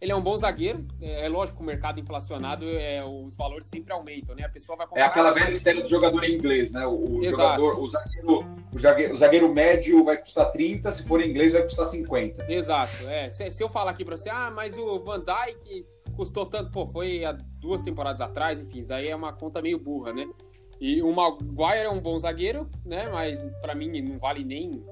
ele 0.00 0.12
é 0.12 0.16
um 0.16 0.20
bom 0.20 0.36
zagueiro. 0.36 0.86
É, 1.00 1.26
é 1.26 1.28
lógico 1.28 1.58
que 1.58 1.62
o 1.62 1.66
mercado 1.66 1.98
inflacionado, 1.98 2.66
é, 2.68 3.02
os 3.04 3.34
valores 3.34 3.66
sempre 3.66 3.92
aumentam, 3.92 4.34
né? 4.34 4.44
A 4.44 4.48
pessoa 4.48 4.76
vai 4.76 4.86
comprar. 4.86 5.02
É 5.02 5.06
aquela 5.06 5.32
velha 5.32 5.52
história 5.52 5.82
do 5.82 5.88
jogador 5.88 6.22
em 6.22 6.34
inglês, 6.34 6.72
né? 6.72 6.86
O, 6.86 7.18
o 7.18 7.24
jogador, 7.24 7.80
o 7.80 7.88
zagueiro, 7.88 8.46
o 8.74 8.78
zagueiro, 8.78 9.14
o 9.14 9.16
zagueiro, 9.16 9.52
médio 9.52 10.04
vai 10.04 10.18
custar 10.18 10.52
30, 10.52 10.92
se 10.92 11.02
for 11.02 11.20
em 11.20 11.30
inglês 11.30 11.54
vai 11.54 11.62
custar 11.62 11.86
50. 11.86 12.52
Exato. 12.52 13.08
É. 13.08 13.30
Se, 13.30 13.50
se 13.50 13.62
eu 13.62 13.68
falar 13.70 13.92
aqui 13.92 14.04
pra 14.04 14.16
você, 14.16 14.28
ah, 14.28 14.50
mas 14.54 14.76
o 14.76 14.98
Van 14.98 15.20
Dijk 15.20 15.86
custou 16.14 16.44
tanto, 16.44 16.70
pô, 16.70 16.86
foi 16.86 17.24
há 17.24 17.32
duas 17.58 17.80
temporadas 17.80 18.20
atrás, 18.20 18.60
enfim, 18.60 18.80
isso 18.80 18.88
daí 18.88 19.08
é 19.08 19.16
uma 19.16 19.32
conta 19.32 19.62
meio 19.62 19.78
burra, 19.78 20.12
né? 20.12 20.28
E 20.80 21.02
o 21.02 21.12
Maguire 21.12 21.84
é 21.84 21.90
um 21.90 22.00
bom 22.00 22.18
zagueiro, 22.18 22.66
né? 22.84 23.08
Mas 23.10 23.44
para 23.60 23.74
mim 23.74 24.00
não 24.02 24.18
vale 24.18 24.44
nem 24.44 24.84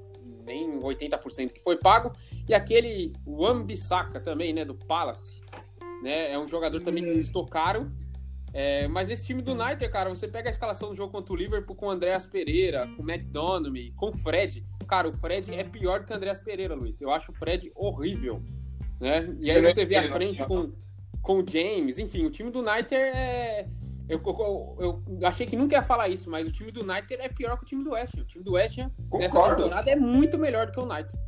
nem 0.46 0.78
80% 0.78 1.52
que 1.52 1.60
foi 1.60 1.76
pago. 1.76 2.12
E 2.48 2.54
aquele 2.54 3.12
Wan-Bissaka 3.26 4.20
também, 4.20 4.52
né, 4.52 4.64
do 4.64 4.74
Palace, 4.74 5.40
né, 6.02 6.32
é 6.32 6.38
um 6.38 6.46
jogador 6.46 6.80
também 6.82 7.02
que 7.02 7.14
custou 7.14 7.46
caro. 7.46 7.90
É, 8.52 8.86
mas 8.86 9.10
esse 9.10 9.26
time 9.26 9.42
do 9.42 9.52
United, 9.52 9.88
cara, 9.90 10.08
você 10.08 10.28
pega 10.28 10.48
a 10.48 10.50
escalação 10.50 10.90
do 10.90 10.94
jogo 10.94 11.10
contra 11.10 11.32
o 11.32 11.36
Liverpool 11.36 11.74
com 11.74 11.86
o 11.86 11.90
Andreas 11.90 12.24
Pereira, 12.24 12.86
com 12.94 13.02
o 13.02 13.10
McDonald, 13.10 13.92
com 13.96 14.08
o 14.10 14.12
Fred. 14.12 14.64
Cara, 14.86 15.08
o 15.08 15.12
Fred 15.12 15.52
é 15.52 15.64
pior 15.64 16.00
do 16.00 16.06
que 16.06 16.12
o 16.12 16.16
Andreas 16.16 16.40
Pereira, 16.40 16.74
Luiz. 16.74 17.00
Eu 17.00 17.10
acho 17.10 17.32
o 17.32 17.34
Fred 17.34 17.72
horrível. 17.74 18.40
Né? 19.00 19.34
E 19.40 19.50
aí 19.50 19.60
você 19.60 19.84
vê 19.84 19.96
a 19.96 20.12
frente 20.12 20.44
com, 20.44 20.72
com 21.20 21.40
o 21.40 21.44
James. 21.44 21.98
Enfim, 21.98 22.26
o 22.26 22.30
time 22.30 22.52
do 22.52 22.60
United 22.60 22.94
é, 22.94 23.66
eu, 24.08 24.20
eu, 24.22 24.76
eu, 24.78 25.26
achei 25.26 25.46
que 25.46 25.56
nunca 25.56 25.76
ia 25.76 25.82
falar 25.82 26.08
isso, 26.08 26.30
mas 26.30 26.46
o 26.46 26.52
time 26.52 26.70
do 26.70 26.82
United 26.82 27.14
é 27.14 27.28
pior 27.28 27.56
que 27.56 27.64
o 27.64 27.66
time 27.66 27.82
do 27.82 27.92
West 27.92 28.14
Ham. 28.16 28.22
O 28.22 28.26
time 28.26 28.44
do 28.44 28.52
West 28.52 28.78
Ham 28.78 28.90
nessa 29.12 29.40
temporada 29.40 29.90
é 29.90 29.96
muito 29.96 30.36
melhor 30.36 30.66
do 30.66 30.72
que 30.72 30.80
o 30.80 30.84
United. 30.84 31.18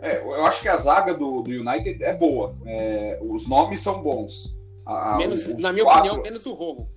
É, 0.00 0.20
eu 0.20 0.44
acho 0.44 0.60
que 0.60 0.68
a 0.68 0.76
zaga 0.78 1.14
do, 1.14 1.42
do 1.42 1.50
United 1.50 2.02
é 2.02 2.12
boa. 2.12 2.56
É, 2.66 3.20
os 3.22 3.48
nomes 3.48 3.80
são 3.80 4.02
bons. 4.02 4.56
A, 4.84 5.16
menos, 5.16 5.46
na 5.58 5.72
minha 5.72 5.84
quatro... 5.84 6.00
opinião, 6.00 6.22
menos 6.22 6.44
o 6.44 6.54
Rojo. 6.54 6.88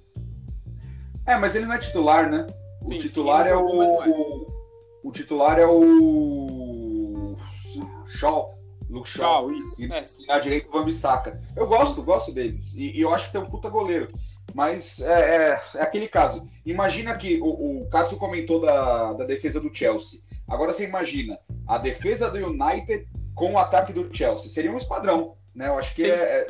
É, 1.27 1.37
mas 1.37 1.55
ele 1.55 1.67
não 1.67 1.75
é 1.75 1.77
titular, 1.77 2.29
né? 2.29 2.47
O 2.81 2.91
sim, 2.91 2.97
titular 2.97 3.45
sim, 3.45 3.51
é 3.51 3.55
o, 3.55 3.65
o, 3.65 4.47
o. 5.03 5.11
titular 5.11 5.59
é 5.59 5.67
o. 5.67 7.35
Shaw. 8.07 8.55
Luke 8.89 9.07
Shaw. 9.07 9.49
Shaw 9.49 9.51
isso. 9.51 9.81
E, 9.81 9.91
é, 9.91 10.05
e 10.19 10.25
na 10.25 10.39
direita 10.39 10.67
o 10.67 10.71
Van 10.71 10.85
Bissaka. 10.85 11.39
Eu 11.55 11.67
gosto, 11.67 12.03
gosto 12.03 12.31
deles. 12.31 12.75
E, 12.75 12.91
e 12.91 13.01
eu 13.01 13.13
acho 13.13 13.27
que 13.27 13.33
tem 13.33 13.41
um 13.41 13.49
puta 13.49 13.69
goleiro. 13.69 14.07
Mas 14.53 15.01
é, 15.01 15.36
é, 15.36 15.62
é 15.75 15.81
aquele 15.81 16.08
caso. 16.08 16.47
Imagina 16.65 17.15
que 17.17 17.39
o, 17.41 17.81
o 17.81 17.89
Cássio 17.89 18.17
comentou 18.17 18.62
da, 18.62 19.13
da 19.13 19.25
defesa 19.25 19.60
do 19.60 19.73
Chelsea. 19.73 20.21
Agora 20.47 20.71
você 20.71 20.86
imagina 20.86 21.39
a 21.67 21.77
defesa 21.77 22.29
do 22.29 22.38
United 22.38 23.08
com 23.34 23.53
o 23.53 23.58
ataque 23.58 23.91
do 23.91 24.10
Chelsea. 24.15 24.49
Seria 24.49 24.71
um 24.71 24.77
esquadrão, 24.77 25.36
né? 25.53 25.67
Eu 25.67 25.77
acho 25.77 25.93
que 25.95 26.05
é, 26.05 26.08
é, 26.08 26.47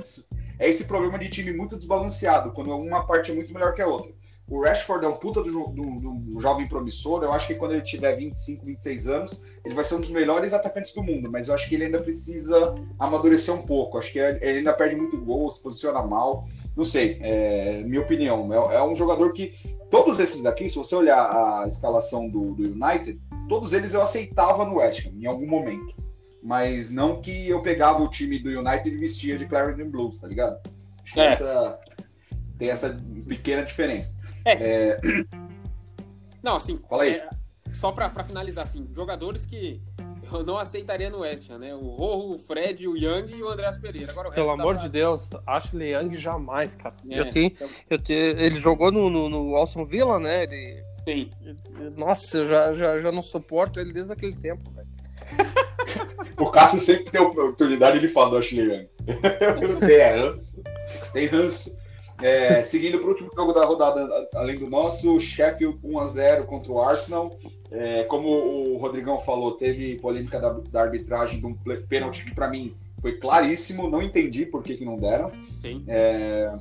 é, 0.59 0.69
esse 0.69 0.85
problema 0.85 1.17
de 1.17 1.29
time 1.29 1.53
muito 1.53 1.75
desbalanceado, 1.75 2.51
quando 2.51 2.75
uma 2.75 3.05
parte 3.05 3.31
é 3.31 3.33
muito 3.33 3.53
melhor 3.53 3.73
que 3.73 3.81
a 3.81 3.87
outra. 3.87 4.13
O 4.47 4.61
Rashford 4.61 5.03
é 5.03 5.09
um 5.09 5.17
puta 5.17 5.41
do, 5.41 5.67
do, 5.69 5.99
do, 5.99 6.39
jovem 6.39 6.67
promissor. 6.67 7.23
Eu 7.23 7.33
acho 7.33 7.47
que 7.47 7.55
quando 7.55 7.71
ele 7.71 7.81
tiver 7.81 8.15
25, 8.15 8.63
26 8.63 9.07
anos, 9.07 9.41
ele 9.63 9.73
vai 9.73 9.83
ser 9.83 9.95
um 9.95 10.01
dos 10.01 10.11
melhores 10.11 10.53
atacantes 10.53 10.93
do 10.93 11.01
mundo. 11.01 11.31
Mas 11.31 11.47
eu 11.47 11.55
acho 11.55 11.67
que 11.67 11.73
ele 11.73 11.85
ainda 11.85 11.99
precisa 11.99 12.75
amadurecer 12.99 13.51
um 13.51 13.63
pouco. 13.63 13.97
Acho 13.97 14.11
que 14.11 14.19
ele 14.19 14.59
ainda 14.59 14.71
perde 14.71 14.95
muito 14.95 15.17
gol, 15.17 15.49
se 15.49 15.63
posiciona 15.63 16.03
mal. 16.03 16.47
Não 16.75 16.83
sei, 16.83 17.17
é 17.21 17.81
minha 17.83 18.01
opinião. 18.01 18.53
É, 18.53 18.75
é, 18.75 18.83
um 18.83 18.95
jogador 18.95 19.31
que. 19.33 19.53
Todos 19.89 20.19
esses 20.19 20.41
daqui, 20.41 20.67
se 20.67 20.75
você 20.75 20.95
olhar 20.95 21.29
a 21.29 21.67
escalação 21.67 22.27
do, 22.27 22.53
do 22.55 22.63
United, 22.63 23.19
todos 23.47 23.71
eles 23.71 23.93
eu 23.93 24.01
aceitava 24.01 24.65
no 24.65 24.77
West 24.77 25.05
Ham 25.05 25.13
em 25.15 25.25
algum 25.25 25.47
momento. 25.47 25.95
Mas 26.43 26.89
não 26.89 27.21
que 27.21 27.47
eu 27.49 27.61
pegava 27.61 28.03
o 28.03 28.09
time 28.09 28.39
do 28.39 28.49
United 28.49 28.89
e 28.89 28.99
vestia 28.99 29.37
de 29.37 29.45
Clarendon 29.45 29.89
Blues, 29.89 30.19
tá 30.19 30.27
ligado? 30.27 30.59
Acho 31.03 31.19
é. 31.19 31.25
essa, 31.27 31.79
tem 32.57 32.69
essa 32.69 32.97
pequena 33.27 33.63
diferença. 33.63 34.19
É. 34.43 34.53
é... 34.53 34.97
Não, 36.43 36.55
assim. 36.55 36.79
Fala 36.89 37.03
aí. 37.03 37.15
É, 37.15 37.29
só 37.73 37.91
pra, 37.91 38.09
pra 38.09 38.23
finalizar, 38.23 38.63
assim, 38.63 38.87
jogadores 38.91 39.45
que 39.45 39.81
eu 40.31 40.43
não 40.43 40.57
aceitaria 40.57 41.09
no 41.09 41.19
West 41.19 41.49
Ham, 41.49 41.59
né? 41.59 41.73
O 41.73 41.87
Rojo, 41.87 42.35
o 42.35 42.37
Fred, 42.37 42.87
o 42.87 42.97
Young 42.97 43.31
e 43.35 43.43
o 43.43 43.49
Andreas 43.49 43.77
Pereira. 43.77 44.11
Agora, 44.11 44.31
Pelo 44.31 44.49
amor 44.49 44.77
de 44.77 44.89
Deus, 44.89 45.29
Ashley 45.45 45.93
Young 45.93 46.13
jamais, 46.15 46.75
cara. 46.75 46.95
É, 47.09 47.19
eu 47.19 47.29
tenho, 47.29 47.47
então... 47.47 47.69
eu 47.89 47.99
tenho, 47.99 48.19
ele 48.39 48.57
jogou 48.57 48.91
no, 48.91 49.09
no, 49.09 49.29
no 49.29 49.55
Alson 49.55 49.85
Villa, 49.85 50.19
né? 50.19 50.43
Ele, 50.43 50.83
Sim. 51.05 51.29
Nossa, 51.95 52.39
eu 52.39 52.47
já, 52.47 52.73
já, 52.73 52.99
já 52.99 53.11
não 53.11 53.21
suporto 53.21 53.79
ele 53.79 53.93
desde 53.93 54.11
aquele 54.11 54.35
tempo, 54.35 54.71
velho. 54.71 54.87
o 56.37 56.49
Cássio 56.49 56.81
sempre 56.81 57.11
tem 57.11 57.21
oportunidade, 57.21 57.97
ele 57.97 58.09
fala 58.09 58.31
do 58.31 58.37
Ashley 58.37 58.65
Young. 58.65 58.87
tem 59.85 59.97
ranço. 59.99 60.63
Tem 61.13 61.27
ranço. 61.27 61.84
É, 62.21 62.63
seguindo 62.63 62.97
para 62.97 63.07
o 63.07 63.09
último 63.09 63.31
jogo 63.35 63.51
da 63.51 63.65
rodada, 63.65 64.27
além 64.35 64.57
do 64.57 64.69
nosso, 64.69 65.19
Sheffield 65.19 65.77
1x0 65.83 66.45
contra 66.45 66.71
o 66.71 66.81
Arsenal. 66.81 67.37
É, 67.71 68.03
como 68.03 68.29
o 68.29 68.77
Rodrigão 68.77 69.19
falou, 69.19 69.53
teve 69.53 69.95
polêmica 69.95 70.39
da, 70.39 70.49
da 70.49 70.81
arbitragem 70.81 71.39
de 71.39 71.45
um 71.45 71.53
pênalti 71.89 72.23
que 72.23 72.33
para 72.33 72.47
mim 72.47 72.73
foi 73.01 73.13
claríssimo, 73.17 73.89
não 73.89 74.01
entendi 74.01 74.45
por 74.45 74.63
que, 74.63 74.77
que 74.77 74.85
não 74.85 74.97
deram. 74.97 75.31
É, 75.87 76.51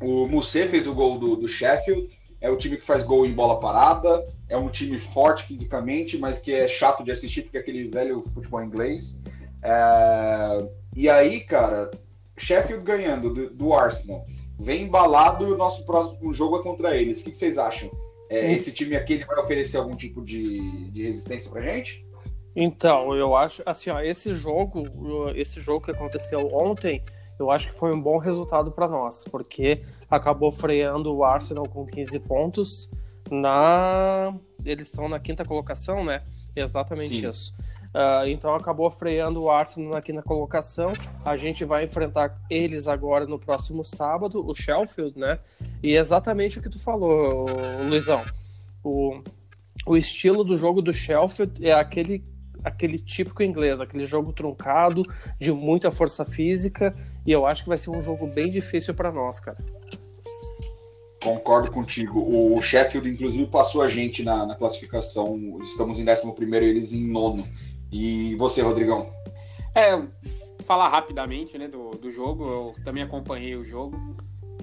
o 0.00 0.26
Musse 0.26 0.66
fez 0.68 0.86
o 0.86 0.94
gol 0.94 1.18
do, 1.18 1.36
do, 1.36 1.48
Sheffield, 1.48 2.10
é 2.40 2.50
o 2.50 2.56
time 2.56 2.76
que 2.76 2.84
faz 2.84 3.02
gol 3.02 3.24
em 3.24 3.32
bola 3.32 3.58
parada, 3.58 4.26
é 4.48 4.56
um 4.56 4.68
time 4.68 4.98
forte 4.98 5.44
fisicamente, 5.44 6.18
mas 6.18 6.38
que 6.38 6.52
é 6.52 6.68
chato 6.68 7.02
de 7.02 7.10
assistir 7.10 7.42
porque 7.42 7.56
é 7.56 7.60
aquele 7.60 7.88
velho 7.88 8.24
futebol 8.34 8.62
inglês. 8.62 9.20
É, 9.62 10.68
e 10.94 11.08
aí, 11.08 11.40
cara, 11.40 11.90
Sheffield 12.36 12.84
ganhando 12.84 13.32
do, 13.32 13.50
do 13.50 13.74
Arsenal, 13.74 14.26
vem 14.58 14.84
embalado 14.84 15.46
e 15.46 15.52
o 15.52 15.56
nosso 15.56 15.84
próximo 15.84 16.32
jogo 16.32 16.58
é 16.58 16.62
contra 16.62 16.96
eles. 16.96 17.20
O 17.20 17.24
que, 17.24 17.30
que 17.30 17.36
vocês 17.36 17.58
acham? 17.58 17.90
É, 18.28 18.52
esse 18.52 18.72
time 18.72 18.96
aqui 18.96 19.14
ele 19.14 19.24
vai 19.24 19.38
oferecer 19.38 19.76
algum 19.76 19.94
tipo 19.94 20.24
de, 20.24 20.90
de 20.90 21.02
resistência 21.02 21.50
pra 21.50 21.62
gente? 21.62 22.04
Então, 22.54 23.14
eu 23.14 23.36
acho, 23.36 23.62
assim, 23.66 23.90
ó, 23.90 24.00
esse 24.00 24.32
jogo, 24.32 24.82
esse 25.34 25.60
jogo 25.60 25.84
que 25.84 25.90
aconteceu 25.90 26.48
ontem, 26.52 27.04
eu 27.38 27.50
acho 27.50 27.68
que 27.68 27.74
foi 27.74 27.94
um 27.94 28.00
bom 28.00 28.16
resultado 28.16 28.72
para 28.72 28.88
nós, 28.88 29.24
porque 29.24 29.82
acabou 30.10 30.50
freando 30.50 31.14
o 31.14 31.22
Arsenal 31.22 31.68
com 31.68 31.84
15 31.84 32.18
pontos 32.20 32.90
na 33.30 34.34
eles 34.64 34.86
estão 34.86 35.08
na 35.08 35.20
quinta 35.20 35.44
colocação, 35.44 36.04
né? 36.04 36.22
Exatamente 36.54 37.20
Sim. 37.20 37.28
isso. 37.28 37.54
Uh, 37.96 38.28
então 38.28 38.54
acabou 38.54 38.90
freando 38.90 39.40
o 39.40 39.50
Arsenal 39.50 39.92
na 39.92 40.02
quinta 40.02 40.20
colocação. 40.20 40.92
A 41.24 41.34
gente 41.34 41.64
vai 41.64 41.84
enfrentar 41.84 42.38
eles 42.50 42.88
agora 42.88 43.24
no 43.24 43.38
próximo 43.38 43.82
sábado, 43.82 44.46
o 44.46 44.54
Sheffield, 44.54 45.18
né? 45.18 45.38
E 45.82 45.96
exatamente 45.96 46.58
o 46.58 46.62
que 46.62 46.68
tu 46.68 46.78
falou, 46.78 47.46
Luizão. 47.88 48.22
O, 48.84 49.22
o 49.86 49.96
estilo 49.96 50.44
do 50.44 50.58
jogo 50.58 50.82
do 50.82 50.92
Sheffield 50.92 51.66
é 51.66 51.72
aquele 51.72 52.22
aquele 52.62 52.98
típico 52.98 53.42
inglês, 53.42 53.80
aquele 53.80 54.04
jogo 54.04 54.32
truncado, 54.32 55.02
de 55.38 55.52
muita 55.52 55.90
força 55.90 56.24
física, 56.24 56.94
e 57.24 57.30
eu 57.30 57.46
acho 57.46 57.62
que 57.62 57.68
vai 57.68 57.78
ser 57.78 57.90
um 57.90 58.00
jogo 58.00 58.26
bem 58.26 58.50
difícil 58.50 58.92
para 58.92 59.12
nós, 59.12 59.38
cara. 59.38 59.58
Concordo 61.22 61.70
contigo. 61.70 62.20
O 62.20 62.60
Sheffield, 62.60 63.08
inclusive, 63.08 63.46
passou 63.46 63.82
a 63.82 63.88
gente 63.88 64.22
na, 64.22 64.44
na 64.44 64.54
classificação. 64.54 65.58
Estamos 65.64 65.98
em 65.98 66.08
11 66.08 66.32
primeiro, 66.34 66.66
eles 66.66 66.92
em 66.92 67.06
nono. 67.06 67.46
E 67.90 68.34
você, 68.36 68.62
Rodrigão? 68.62 69.10
É, 69.74 70.02
falar 70.64 70.88
rapidamente 70.88 71.56
né, 71.56 71.68
do, 71.68 71.90
do 71.90 72.10
jogo. 72.10 72.44
Eu 72.44 72.84
também 72.84 73.02
acompanhei 73.02 73.56
o 73.56 73.64
jogo. 73.64 73.96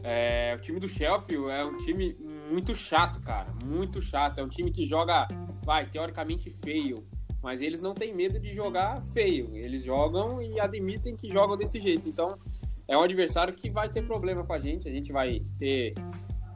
É, 0.04 0.54
o 0.58 0.62
time 0.62 0.80
do 0.80 0.88
Sheffield 0.88 1.50
é 1.50 1.64
um 1.64 1.78
time 1.78 2.16
muito 2.52 2.76
chato, 2.76 3.22
cara. 3.22 3.54
Muito 3.64 4.02
chato. 4.02 4.40
É 4.40 4.44
um 4.44 4.50
time 4.50 4.72
que 4.72 4.86
joga, 4.86 5.28
vai, 5.64 5.86
teoricamente 5.86 6.50
feio 6.50 7.06
mas 7.44 7.62
eles 7.62 7.82
não 7.82 7.94
têm 7.94 8.16
medo 8.16 8.40
de 8.40 8.54
jogar 8.56 9.04
feio. 9.08 9.50
Eles 9.54 9.84
jogam 9.84 10.42
e 10.42 10.62
admitem 10.62 11.14
que 11.14 11.30
jogam 11.30 11.58
desse 11.58 11.78
jeito. 11.78 12.08
Então, 12.08 12.34
é 12.88 12.98
um 12.98 13.02
adversário 13.02 13.54
que 13.54 13.70
vai 13.70 13.90
ter 13.90 14.02
problema 14.04 14.46
com 14.46 14.54
a 14.54 14.60
gente. 14.60 14.88
A 14.88 14.92
gente 14.92 15.12
vai 15.12 15.42
ter 15.60 15.94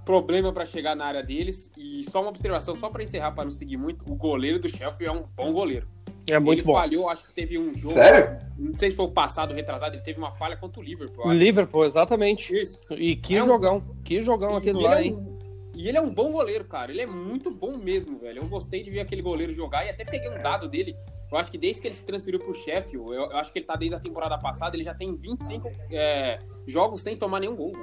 problema 0.06 0.54
para 0.54 0.64
chegar 0.64 0.96
na 0.96 1.06
área 1.06 1.22
deles. 1.22 1.70
E 1.78 2.10
só 2.10 2.22
uma 2.22 2.30
observação, 2.30 2.74
só 2.78 2.90
para 2.90 3.04
encerrar, 3.04 3.34
para 3.34 3.44
não 3.44 3.52
seguir 3.52 3.76
muito: 3.76 4.10
o 4.10 4.16
goleiro 4.16 4.60
do 4.60 4.70
Sheffield 4.70 5.06
é 5.06 5.12
um 5.12 5.28
bom 5.36 5.52
goleiro. 5.52 5.90
É 6.30 6.40
muito 6.40 6.60
ele 6.60 6.66
bom. 6.66 6.74
falhou, 6.74 7.10
acho 7.10 7.28
que 7.28 7.34
teve 7.34 7.58
um 7.58 7.74
jogo. 7.74 7.94
Sério? 7.94 8.38
Não 8.58 8.78
sei 8.78 8.92
se 8.92 8.98
foi 8.98 9.06
o 9.06 9.12
passado, 9.12 9.54
retrasado, 9.54 9.96
ele 9.96 10.04
teve 10.04 10.20
uma 10.20 10.32
falha 10.32 10.58
contra 10.58 10.82
o 10.82 10.84
Liverpool. 10.84 11.32
Liverpool, 11.32 11.86
exatamente. 11.86 12.54
Isso. 12.54 12.94
E 12.96 13.16
que 13.16 13.38
é 13.38 13.46
jogão. 13.46 13.78
Um... 13.78 14.04
Que 14.04 14.20
jogão 14.20 14.54
e 14.54 14.58
aquele 14.58 14.84
lá, 14.84 15.02
é 15.02 15.06
hein? 15.06 15.16
Um 15.16 15.38
e 15.78 15.88
ele 15.88 15.96
é 15.96 16.02
um 16.02 16.10
bom 16.10 16.32
goleiro, 16.32 16.66
cara. 16.66 16.92
Ele 16.92 17.02
é 17.02 17.06
muito 17.06 17.52
bom 17.52 17.78
mesmo, 17.78 18.18
velho. 18.18 18.40
Eu 18.40 18.48
gostei 18.48 18.82
de 18.82 18.90
ver 18.90 19.02
aquele 19.02 19.22
goleiro 19.22 19.54
jogar 19.54 19.86
e 19.86 19.90
até 19.90 20.04
peguei 20.04 20.28
um 20.28 20.42
dado 20.42 20.68
dele. 20.68 20.98
Eu 21.32 21.38
acho 21.38 21.52
que 21.52 21.58
desde 21.58 21.80
que 21.80 21.88
ele 21.88 21.94
se 21.94 22.04
transferiu 22.04 22.40
pro 22.40 22.56
Sheffield, 22.56 23.14
eu, 23.14 23.30
eu 23.30 23.38
acho 23.38 23.54
que 23.54 23.60
ele 23.60 23.66
tá 23.66 23.76
desde 23.76 23.96
a 23.96 24.00
temporada 24.00 24.36
passada, 24.40 24.76
ele 24.76 24.84
já 24.84 24.96
tem 24.96 25.16
25 25.16 25.70
é, 25.92 26.40
jogos 26.66 27.04
sem 27.04 27.16
tomar 27.16 27.40
nenhum 27.40 27.56
gol. 27.56 27.74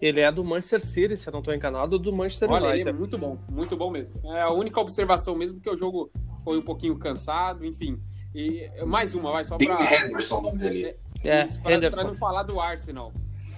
Ele 0.00 0.20
é 0.20 0.32
do 0.32 0.42
Manchester 0.42 0.80
City, 0.80 1.14
se 1.14 1.28
eu 1.28 1.32
não 1.32 1.40
estou 1.40 1.54
enganado, 1.54 1.98
do 1.98 2.10
Manchester 2.10 2.50
Olha, 2.50 2.68
United. 2.68 2.80
Ele 2.80 2.88
é 2.88 2.92
muito 2.98 3.18
bom, 3.18 3.36
muito 3.50 3.76
bom 3.76 3.90
mesmo. 3.90 4.14
É 4.34 4.40
a 4.40 4.50
única 4.50 4.80
observação 4.80 5.36
mesmo, 5.36 5.60
que 5.60 5.68
o 5.68 5.76
jogo 5.76 6.10
foi 6.42 6.58
um 6.58 6.62
pouquinho 6.62 6.96
cansado, 6.98 7.64
enfim. 7.64 8.00
E 8.34 8.70
mais 8.86 9.14
uma, 9.14 9.30
vai 9.30 9.44
só 9.44 9.58
para. 9.58 10.06
Henderson 10.06 10.38
o 10.38 10.42
nome 10.42 10.58
dele. 10.58 10.96
É, 11.22 11.44
Isso, 11.44 11.60
pra, 11.60 11.90
pra 11.90 12.04
não 12.04 12.14
falar 12.14 12.42
do 12.42 12.60
Arsenal. 12.60 13.12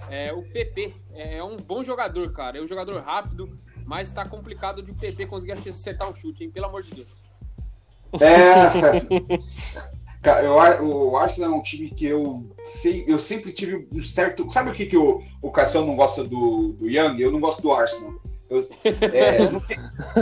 É, 0.09 0.31
o 0.33 0.43
PP 0.43 0.93
é 1.13 1.43
um 1.43 1.57
bom 1.57 1.83
jogador, 1.83 2.31
cara. 2.31 2.57
É 2.57 2.61
um 2.61 2.67
jogador 2.67 3.01
rápido, 3.01 3.57
mas 3.85 4.11
tá 4.11 4.25
complicado 4.25 4.81
de 4.83 4.91
o 4.91 4.95
PP 4.95 5.25
conseguir 5.27 5.53
acertar 5.53 6.09
o 6.09 6.15
chute, 6.15 6.43
hein? 6.43 6.51
Pelo 6.51 6.67
amor 6.67 6.83
de 6.83 6.93
Deus. 6.93 7.23
É. 8.19 9.05
eu, 10.43 10.53
o 10.87 11.17
Arsenal 11.17 11.53
é 11.53 11.55
um 11.55 11.61
time 11.61 11.89
que 11.89 12.05
eu, 12.05 12.45
sei, 12.63 13.05
eu 13.07 13.17
sempre 13.17 13.51
tive 13.51 13.87
um 13.91 14.03
certo. 14.03 14.49
Sabe 14.51 14.69
o 14.69 14.73
que, 14.73 14.85
que 14.85 14.97
o, 14.97 15.23
o 15.41 15.51
Cassiano 15.51 15.87
não 15.87 15.95
gosta 15.95 16.23
do, 16.23 16.73
do 16.73 16.89
Young? 16.89 17.19
Eu 17.19 17.31
não 17.31 17.39
gosto 17.39 17.61
do 17.61 17.71
Arsenal. 17.71 18.13
Eu, 18.55 19.61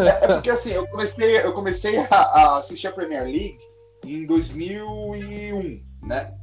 é, 0.02 0.08
é, 0.08 0.28
porque 0.28 0.50
assim, 0.50 0.72
eu 0.72 0.88
comecei, 0.88 1.38
eu 1.38 1.54
comecei 1.54 1.98
a, 1.98 2.16
a, 2.16 2.58
assistir 2.58 2.88
a 2.88 2.92
Premier 2.92 3.24
League 3.24 3.58
em 4.06 4.26
2001, 4.26 5.84
né? 6.04 6.34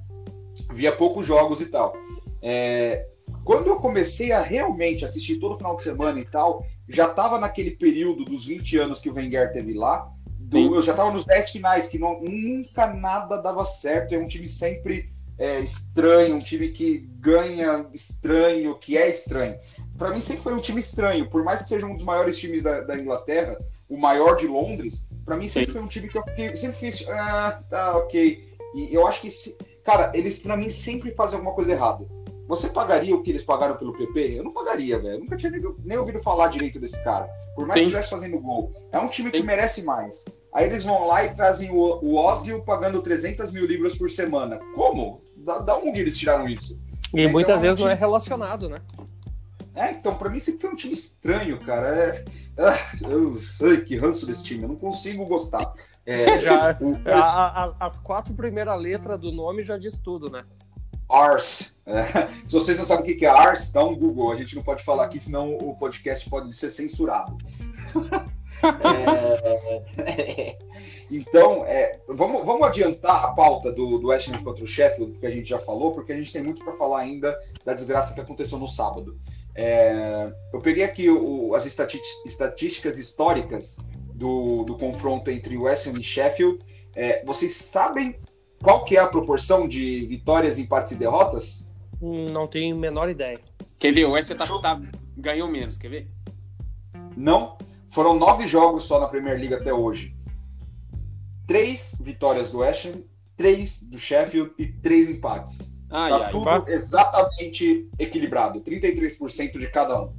Via 0.72 0.92
poucos 0.92 1.26
jogos 1.26 1.60
e 1.60 1.66
tal. 1.66 1.94
É, 2.42 3.06
quando 3.44 3.68
eu 3.68 3.76
comecei 3.76 4.32
a 4.32 4.42
realmente 4.42 5.04
assistir 5.04 5.38
todo 5.38 5.56
final 5.56 5.76
de 5.76 5.82
semana 5.82 6.20
e 6.20 6.24
tal, 6.24 6.64
já 6.88 7.06
estava 7.06 7.38
naquele 7.38 7.72
período 7.72 8.24
dos 8.24 8.46
20 8.46 8.78
anos 8.78 9.00
que 9.00 9.08
o 9.08 9.14
Wenger 9.14 9.52
teve 9.52 9.74
lá. 9.74 10.10
Do, 10.38 10.74
eu 10.74 10.82
já 10.82 10.92
estava 10.92 11.12
nos 11.12 11.24
10 11.24 11.50
finais, 11.50 11.88
que 11.88 11.98
não, 11.98 12.20
nunca 12.20 12.92
nada 12.92 13.36
dava 13.40 13.64
certo. 13.64 14.14
É 14.14 14.18
um 14.18 14.26
time 14.26 14.48
sempre 14.48 15.12
é, 15.38 15.60
estranho, 15.60 16.36
um 16.36 16.42
time 16.42 16.68
que 16.68 16.98
ganha 17.18 17.86
estranho, 17.94 18.78
que 18.78 18.98
é 18.98 19.08
estranho. 19.08 19.58
Para 20.00 20.12
mim 20.12 20.22
sempre 20.22 20.42
foi 20.42 20.54
um 20.54 20.60
time 20.62 20.80
estranho, 20.80 21.28
por 21.28 21.44
mais 21.44 21.60
que 21.60 21.68
seja 21.68 21.84
um 21.84 21.94
dos 21.94 22.02
maiores 22.02 22.38
times 22.38 22.62
da, 22.62 22.80
da 22.80 22.98
Inglaterra, 22.98 23.58
o 23.86 23.98
maior 23.98 24.34
de 24.34 24.46
Londres, 24.46 25.06
para 25.26 25.36
mim 25.36 25.46
sempre 25.46 25.66
Sim. 25.66 25.72
foi 25.74 25.82
um 25.82 25.88
time 25.88 26.08
que 26.08 26.16
eu 26.16 26.24
fiquei, 26.24 26.56
sempre 26.56 26.78
fiz, 26.78 27.06
ah, 27.06 27.62
tá, 27.68 27.98
ok. 27.98 28.48
E 28.74 28.94
eu 28.94 29.06
acho 29.06 29.20
que, 29.20 29.28
cara, 29.84 30.10
eles 30.14 30.38
para 30.38 30.56
mim 30.56 30.70
sempre 30.70 31.10
fazem 31.10 31.36
alguma 31.36 31.54
coisa 31.54 31.72
errada. 31.72 32.06
Você 32.48 32.70
pagaria 32.70 33.14
o 33.14 33.22
que 33.22 33.28
eles 33.28 33.44
pagaram 33.44 33.76
pelo 33.76 33.92
PP? 33.92 34.38
Eu 34.38 34.44
não 34.44 34.54
pagaria, 34.54 34.98
velho. 34.98 35.20
Nunca 35.20 35.36
tinha 35.36 35.52
nem, 35.52 35.60
nem, 35.84 35.98
ouvido 35.98 36.22
falar 36.22 36.48
direito 36.48 36.80
desse 36.80 37.04
cara. 37.04 37.28
Por 37.54 37.66
mais 37.66 37.78
Sim. 37.78 37.84
que 37.84 37.88
estivesse 37.90 38.08
fazendo 38.08 38.40
gol. 38.40 38.72
É 38.90 38.98
um 38.98 39.08
time 39.08 39.30
que 39.30 39.36
Sim. 39.36 39.44
merece 39.44 39.82
mais. 39.82 40.24
Aí 40.54 40.64
eles 40.64 40.82
vão 40.82 41.06
lá 41.06 41.26
e 41.26 41.34
trazem 41.34 41.70
o, 41.70 42.00
o 42.02 42.16
Ozil 42.16 42.62
pagando 42.62 43.02
300 43.02 43.52
mil 43.52 43.66
libras 43.66 43.94
por 43.94 44.10
semana. 44.10 44.58
Como? 44.74 45.20
Da, 45.36 45.58
da 45.58 45.76
onde 45.76 46.00
eles 46.00 46.16
tiraram 46.16 46.48
isso? 46.48 46.80
E 47.12 47.20
é, 47.20 47.28
muitas 47.28 47.58
então, 47.58 47.60
vezes 47.60 47.68
é 47.68 47.72
um 47.72 47.76
time... 47.76 47.84
não 47.84 47.92
é 47.92 47.94
relacionado, 47.94 48.68
né? 48.70 48.76
É, 49.74 49.92
então, 49.92 50.14
pra 50.16 50.28
mim 50.28 50.40
sempre 50.40 50.60
foi 50.60 50.70
um 50.70 50.76
time 50.76 50.94
estranho, 50.94 51.58
cara. 51.60 51.88
É... 51.88 52.24
Ah, 52.58 52.78
eu... 53.08 53.40
Ai, 53.62 53.78
que 53.78 53.96
ranço 53.96 54.26
desse 54.26 54.42
time. 54.42 54.62
Eu 54.62 54.68
não 54.68 54.76
consigo 54.76 55.24
gostar. 55.26 55.72
É, 56.04 56.38
já, 56.40 56.76
o... 56.80 56.92
a, 57.08 57.64
a, 57.64 57.74
as 57.80 57.98
quatro 57.98 58.34
primeiras 58.34 58.80
letras 58.80 59.18
do 59.18 59.30
nome 59.30 59.62
já 59.62 59.78
diz 59.78 59.98
tudo, 59.98 60.30
né? 60.30 60.44
Ars. 61.08 61.76
É. 61.86 62.04
Se 62.46 62.54
vocês 62.54 62.78
não 62.78 62.84
sabem 62.84 63.12
o 63.12 63.18
que 63.18 63.26
é 63.26 63.28
Ars, 63.28 63.72
dá 63.72 63.84
um 63.84 63.96
Google. 63.96 64.32
A 64.32 64.36
gente 64.36 64.54
não 64.54 64.62
pode 64.62 64.84
falar 64.84 65.04
aqui, 65.04 65.18
senão 65.18 65.56
o 65.56 65.76
podcast 65.76 66.28
pode 66.30 66.52
ser 66.54 66.70
censurado. 66.70 67.36
é... 69.98 70.56
Então, 71.10 71.64
é... 71.66 72.00
vamos, 72.08 72.46
vamos 72.46 72.62
adiantar 72.62 73.24
a 73.24 73.32
pauta 73.32 73.72
do, 73.72 73.98
do 73.98 74.08
West 74.08 74.28
Ham 74.28 74.44
contra 74.44 74.62
o 74.62 74.66
Sheffield, 74.66 75.18
que 75.18 75.26
a 75.26 75.30
gente 75.30 75.48
já 75.48 75.58
falou, 75.58 75.92
porque 75.92 76.12
a 76.12 76.16
gente 76.16 76.32
tem 76.32 76.40
muito 76.40 76.62
para 76.64 76.74
falar 76.74 77.00
ainda 77.00 77.36
da 77.64 77.74
desgraça 77.74 78.14
que 78.14 78.20
aconteceu 78.20 78.58
no 78.58 78.68
sábado. 78.68 79.18
É... 79.54 80.32
Eu 80.52 80.60
peguei 80.60 80.84
aqui 80.84 81.10
o, 81.10 81.54
as 81.54 81.66
estatísticas 81.66 82.98
históricas 82.98 83.78
do, 84.14 84.64
do 84.64 84.76
confronto 84.76 85.30
entre 85.30 85.56
o 85.56 85.62
West 85.62 85.86
Ham 85.86 85.98
e 85.98 86.02
Sheffield. 86.02 86.58
É, 86.94 87.24
vocês 87.24 87.56
sabem 87.56 88.16
qual 88.62 88.84
que 88.84 88.96
é 88.96 89.00
a 89.00 89.06
proporção 89.06 89.66
de 89.66 90.04
vitórias, 90.06 90.58
empates 90.58 90.92
e 90.92 90.96
derrotas? 90.96 91.68
Não 92.00 92.46
tenho 92.46 92.76
a 92.76 92.78
menor 92.78 93.08
ideia. 93.08 93.38
Quer 93.78 93.92
ver? 93.92 94.04
O 94.04 94.12
West 94.12 94.28
tá, 94.34 94.46
tá, 94.46 94.80
ganhou 95.16 95.48
menos, 95.48 95.78
quer 95.78 95.88
ver? 95.88 96.10
Não. 97.16 97.56
Foram 97.90 98.18
nove 98.18 98.46
jogos 98.46 98.84
só 98.84 99.00
na 99.00 99.08
Premier 99.08 99.38
League 99.38 99.54
até 99.54 99.72
hoje. 99.72 100.14
Três 101.46 101.96
vitórias 102.00 102.52
do 102.52 102.58
West 102.58 102.86
Ham, 102.86 103.02
três 103.36 103.82
do 103.82 103.98
Sheffield 103.98 104.52
e 104.58 104.66
três 104.66 105.08
empates. 105.08 105.79
Ai, 105.90 106.10
tá 106.10 106.26
ai, 106.26 106.32
tudo 106.32 106.70
exatamente 106.70 107.88
equilibrado. 107.98 108.60
33% 108.60 109.58
de 109.58 109.66
cada 109.68 110.02
um. 110.02 110.12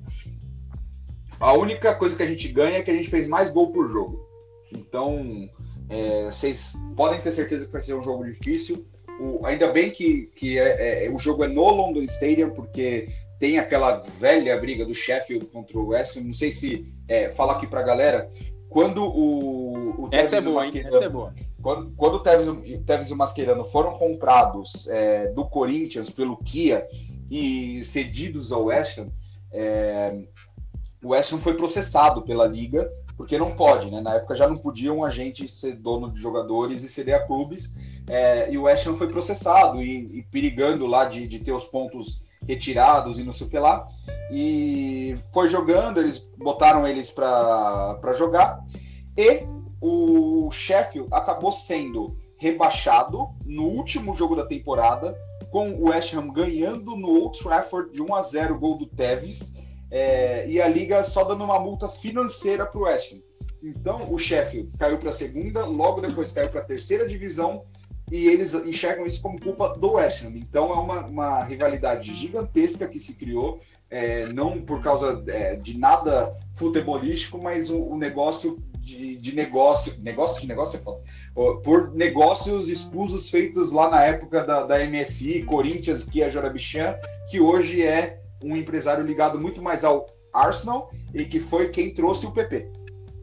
A 1.40 1.54
única 1.54 1.96
coisa 1.96 2.16
que 2.16 2.24
a 2.24 2.28
gente 2.28 2.48
ganha 2.50 2.78
é 2.78 2.82
que 2.82 2.92
a 2.92 2.94
gente 2.94 3.10
fez 3.10 3.28
mais 3.28 3.50
gol 3.50 3.72
por 3.72 3.90
jogo. 3.90 4.28
Então, 4.72 5.50
é, 5.90 6.26
vocês 6.26 6.74
podem 6.96 7.20
ter 7.20 7.32
certeza 7.32 7.66
que 7.66 7.72
vai 7.72 7.82
ser 7.82 7.96
um 7.96 8.02
jogo 8.02 8.24
difícil. 8.26 8.86
O, 9.20 9.46
ainda 9.46 9.72
bem 9.72 9.90
que, 9.90 10.32
que 10.36 10.60
é, 10.60 11.06
é, 11.06 11.10
o 11.10 11.18
jogo 11.18 11.44
é 11.44 11.48
no 11.48 11.70
London 11.70 12.02
Stadium, 12.04 12.52
porque 12.52 13.10
tem 13.40 13.58
aquela 13.58 14.04
velha 14.20 14.58
briga 14.60 14.86
do 14.86 14.94
Sheffield 14.94 15.46
contra 15.48 15.78
o 15.78 15.88
West. 15.88 16.18
Não 16.18 16.34
sei 16.34 16.52
se 16.52 16.94
é, 17.08 17.30
fala 17.30 17.54
aqui 17.54 17.66
pra 17.66 17.82
galera. 17.82 18.30
Quando 18.70 19.04
o, 19.04 20.06
o 20.06 20.10
Essa 20.12 20.38
é 20.38 20.42
boa, 20.42 20.66
hein? 20.66 20.72
Essa 20.76 21.06
é 21.06 21.10
boa. 21.10 21.34
Quando, 21.62 21.92
quando 21.96 22.16
o 22.16 22.20
Tevez, 22.20 23.10
e 23.10 23.14
o 23.14 23.18
Mascherano 23.18 23.66
foram 23.66 23.98
comprados 23.98 24.88
é, 24.90 25.28
do 25.28 25.46
Corinthians 25.46 26.10
pelo 26.10 26.38
Kia 26.38 26.88
e 27.30 27.84
cedidos 27.84 28.52
ao 28.52 28.66
West 28.66 28.98
Ham, 28.98 29.10
é, 29.52 30.24
o 31.04 31.10
West 31.10 31.32
Ham 31.32 31.40
foi 31.40 31.54
processado 31.56 32.22
pela 32.22 32.46
liga 32.46 32.90
porque 33.22 33.38
não 33.38 33.52
pode, 33.52 33.92
né? 33.92 34.02
Na 34.02 34.16
época 34.16 34.36
já 34.36 34.48
não 34.48 34.58
podia 34.58 34.92
um 34.92 35.06
agente 35.06 35.48
ser 35.48 35.76
dono 35.76 36.12
de 36.12 36.20
jogadores 36.20 36.84
e 36.84 36.90
ceder 36.90 37.16
a 37.16 37.20
clubes, 37.20 37.76
é, 38.10 38.52
e 38.52 38.58
o 38.58 38.64
West 38.64 38.88
Ham 38.88 38.96
foi 38.96 39.08
processado 39.08 39.80
e, 39.80 40.20
e 40.20 40.24
perigando 40.24 40.88
lá 40.88 41.06
de, 41.06 41.28
de, 41.28 41.38
ter 41.38 41.52
os 41.52 41.66
pontos 41.66 42.24
retirados 42.48 43.20
e 43.20 43.24
não 43.24 43.32
sei 43.32 43.46
o 43.46 43.50
que 43.52 43.60
lá, 43.60 43.88
e 44.32 45.16
foi 45.32 45.50
jogando, 45.50 46.00
eles 46.00 46.28
botaram 46.36 46.88
eles 46.88 47.12
para 47.12 48.14
jogar, 48.18 48.60
e 49.16 49.46
o 49.82 50.52
Sheffield 50.52 51.10
acabou 51.12 51.52
sendo 51.52 52.16
rebaixado 52.38 53.30
no 53.46 53.64
último 53.64 54.14
jogo 54.16 54.36
da 54.36 54.46
temporada, 54.46 55.18
com 55.50 55.72
o 55.72 55.90
West 55.90 56.14
Ham 56.14 56.32
ganhando 56.32 56.96
no 56.96 57.10
Old 57.10 57.38
Trafford 57.40 57.92
de 57.92 58.02
1 58.02 58.16
a 58.16 58.22
0 58.22 58.58
gol 58.58 58.78
do 58.78 58.86
Tevez, 58.86 59.56
é, 59.90 60.48
e 60.48 60.62
a 60.62 60.68
liga 60.68 61.04
só 61.04 61.24
dando 61.24 61.44
uma 61.44 61.60
multa 61.60 61.90
financeira 61.90 62.66
para 62.66 62.80
o 62.80 62.84
West 62.84 63.14
Ham. 63.14 63.20
Então, 63.62 64.12
o 64.12 64.18
Sheffield 64.18 64.72
caiu 64.78 64.98
para 64.98 65.10
a 65.10 65.14
segunda, 65.14 65.66
logo 65.66 66.02
depois 66.02 66.32
caiu 66.32 66.50
para 66.50 66.62
a 66.62 66.66
terceira 66.66 67.08
divisão, 67.08 67.64
e 68.12 68.28
eles 68.28 68.54
enxergam 68.54 69.06
isso 69.06 69.22
como 69.22 69.40
culpa 69.40 69.78
do 69.78 69.94
West 69.94 70.24
Ham. 70.24 70.34
Então, 70.36 70.72
é 70.72 70.76
uma, 70.76 71.06
uma 71.06 71.44
rivalidade 71.44 72.14
gigantesca 72.16 72.88
que 72.88 73.00
se 73.00 73.16
criou, 73.16 73.60
é, 73.92 74.26
não 74.28 74.62
por 74.62 74.82
causa 74.82 75.22
é, 75.28 75.58
de 75.58 75.78
nada 75.78 76.34
futebolístico, 76.56 77.38
mas 77.38 77.70
o, 77.70 77.80
o 77.80 77.98
negócio 77.98 78.58
de, 78.80 79.18
de, 79.18 79.36
negócio, 79.36 79.94
negócio 80.02 80.42
de 80.42 80.48
negócio 80.48 80.78
é 80.78 80.80
foda, 80.80 81.02
por 81.64 81.94
negócios 81.94 82.70
escusos 82.70 83.30
feitos 83.30 83.72
lá 83.72 83.90
na 83.90 84.04
época 84.04 84.44
da, 84.44 84.64
da 84.64 84.80
MSI, 84.86 85.44
Corinthians, 85.44 86.06
que 86.06 86.24
é 86.24 86.32
Jorabichan, 86.32 86.96
que 87.30 87.40
hoje 87.40 87.86
é 87.86 88.20
um 88.44 88.56
empresário 88.56 89.06
ligado 89.06 89.40
muito 89.40 89.62
mais 89.62 89.84
ao 89.84 90.08
Arsenal 90.34 90.92
e 91.14 91.26
que 91.26 91.40
foi 91.40 91.70
quem 91.70 91.94
trouxe 91.94 92.26
o 92.26 92.32
PP. 92.32 92.72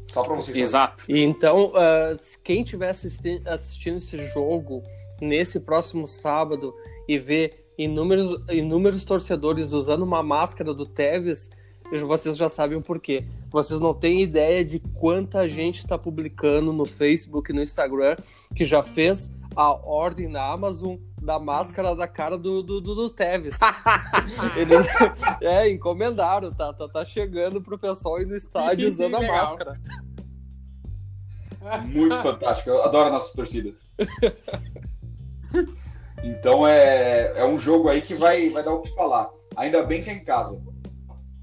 Só 0.07 0.23
para 0.23 0.35
vocês 0.35 0.57
Exato. 0.57 1.05
E 1.09 1.19
então, 1.23 1.67
uh, 1.67 2.19
quem 2.43 2.63
estiver 2.63 2.91
assisti 2.91 3.43
assistindo 3.45 3.97
esse 3.97 4.19
jogo 4.29 4.83
nesse 5.21 5.61
próximo 5.61 6.07
sábado 6.07 6.75
e 7.07 7.19
ver 7.19 7.68
inúmeros, 7.79 8.43
inúmeros 8.51 9.05
torcedores 9.05 9.73
usando 9.73 10.03
uma 10.03 10.23
máscara 10.23 10.75
do 10.75 10.85
Tevez, 10.85 11.49
vocês 12.05 12.37
já 12.37 12.49
sabem 12.49 12.77
o 12.77 12.83
porquê. 12.83 13.25
Vocês 13.49 13.81
não 13.81 13.95
têm 13.95 14.21
ideia 14.21 14.63
de 14.63 14.79
quanta 14.79 15.49
gente 15.49 15.77
está 15.77 15.97
publicando 15.97 16.73
no 16.73 16.85
Facebook 16.85 17.51
e 17.51 17.55
no 17.55 17.63
Instagram 17.63 18.17
que 18.55 18.65
já 18.65 18.83
fez 18.83 19.31
a 19.57 19.71
ordem 19.71 20.29
na 20.29 20.45
Amazon 20.45 20.97
da 21.23 21.39
máscara 21.39 21.97
da 21.97 22.07
cara 22.07 22.37
do, 22.37 22.63
do, 22.63 22.81
do, 22.81 22.95
do 22.95 23.11
Tevez. 23.11 23.59
Eles 24.55 24.87
é, 25.41 25.71
encomendaram, 25.71 26.53
tá, 26.53 26.73
tá, 26.75 26.89
tá 26.89 27.05
chegando 27.05 27.63
pro 27.63 27.79
pessoal 27.79 28.21
ir 28.21 28.27
no 28.27 28.35
estádio 28.35 28.89
usando 28.89 29.17
a 29.17 29.23
máscara. 29.23 29.73
Muito 31.87 32.17
fantástico, 32.23 32.71
eu 32.71 32.83
adoro 32.83 33.09
a 33.09 33.13
nossa 33.13 33.35
torcida. 33.35 33.73
Então 36.23 36.67
é, 36.67 37.39
é 37.39 37.45
um 37.45 37.59
jogo 37.59 37.89
aí 37.89 38.01
que 38.01 38.15
vai, 38.15 38.51
vai 38.51 38.63
dar 38.63 38.73
o 38.73 38.83
que 38.83 38.95
falar. 38.95 39.31
Ainda 39.57 39.83
bem 39.83 40.03
que 40.03 40.11
é 40.11 40.15
em 40.15 40.25
casa. 40.25 40.61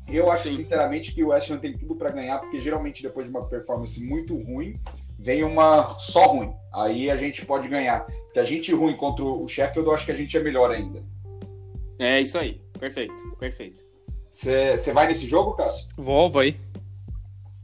Eu 0.07 0.31
acho, 0.31 0.49
Sim. 0.49 0.57
sinceramente, 0.57 1.13
que 1.13 1.23
o 1.23 1.29
West 1.29 1.49
Ham 1.49 1.57
tem 1.57 1.77
tudo 1.77 1.95
para 1.95 2.11
ganhar, 2.11 2.39
porque 2.39 2.61
geralmente 2.61 3.01
depois 3.01 3.25
de 3.25 3.31
uma 3.31 3.45
performance 3.47 4.01
muito 4.03 4.35
ruim, 4.37 4.79
vem 5.17 5.43
uma 5.43 5.97
só 5.99 6.27
ruim. 6.27 6.53
Aí 6.73 7.09
a 7.09 7.17
gente 7.17 7.45
pode 7.45 7.67
ganhar. 7.67 8.05
Porque 8.05 8.39
a 8.39 8.45
gente 8.45 8.73
ruim 8.73 8.95
contra 8.95 9.23
o 9.23 9.47
Sheffield, 9.47 9.87
eu 9.87 9.95
acho 9.95 10.05
que 10.05 10.11
a 10.11 10.15
gente 10.15 10.37
é 10.37 10.41
melhor 10.41 10.69
ainda. 10.71 11.03
É 11.97 12.21
isso 12.21 12.37
aí. 12.37 12.61
Perfeito, 12.79 13.35
perfeito. 13.39 13.83
Você 14.31 14.91
vai 14.93 15.07
nesse 15.07 15.25
jogo, 15.25 15.53
Cássio? 15.53 15.87
Vou, 15.97 16.29
vai. 16.29 16.55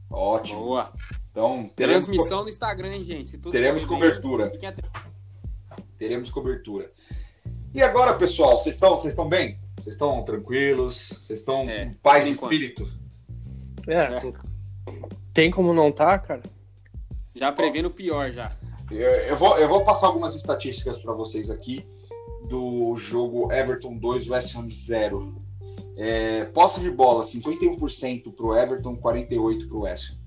Ótimo. 0.10 0.62
Boa. 0.62 0.92
Então, 1.32 1.70
teremos... 1.76 2.06
Transmissão 2.06 2.44
no 2.44 2.50
Instagram, 2.50 2.96
hein, 2.96 3.04
gente? 3.04 3.38
teremos 3.38 3.86
cobertura. 3.86 4.50
Bem, 4.50 4.74
teremos 5.98 6.30
cobertura. 6.30 6.92
E 7.74 7.82
agora, 7.82 8.14
pessoal, 8.16 8.60
vocês 8.60 8.76
estão, 8.76 9.00
vocês 9.00 9.14
estão 9.14 9.30
bem? 9.30 9.58
Vocês 9.78 9.96
estão 9.96 10.22
tranquilos? 10.24 11.14
Vocês 11.18 11.40
estão 11.40 11.70
é, 11.70 11.86
em 11.86 11.94
paz 11.94 12.26
de 12.26 12.32
espírito? 12.32 12.86
É, 13.88 13.94
é, 13.94 14.34
Tem 15.34 15.50
como 15.50 15.74
não 15.74 15.90
tá, 15.90 16.20
cara? 16.20 16.42
Já 17.34 17.50
prevendo 17.50 17.86
o 17.86 17.92
pior 17.92 18.30
já. 18.32 18.52
Eu 18.92 19.38
vou, 19.38 19.58
eu 19.58 19.70
vou 19.70 19.86
passar 19.86 20.08
algumas 20.08 20.36
estatísticas 20.36 20.98
para 20.98 21.14
vocês 21.14 21.50
aqui 21.50 21.88
do 22.50 22.94
jogo 22.98 23.50
Everton 23.54 23.96
2, 23.96 24.30
West 24.30 24.54
Ham 24.54 24.70
0. 24.70 25.42
É, 25.96 26.44
posse 26.46 26.82
de 26.82 26.92
bola, 26.92 27.24
51% 27.24 28.36
para 28.36 28.46
o 28.46 28.58
Everton, 28.58 28.98
48% 28.98 29.68
para 29.70 29.78
o 29.78 29.82
West 29.84 30.12
Ham. 30.12 30.18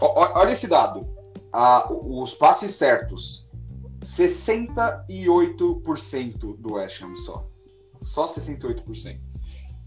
Olha 0.00 0.52
esse 0.52 0.68
dado. 0.68 1.08
Ah, 1.52 1.92
os 1.92 2.34
passes 2.34 2.72
certos, 2.76 3.48
68% 4.02 6.56
do 6.58 6.74
West 6.74 7.02
Ham 7.02 7.16
só. 7.16 7.48
Só 8.00 8.26
68%. 8.26 9.18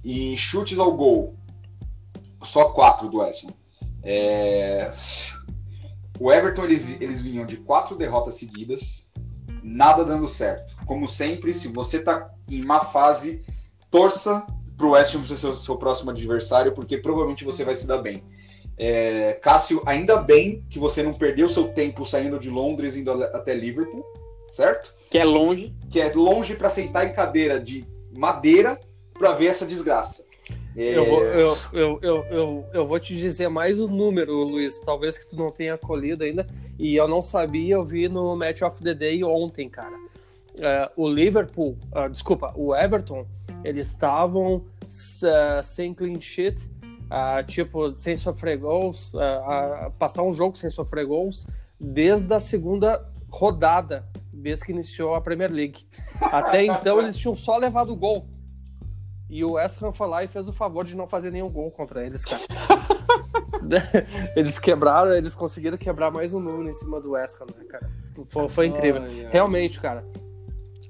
E 0.03 0.35
chutes 0.37 0.79
ao 0.79 0.95
gol, 0.95 1.35
só 2.43 2.69
4 2.69 3.09
do 3.09 3.17
West 3.17 3.45
Ham. 3.45 3.53
É... 4.03 4.89
O 6.19 6.31
Everton, 6.31 6.63
ele, 6.63 6.97
eles 7.01 7.21
vinham 7.21 7.45
de 7.45 7.57
quatro 7.57 7.97
derrotas 7.97 8.35
seguidas, 8.35 9.09
nada 9.61 10.05
dando 10.05 10.27
certo. 10.27 10.73
Como 10.85 11.07
sempre, 11.07 11.53
se 11.53 11.67
você 11.67 11.99
tá 11.99 12.31
em 12.49 12.63
má 12.63 12.85
fase, 12.85 13.43
torça 13.91 14.45
pro 14.77 14.91
West 14.91 15.15
Ham 15.15 15.25
ser 15.25 15.37
seu, 15.37 15.55
seu 15.55 15.75
próximo 15.75 16.11
adversário, 16.11 16.73
porque 16.73 16.97
provavelmente 16.97 17.43
você 17.43 17.65
vai 17.65 17.75
se 17.75 17.87
dar 17.87 17.97
bem. 17.97 18.23
É, 18.77 19.33
Cássio, 19.41 19.81
ainda 19.85 20.17
bem 20.17 20.63
que 20.69 20.77
você 20.77 21.01
não 21.01 21.13
perdeu 21.13 21.47
seu 21.47 21.69
tempo 21.69 22.03
saindo 22.03 22.39
de 22.39 22.49
Londres 22.49 22.95
indo 22.95 23.11
até 23.11 23.53
Liverpool, 23.53 24.03
certo? 24.51 24.93
Que 25.09 25.17
é 25.17 25.23
longe. 25.23 25.73
Que 25.89 26.01
é 26.01 26.11
longe 26.11 26.55
para 26.55 26.69
sentar 26.69 27.07
em 27.07 27.13
cadeira 27.13 27.59
de 27.59 27.85
madeira 28.13 28.79
para 29.13 29.31
ver 29.33 29.47
essa 29.47 29.65
desgraça. 29.65 30.25
É... 30.75 30.97
Eu, 30.97 31.05
vou, 31.05 31.23
eu, 31.23 31.57
eu, 31.71 31.99
eu, 32.01 32.25
eu, 32.29 32.65
eu, 32.73 32.85
vou 32.85 32.99
te 32.99 33.15
dizer 33.15 33.47
mais 33.47 33.79
o 33.79 33.85
um 33.85 33.95
número, 33.95 34.43
Luiz. 34.43 34.77
Talvez 34.79 35.17
que 35.17 35.29
tu 35.29 35.35
não 35.37 35.49
tenha 35.49 35.77
colhido 35.77 36.23
ainda. 36.23 36.45
E 36.77 36.95
eu 36.95 37.07
não 37.07 37.21
sabia, 37.21 37.75
eu 37.75 37.83
vi 37.83 38.09
no 38.09 38.35
Match 38.35 38.61
of 38.61 38.83
the 38.83 38.93
Day 38.93 39.23
ontem, 39.23 39.69
cara. 39.69 39.95
Uh, 40.55 40.89
o 40.95 41.09
Liverpool, 41.09 41.75
uh, 41.93 42.09
desculpa, 42.09 42.53
o 42.55 42.73
Everton, 42.73 43.25
eles 43.63 43.87
estavam 43.87 44.55
uh, 44.55 45.63
sem 45.63 45.93
clean 45.93 46.19
sheet, 46.19 46.69
tipo, 47.47 47.95
sem 47.95 48.15
sofrer 48.17 48.57
gols, 48.57 49.13
passar 49.97 50.23
um 50.23 50.33
jogo 50.33 50.57
sem 50.57 50.69
sofrer 50.69 51.05
gols 51.05 51.45
desde 51.79 52.33
a 52.33 52.39
segunda 52.39 53.05
rodada, 53.29 54.05
desde 54.33 54.65
que 54.65 54.71
iniciou 54.71 55.15
a 55.15 55.21
Premier 55.21 55.51
League. 55.51 55.85
Até 56.19 56.63
então 56.63 56.99
eles 56.99 57.17
tinham 57.17 57.35
só 57.35 57.57
levado 57.57 57.95
gol. 57.95 58.27
E 59.29 59.43
o 59.43 59.53
West 59.53 59.81
Ham 59.81 59.91
foi 59.91 60.07
lá 60.07 60.23
e 60.23 60.27
fez 60.27 60.47
o 60.47 60.53
favor 60.53 60.85
de 60.85 60.95
não 60.95 61.07
fazer 61.07 61.31
nenhum 61.31 61.49
gol 61.49 61.71
contra 61.71 62.05
eles, 62.05 62.23
cara. 62.23 62.43
eles 64.35 64.59
quebraram, 64.59 65.13
eles 65.13 65.35
conseguiram 65.35 65.77
quebrar 65.77 66.11
mais 66.11 66.33
um 66.33 66.39
número 66.39 66.69
em 66.69 66.73
cima 66.73 67.01
do 67.01 67.11
West 67.11 67.41
Ham, 67.41 67.47
né, 67.57 67.65
cara? 67.65 67.89
Foi, 68.25 68.47
foi 68.47 68.67
incrível. 68.67 69.01
Realmente, 69.31 69.81
cara. 69.81 70.05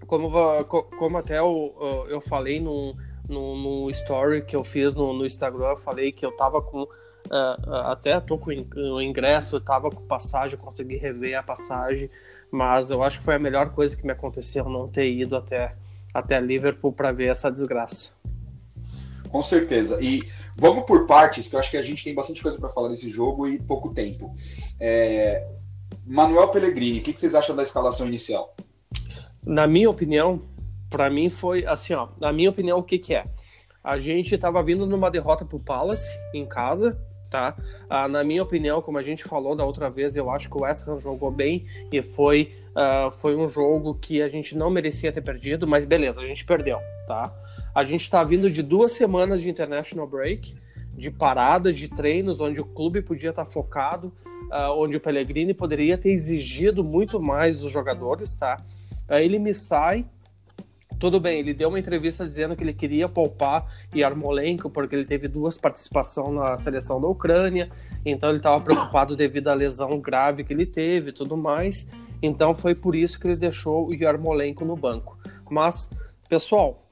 Como, 0.06 0.30
como 0.66 1.18
até 1.18 1.40
eu, 1.40 2.06
eu 2.10 2.22
falei 2.22 2.60
no, 2.60 2.96
no, 3.28 3.56
no 3.56 3.90
story 3.90 4.44
que 4.44 4.56
eu 4.56 4.64
fiz 4.64 4.94
no, 4.94 5.14
no 5.14 5.26
Instagram, 5.26 5.70
eu 5.70 5.78
falei 5.78 6.12
que 6.12 6.26
eu 6.26 6.36
tava 6.36 6.62
com. 6.62 6.84
Uh, 6.84 7.74
até 7.86 8.20
tô 8.20 8.38
com 8.38 8.52
o 8.52 9.02
ingresso, 9.02 9.56
eu 9.56 9.62
tava 9.62 9.90
com 9.90 10.06
passagem, 10.06 10.58
eu 10.58 10.64
consegui 10.64 10.96
rever 10.96 11.38
a 11.38 11.42
passagem, 11.42 12.10
mas 12.52 12.92
eu 12.92 13.02
acho 13.02 13.18
que 13.18 13.26
foi 13.26 13.36
a 13.36 13.40
melhor 13.40 13.72
coisa 13.72 13.98
que 13.98 14.06
me 14.06 14.12
aconteceu 14.12 14.70
não 14.70 14.88
ter 14.88 15.12
ido 15.12 15.36
até, 15.36 15.76
até 16.14 16.40
Liverpool 16.40 16.94
para 16.94 17.12
ver 17.12 17.26
essa 17.26 17.52
desgraça. 17.52 18.12
Com 19.30 19.42
certeza. 19.42 20.02
E 20.02 20.22
vamos 20.56 20.86
por 20.86 21.06
partes, 21.08 21.48
que 21.48 21.56
eu 21.56 21.60
acho 21.60 21.72
que 21.72 21.78
a 21.78 21.82
gente 21.82 22.04
tem 22.04 22.14
bastante 22.14 22.44
coisa 22.44 22.60
para 22.60 22.70
falar 22.70 22.90
nesse 22.90 23.10
jogo 23.10 23.48
e 23.48 23.60
pouco 23.60 23.90
tempo. 23.90 24.36
É... 24.80 25.48
Manuel 26.06 26.50
Pellegrini, 26.50 27.00
o 27.00 27.02
que, 27.02 27.12
que 27.12 27.20
vocês 27.20 27.34
acham 27.34 27.56
da 27.56 27.64
escalação 27.64 28.08
inicial? 28.08 28.56
Na 29.44 29.68
minha 29.68 29.90
opinião, 29.90 30.42
para 30.96 31.10
mim 31.10 31.30
foi 31.30 31.66
assim, 31.66 31.94
ó. 31.94 32.08
Na 32.18 32.32
minha 32.32 32.50
opinião, 32.50 32.80
o 32.80 32.84
que 32.84 32.98
que 32.98 33.14
é? 33.14 33.26
A 33.84 34.00
gente 34.00 34.34
estava 34.34 34.64
vindo 34.64 34.86
numa 34.86 35.12
derrota 35.12 35.44
pro 35.44 35.60
Palace 35.60 36.10
em 36.34 36.46
casa, 36.46 36.98
tá? 37.30 37.54
Ah, 37.90 38.08
na 38.08 38.24
minha 38.24 38.42
opinião, 38.42 38.82
como 38.82 38.98
a 38.98 39.04
gente 39.04 39.26
falou 39.26 39.58
da 39.58 39.66
outra 39.66 39.90
vez, 39.90 40.16
eu 40.16 40.30
acho 40.30 40.50
que 40.50 40.56
o 40.56 40.64
West 40.64 40.88
Ham 40.88 40.98
jogou 40.98 41.30
bem 41.30 41.66
e 41.92 42.02
foi, 42.02 42.54
uh, 42.70 43.12
foi 43.12 43.36
um 43.36 43.46
jogo 43.46 43.96
que 43.96 44.22
a 44.22 44.30
gente 44.30 44.56
não 44.56 44.70
merecia 44.70 45.12
ter 45.12 45.20
perdido, 45.20 45.68
mas 45.68 45.84
beleza, 45.84 46.22
a 46.22 46.26
gente 46.26 46.46
perdeu, 46.46 46.80
tá? 47.06 47.30
A 47.76 47.84
gente 47.84 48.04
está 48.04 48.24
vindo 48.24 48.50
de 48.50 48.64
duas 48.64 48.94
semanas 48.94 49.42
de 49.42 49.50
international 49.50 50.08
break, 50.08 50.56
de 50.94 51.12
parada 51.12 51.74
de 51.74 51.90
treinos, 51.90 52.40
onde 52.40 52.62
o 52.62 52.66
clube 52.66 53.02
podia 53.02 53.32
estar 53.32 53.44
tá 53.44 53.52
focado, 53.52 54.14
uh, 54.50 54.72
onde 54.78 54.96
o 54.96 55.02
Pellegrini 55.02 55.54
poderia 55.54 55.98
ter 55.98 56.12
exigido 56.12 56.86
muito 56.86 57.20
mais 57.22 57.58
dos 57.58 57.70
jogadores, 57.70 58.34
tá? 58.34 58.64
Uh, 59.10 59.16
ele 59.16 59.38
me 59.38 59.54
sai. 59.54 60.06
Tudo 61.00 61.20
bem, 61.20 61.40
ele 61.40 61.54
deu 61.54 61.70
uma 61.70 61.80
entrevista 61.80 62.26
dizendo 62.26 62.56
que 62.56 62.64
ele 62.64 62.74
queria 62.74 63.10
poupar 63.10 63.66
Yarmolenko 63.94 64.70
porque 64.70 64.96
ele 64.96 65.06
teve 65.06 65.28
duas 65.28 65.58
participações 65.58 66.34
na 66.34 66.56
seleção 66.58 67.02
da 67.02 67.08
Ucrânia, 67.08 67.70
então 68.06 68.30
ele 68.30 68.38
estava 68.38 68.64
preocupado 68.64 69.16
devido 69.16 69.50
à 69.50 69.54
lesão 69.54 70.00
grave 70.00 70.44
que 70.44 70.54
ele 70.54 70.66
teve 70.66 71.10
e 71.10 71.14
tudo 71.14 71.36
mais. 71.36 71.88
Então 72.22 72.54
foi 72.54 72.74
por 72.74 72.96
isso 72.96 73.20
que 73.20 73.28
ele 73.28 73.36
deixou 73.36 73.88
o 73.88 73.94
Yarmolenko 73.94 74.64
no 74.64 74.76
banco. 74.76 75.18
Mas, 75.50 75.90
pessoal, 76.30 76.86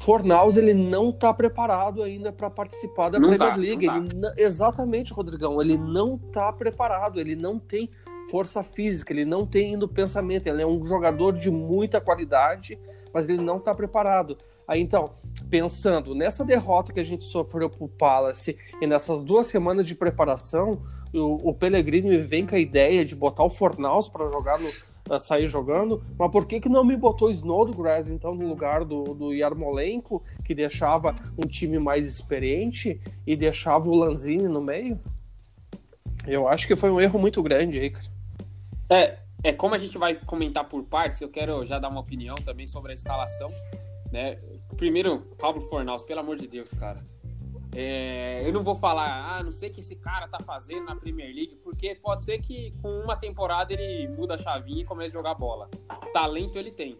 Fornaus 0.00 0.56
ele 0.56 0.74
não 0.74 1.10
está 1.10 1.32
preparado 1.32 2.02
ainda 2.02 2.30
para 2.30 2.50
participar 2.50 3.08
da 3.08 3.18
não 3.18 3.28
Premier 3.30 3.50
tá, 3.50 3.56
League. 3.56 3.86
Tá. 3.86 3.96
Ele, 3.96 4.10
exatamente, 4.36 5.12
Rodrigão. 5.12 5.60
Ele 5.60 5.78
não 5.78 6.16
está 6.16 6.52
preparado. 6.52 7.18
Ele 7.18 7.34
não 7.34 7.58
tem 7.58 7.90
força 8.30 8.62
física, 8.62 9.12
ele 9.12 9.24
não 9.24 9.46
tem 9.46 9.72
ainda 9.72 9.84
o 9.84 9.88
pensamento, 9.88 10.46
ele 10.46 10.62
é 10.62 10.66
um 10.66 10.84
jogador 10.84 11.32
de 11.32 11.50
muita 11.50 12.00
qualidade, 12.00 12.78
mas 13.12 13.28
ele 13.28 13.42
não 13.42 13.58
está 13.58 13.74
preparado. 13.74 14.36
Aí 14.66 14.80
então, 14.80 15.12
pensando 15.48 16.14
nessa 16.14 16.44
derrota 16.44 16.92
que 16.92 17.00
a 17.00 17.04
gente 17.04 17.24
sofreu 17.24 17.70
pro 17.70 17.88
Palace 17.88 18.58
e 18.80 18.86
nessas 18.86 19.22
duas 19.22 19.46
semanas 19.46 19.86
de 19.86 19.94
preparação, 19.94 20.82
o, 21.14 21.50
o 21.50 21.54
Pellegrini 21.54 22.18
vem 22.18 22.46
com 22.46 22.56
a 22.56 22.58
ideia 22.58 23.04
de 23.04 23.14
botar 23.14 23.44
o 23.44 23.50
Fornaus 23.50 24.08
para 24.08 24.26
jogar 24.26 24.58
no, 24.58 24.68
sair 25.18 25.46
jogando, 25.46 26.02
mas 26.18 26.30
por 26.32 26.46
que, 26.46 26.60
que 26.60 26.68
não 26.68 26.84
me 26.84 26.96
botou 26.96 27.30
Snodgrass 27.30 28.10
então 28.10 28.34
no 28.34 28.48
lugar 28.48 28.84
do, 28.84 29.02
do 29.14 29.32
Yarmolenko, 29.32 30.22
que 30.44 30.54
deixava 30.54 31.14
um 31.38 31.48
time 31.48 31.78
mais 31.78 32.08
experiente 32.08 33.00
e 33.24 33.36
deixava 33.36 33.88
o 33.88 33.94
Lanzini 33.94 34.48
no 34.48 34.60
meio? 34.60 34.98
Eu 36.26 36.48
acho 36.48 36.66
que 36.66 36.74
foi 36.74 36.90
um 36.90 37.00
erro 37.00 37.20
muito 37.20 37.40
grande 37.40 37.78
aí, 37.78 37.90
cara. 37.90 38.15
É, 38.88 39.18
é 39.42 39.52
como 39.52 39.74
a 39.74 39.78
gente 39.78 39.98
vai 39.98 40.14
comentar 40.14 40.64
por 40.64 40.82
partes, 40.84 41.20
eu 41.20 41.28
quero 41.28 41.64
já 41.64 41.78
dar 41.78 41.88
uma 41.88 42.00
opinião 42.00 42.34
também 42.36 42.66
sobre 42.66 42.92
a 42.92 42.94
escalação, 42.94 43.50
né? 44.12 44.36
Primeiro, 44.76 45.20
Pablo 45.38 45.62
Fornaus, 45.62 46.02
pelo 46.02 46.20
amor 46.20 46.36
de 46.36 46.46
Deus, 46.46 46.72
cara. 46.72 47.04
É, 47.74 48.42
eu 48.46 48.52
não 48.52 48.62
vou 48.62 48.74
falar, 48.74 49.36
ah, 49.36 49.42
não 49.42 49.52
sei 49.52 49.68
o 49.68 49.72
que 49.72 49.80
esse 49.80 49.96
cara 49.96 50.26
tá 50.26 50.38
fazendo 50.40 50.84
na 50.86 50.96
Premier 50.96 51.34
League, 51.34 51.56
porque 51.62 51.94
pode 51.94 52.22
ser 52.24 52.38
que 52.38 52.72
com 52.80 52.88
uma 53.00 53.16
temporada 53.16 53.72
ele 53.72 54.08
muda 54.16 54.34
a 54.34 54.38
chavinha 54.38 54.82
e 54.82 54.84
comece 54.84 55.10
a 55.10 55.18
jogar 55.18 55.34
bola. 55.34 55.68
Talento 56.12 56.58
ele 56.58 56.70
tem. 56.70 56.98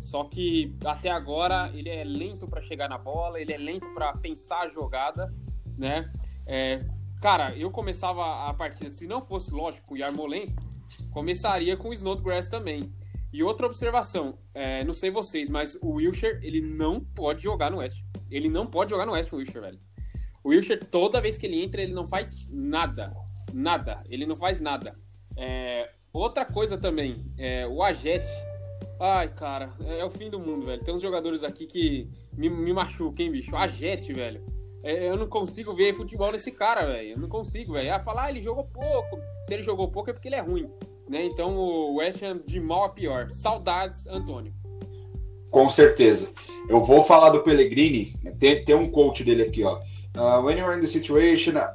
Só 0.00 0.24
que 0.24 0.76
até 0.84 1.10
agora 1.10 1.70
ele 1.74 1.88
é 1.88 2.04
lento 2.04 2.48
para 2.48 2.60
chegar 2.60 2.88
na 2.88 2.98
bola, 2.98 3.40
ele 3.40 3.52
é 3.52 3.58
lento 3.58 3.88
para 3.94 4.12
pensar 4.16 4.60
a 4.60 4.68
jogada, 4.68 5.32
né? 5.76 6.10
É, 6.46 6.84
cara, 7.20 7.56
eu 7.56 7.70
começava 7.70 8.48
a 8.48 8.54
partida, 8.54 8.90
se 8.90 9.06
não 9.06 9.20
fosse 9.20 9.52
lógico 9.52 9.94
o 9.94 9.96
Yarmolenko, 9.96 10.67
começaria 11.10 11.76
com 11.76 11.88
o 11.88 11.92
Snodgrass 11.92 12.48
também. 12.48 12.92
E 13.32 13.42
outra 13.42 13.66
observação, 13.66 14.38
é, 14.54 14.82
não 14.84 14.94
sei 14.94 15.10
vocês, 15.10 15.50
mas 15.50 15.76
o 15.82 15.94
Wilshire, 15.94 16.38
ele 16.42 16.60
não 16.60 17.00
pode 17.00 17.42
jogar 17.42 17.70
no 17.70 17.78
West. 17.78 18.02
Ele 18.30 18.48
não 18.48 18.66
pode 18.66 18.90
jogar 18.90 19.04
no 19.04 19.12
West, 19.12 19.32
o 19.32 19.36
Wilshire, 19.36 19.60
velho. 19.60 19.78
O 20.42 20.48
Wilshire, 20.48 20.80
toda 20.80 21.20
vez 21.20 21.36
que 21.36 21.46
ele 21.46 21.62
entra, 21.62 21.82
ele 21.82 21.92
não 21.92 22.06
faz 22.06 22.46
nada. 22.48 23.14
Nada. 23.52 24.02
Ele 24.08 24.24
não 24.24 24.34
faz 24.34 24.60
nada. 24.60 24.98
É, 25.36 25.90
outra 26.12 26.44
coisa 26.44 26.78
também, 26.78 27.30
é, 27.36 27.66
o 27.66 27.82
Ajete. 27.82 28.30
Ai, 28.98 29.28
cara, 29.28 29.72
é, 29.80 30.00
é, 30.00 30.04
o 30.04 30.10
fim 30.10 30.30
do 30.30 30.40
mundo, 30.40 30.66
velho. 30.66 30.82
Tem 30.82 30.94
uns 30.94 31.02
jogadores 31.02 31.44
aqui 31.44 31.66
que 31.66 32.10
me, 32.32 32.48
me 32.48 32.72
hein, 32.72 33.30
bicho? 33.30 33.54
Ajete, 33.54 34.12
velho. 34.12 34.44
É, 34.82 35.08
eu 35.08 35.16
não 35.16 35.26
consigo 35.26 35.74
ver 35.74 35.94
futebol 35.94 36.30
nesse 36.30 36.52
cara, 36.52 36.86
velho. 36.86 37.10
Eu 37.10 37.18
não 37.18 37.28
consigo, 37.28 37.72
velho. 37.72 37.92
Ah, 37.92 38.00
falar, 38.00 38.24
ah, 38.24 38.30
ele 38.30 38.40
jogou 38.40 38.64
pouco. 38.64 39.18
Se 39.42 39.54
ele 39.54 39.62
jogou 39.62 39.88
pouco 39.88 40.10
é 40.10 40.12
porque 40.12 40.28
ele 40.28 40.36
é 40.36 40.40
ruim. 40.40 40.70
Né? 41.08 41.24
Então 41.24 41.56
o 41.56 41.96
West 41.96 42.22
Ham 42.22 42.40
de 42.46 42.60
mal 42.60 42.84
a 42.84 42.88
pior. 42.88 43.28
Saudades, 43.32 44.06
Antônio. 44.06 44.52
Com 45.50 45.68
certeza. 45.68 46.28
Eu 46.68 46.82
vou 46.82 47.02
falar 47.02 47.30
do 47.30 47.42
Pellegrini. 47.42 48.14
Tem, 48.38 48.64
tem 48.64 48.74
um 48.74 48.90
coach 48.90 49.24
dele 49.24 49.42
aqui, 49.42 49.64
ó. 49.64 49.80
Uh, 50.16 50.44
when 50.44 50.58
you're 50.58 50.76
in 50.76 50.80
the 50.80 50.86
situation. 50.86 51.56
Uh, 51.56 51.70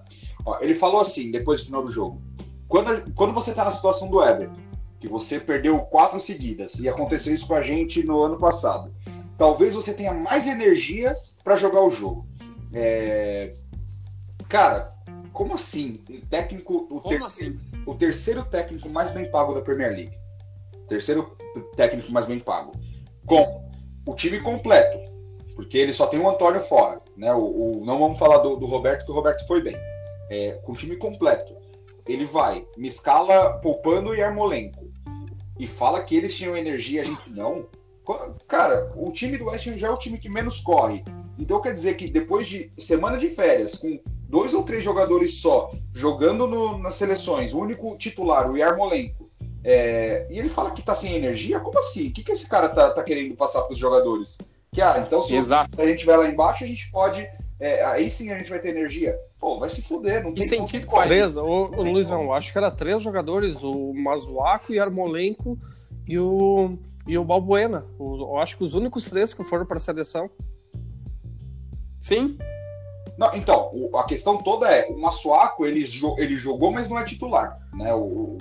ó, 0.45 0.60
ele 0.62 0.76
falou 0.76 1.01
assim, 1.01 1.32
depois 1.32 1.62
do 1.62 1.66
final 1.68 1.84
do 1.84 1.91
jogo. 1.91 2.22
Quando, 2.68 3.14
quando 3.14 3.34
você 3.34 3.54
tá 3.54 3.66
na 3.66 3.72
situação 3.72 4.10
do 4.10 4.22
Everton, 4.22 4.56
que 4.99 5.08
você 5.08 5.39
perdeu 5.39 5.80
quatro 5.80 6.20
seguidas, 6.20 6.80
e 6.80 6.88
aconteceu 6.88 7.34
isso 7.34 7.45
com 7.45 7.56
a 7.56 7.62
gente 7.62 8.04
no 8.04 8.24
ano 8.24 8.38
passado, 8.38 8.93
talvez 9.38 9.74
você 9.74 9.93
tenha 9.93 10.14
mais 10.14 10.47
energia 10.47 11.16
para 11.43 11.56
jogar 11.56 11.82
o 11.82 11.91
jogo. 11.91 12.26
É... 12.74 13.53
Cara, 14.49 14.91
como 15.32 15.55
assim? 15.55 15.99
O 16.09 16.26
técnico. 16.28 16.88
O, 16.89 17.01
ter... 17.01 17.21
assim? 17.24 17.59
o 17.86 17.95
terceiro 17.95 18.45
técnico 18.45 18.88
mais 18.89 19.11
bem 19.11 19.30
pago 19.30 19.53
da 19.53 19.61
Premier 19.61 19.91
League. 19.91 20.17
Terceiro 20.88 21.34
técnico 21.76 22.11
mais 22.11 22.26
bem 22.26 22.39
pago. 22.39 22.71
Com 23.26 23.69
o 24.05 24.15
time 24.15 24.39
completo. 24.39 25.11
Porque 25.55 25.78
ele 25.78 25.93
só 25.93 26.07
tem 26.07 26.19
o 26.19 26.30
Antônio 26.30 26.61
fora. 26.61 27.01
Né? 27.17 27.34
O, 27.34 27.82
o 27.82 27.86
não 27.86 27.99
vamos 27.99 28.19
falar 28.19 28.38
do, 28.38 28.55
do, 28.55 28.65
Roberto, 28.65 29.05
que 29.05 29.11
o 29.11 29.15
Roberto 29.15 29.45
foi 29.47 29.61
bem. 29.61 29.76
É, 30.30 30.53
com 30.63 30.71
o 30.71 30.76
time 30.76 30.95
completo. 30.95 31.55
Ele 32.07 32.26
vai, 32.26 32.65
me 32.78 32.88
escala 32.88 33.59
poupando 33.59 34.13
e 34.13 34.21
Armolenco. 34.21 34.91
E 35.57 35.67
fala 35.67 36.01
que 36.01 36.15
eles 36.15 36.36
tinham 36.36 36.57
energia, 36.57 37.01
a 37.01 37.05
gente 37.05 37.30
não. 37.30 37.65
Cara, 38.47 38.91
o 38.95 39.12
time 39.12 39.38
do 39.38 39.45
West 39.45 39.68
Ham 39.68 39.78
já 39.78 39.88
é 39.88 39.91
o 39.91 39.97
time 39.97 40.18
que 40.18 40.30
menos 40.30 40.60
corre. 40.60 41.04
Então 41.38 41.62
quer 41.62 41.74
dizer 41.74 41.95
que 41.95 42.06
depois 42.06 42.47
de 42.47 42.72
semana 42.78 43.18
de 43.18 43.30
férias, 43.30 43.76
com 43.76 43.99
dois 44.30 44.54
ou 44.54 44.64
três 44.64 44.84
jogadores 44.84 45.39
só, 45.39 45.72
jogando 45.93 46.47
no, 46.47 46.78
nas 46.78 46.95
seleções, 46.95 47.54
o 47.54 47.60
único 47.60 47.95
titular, 47.97 48.49
o 48.49 48.58
Yarmolenko, 48.58 49.30
é, 49.64 50.28
e 50.30 50.38
ele 50.38 50.49
fala 50.49 50.72
que 50.72 50.82
tá 50.82 50.93
sem 50.93 51.16
energia? 51.16 51.60
Como 51.60 51.80
assim? 51.80 52.10
O 52.10 52.12
que, 52.12 52.24
que 52.24 52.32
esse 52.34 52.47
cara 52.47 52.68
tá, 52.70 52.89
tá 52.89 53.01
querendo 53.01 53.36
passar 53.36 53.62
para 53.62 53.74
os 53.74 53.80
jogadores? 53.80 54.38
Que, 54.74 54.82
ah, 54.82 55.04
então 55.06 55.22
se, 55.22 55.39
se, 55.41 55.54
a 55.54 55.86
gente 55.86 55.95
estiver 55.95 56.18
lá 56.18 56.28
embaixo, 56.28 56.64
a 56.64 56.68
gente 56.68 56.89
pode. 56.91 57.26
É, 57.60 57.86
aí 57.86 58.10
sim 58.10 58.32
a 58.32 58.38
gente 58.38 58.49
vai 58.49 58.60
ter 58.60 58.70
energia. 58.70 59.18
Pô, 59.39 59.60
vai 59.60 59.70
se 59.70 59.82
fuder, 59.82 60.24
não 60.24 60.34
tem 60.34 60.45
três, 61.08 61.38
o, 61.38 61.43
o 61.43 61.82
Luizão, 61.84 62.34
acho 62.34 62.51
que 62.51 62.58
era 62.58 62.72
três 62.72 63.01
jogadores, 63.01 63.64
o 63.64 63.93
Mazuaco, 63.93 64.72
o 64.72 64.76
Yarmolenko 64.76 65.58
e 66.08 66.18
o, 66.18 66.78
e 67.08 67.18
o 67.18 67.26
Balbuena. 67.26 67.86
O, 67.97 68.36
eu 68.36 68.38
acho 68.38 68.58
que 68.58 68.64
os 68.64 68.74
únicos 68.74 69.10
três 69.10 69.34
que 69.34 69.43
foram 69.43 69.66
para 69.66 69.78
a 69.78 69.80
seleção. 69.80 70.30
Sim. 72.01 72.38
Não, 73.18 73.34
então, 73.36 73.70
o, 73.74 73.97
a 73.97 74.06
questão 74.06 74.38
toda 74.38 74.70
é, 74.70 74.88
o 74.89 74.99
Massuaco, 74.99 75.66
ele, 75.66 75.86
ele 76.18 76.38
jogou, 76.38 76.72
mas 76.72 76.89
não 76.89 76.99
é 76.99 77.04
titular, 77.04 77.60
né? 77.74 77.93
O, 77.93 78.38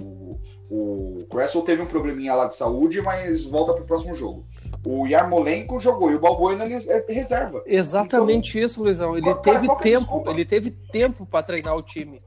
o, 0.71 1.19
o 1.21 1.27
Cresswell 1.31 1.65
teve 1.65 1.83
um 1.83 1.87
probleminha 1.87 2.35
lá 2.35 2.47
de 2.47 2.57
saúde, 2.57 3.03
mas 3.03 3.45
volta 3.45 3.75
para 3.75 3.83
o 3.83 3.87
próximo 3.87 4.15
jogo. 4.15 4.47
O 4.85 5.07
Yarmolenko 5.07 5.79
jogou 5.79 6.11
e 6.11 6.15
o 6.15 6.21
Balbuena 6.21 6.65
é 6.65 7.05
reserva. 7.09 7.63
Exatamente 7.67 8.51
então, 8.51 8.65
isso, 8.65 8.83
Luizão. 8.83 9.17
Ele 9.17 9.33
cara, 9.35 9.61
teve 9.61 9.77
tempo, 9.77 10.25
ele 10.27 10.45
teve 10.45 10.71
tempo 10.71 11.25
para 11.27 11.43
treinar 11.45 11.77
o 11.77 11.83
time. 11.83 12.21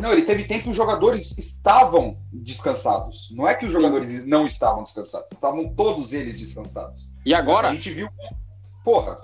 Não, 0.00 0.12
ele 0.12 0.22
teve 0.22 0.44
tempo 0.44 0.68
e 0.68 0.70
os 0.70 0.76
jogadores 0.76 1.36
estavam 1.38 2.18
descansados. 2.32 3.28
Não 3.32 3.48
é 3.48 3.54
que 3.54 3.66
os 3.66 3.72
jogadores 3.72 4.24
não 4.24 4.46
estavam 4.46 4.84
descansados, 4.84 5.30
estavam 5.32 5.74
todos 5.74 6.12
eles 6.12 6.38
descansados. 6.38 7.10
E 7.24 7.34
agora? 7.34 7.68
A 7.68 7.74
gente 7.74 7.92
viu. 7.92 8.08
Porra, 8.84 9.20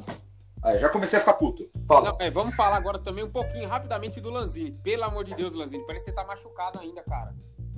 Aí, 0.65 0.79
já 0.79 0.89
comecei 0.89 1.19
a 1.19 1.21
ficar 1.21 1.35
puto. 1.35 1.69
Fala. 1.87 2.13
Não, 2.13 2.17
é, 2.19 2.31
vamos 2.31 2.57
falar 2.57 2.77
agora 2.77 2.99
também 2.99 3.23
um 3.23 3.31
pouquinho 3.31 3.69
rapidamente 3.69 4.19
do 4.19 4.31
Lanzini. 4.31 4.73
Pelo 4.83 5.05
amor 5.05 5.23
de 5.23 5.35
Deus, 5.35 5.55
Lanzini. 5.55 5.85
Parece 5.85 6.07
que 6.07 6.11
você 6.11 6.17
tá 6.17 6.27
machucado 6.27 6.81
ainda, 6.81 7.03
cara. 7.03 7.35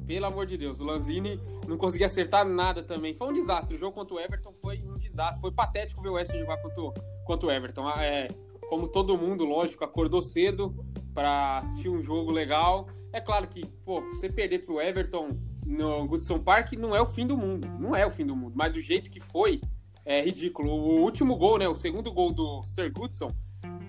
Pelo 0.07 0.26
amor 0.26 0.47
de 0.47 0.57
Deus. 0.57 0.78
O 0.78 0.84
Lanzini 0.84 1.40
não 1.66 1.76
conseguia 1.76 2.07
acertar 2.07 2.44
nada 2.47 2.84
também. 2.84 3.12
Foi 3.12 3.28
um 3.28 3.32
desastre. 3.32 3.74
O 3.74 3.78
jogo 3.78 3.92
contra 3.92 4.14
o 4.14 4.20
Everton 4.20 4.53
foi 4.53 4.84
um 4.86 4.97
desastre. 4.97 5.40
Foi 5.40 5.51
patético 5.51 6.01
ver 6.01 6.11
o 6.11 6.12
West 6.12 6.30
jogar 6.32 6.59
contra, 6.59 6.80
o, 6.80 6.94
contra 7.24 7.49
o 7.49 7.51
Everton. 7.51 7.88
Ah, 7.88 8.05
é, 8.05 8.28
como 8.68 8.86
todo 8.86 9.18
mundo, 9.18 9.44
lógico, 9.44 9.82
acordou 9.82 10.22
cedo 10.22 10.72
para 11.17 11.61
assistir 11.61 11.89
um 11.89 12.03
jogo 12.03 12.31
legal. 12.31 12.89
É 13.11 13.23
claro 13.23 13.49
que, 13.49 13.64
pô, 13.83 14.03
você 14.03 14.29
perder 14.29 14.67
pro 14.67 14.83
Everton 14.83 15.35
no 15.64 16.07
Goodson 16.07 16.39
Park 16.39 16.75
não 16.75 16.95
é 16.95 17.01
o 17.01 17.07
fim 17.07 17.27
do 17.27 17.39
mundo. 17.39 17.67
Não 17.81 17.97
é 17.97 18.07
o 18.07 18.11
fim 18.11 18.27
do 18.27 18.37
mundo. 18.37 18.53
Mas 18.55 18.75
do 18.75 18.83
jeito 18.83 19.11
que 19.11 19.19
foi, 19.19 19.62
é 20.05 20.23
ridículo. 20.23 20.71
O 20.71 21.01
último 21.01 21.35
gol, 21.37 21.59
né? 21.59 21.67
O 21.67 21.75
segundo 21.75 22.12
gol 22.12 22.35
do 22.35 22.62
Sir 22.64 22.93
Goodson, 22.93 23.33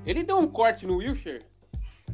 ele 0.05 0.23
deu 0.23 0.37
um 0.37 0.47
corte 0.47 0.87
no 0.87 0.97
Wilshire. 0.97 1.41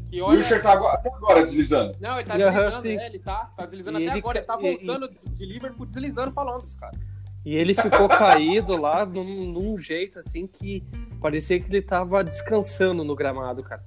Que 0.09 0.19
olha... 0.19 0.33
O 0.33 0.37
Wilshire 0.37 0.63
tá 0.63 0.71
agora, 0.71 0.95
até 0.95 1.09
agora 1.09 1.45
deslizando. 1.45 1.95
Não, 2.01 2.19
ele 2.19 2.27
tá 2.27 2.35
deslizando, 2.35 2.87
é, 2.87 3.05
ele 3.05 3.19
tá, 3.19 3.53
tá 3.55 3.65
deslizando 3.65 3.99
e 3.99 4.03
até 4.03 4.13
ele... 4.13 4.19
agora. 4.19 4.37
Ele 4.39 4.47
tá 4.47 4.57
voltando 4.57 5.09
e... 5.27 5.29
de 5.29 5.45
Liverpool 5.45 5.85
deslizando 5.85 6.31
pra 6.31 6.41
Londres, 6.41 6.75
cara. 6.75 6.97
E 7.45 7.55
ele 7.55 7.75
ficou 7.75 8.09
caído 8.09 8.77
lá 8.77 9.05
num, 9.05 9.51
num, 9.51 9.77
jeito 9.77 10.17
assim 10.17 10.47
que 10.47 10.81
parecia 11.21 11.59
que 11.59 11.67
ele 11.69 11.81
tava 11.81 12.23
descansando 12.23 13.03
no 13.03 13.15
gramado, 13.15 13.61
cara. 13.61 13.83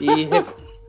E. 0.00 0.28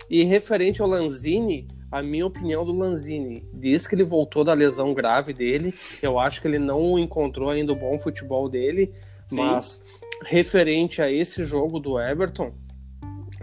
e 0.10 0.24
referente 0.24 0.82
ao 0.82 0.88
Lanzini, 0.88 1.68
a 1.91 2.01
minha 2.01 2.26
opinião 2.26 2.66
do 2.66 2.76
Lanzini. 2.76 3.47
Diz 3.53 3.88
que 3.88 3.95
ele 3.95 4.03
voltou 4.03 4.43
da 4.43 4.53
lesão 4.53 4.93
grave 4.93 5.34
dele. 5.34 5.74
Eu 6.01 6.20
acho 6.20 6.41
que 6.41 6.47
ele 6.47 6.60
não 6.60 6.97
encontrou 6.97 7.49
ainda 7.49 7.72
o 7.72 7.76
bom 7.76 7.97
futebol 7.99 8.49
dele. 8.49 8.93
Sim. 9.28 9.36
Mas 9.36 9.82
referente 10.24 11.01
a 11.01 11.12
esse 11.12 11.43
jogo 11.43 11.80
do 11.80 11.99
Everton, 11.99 12.53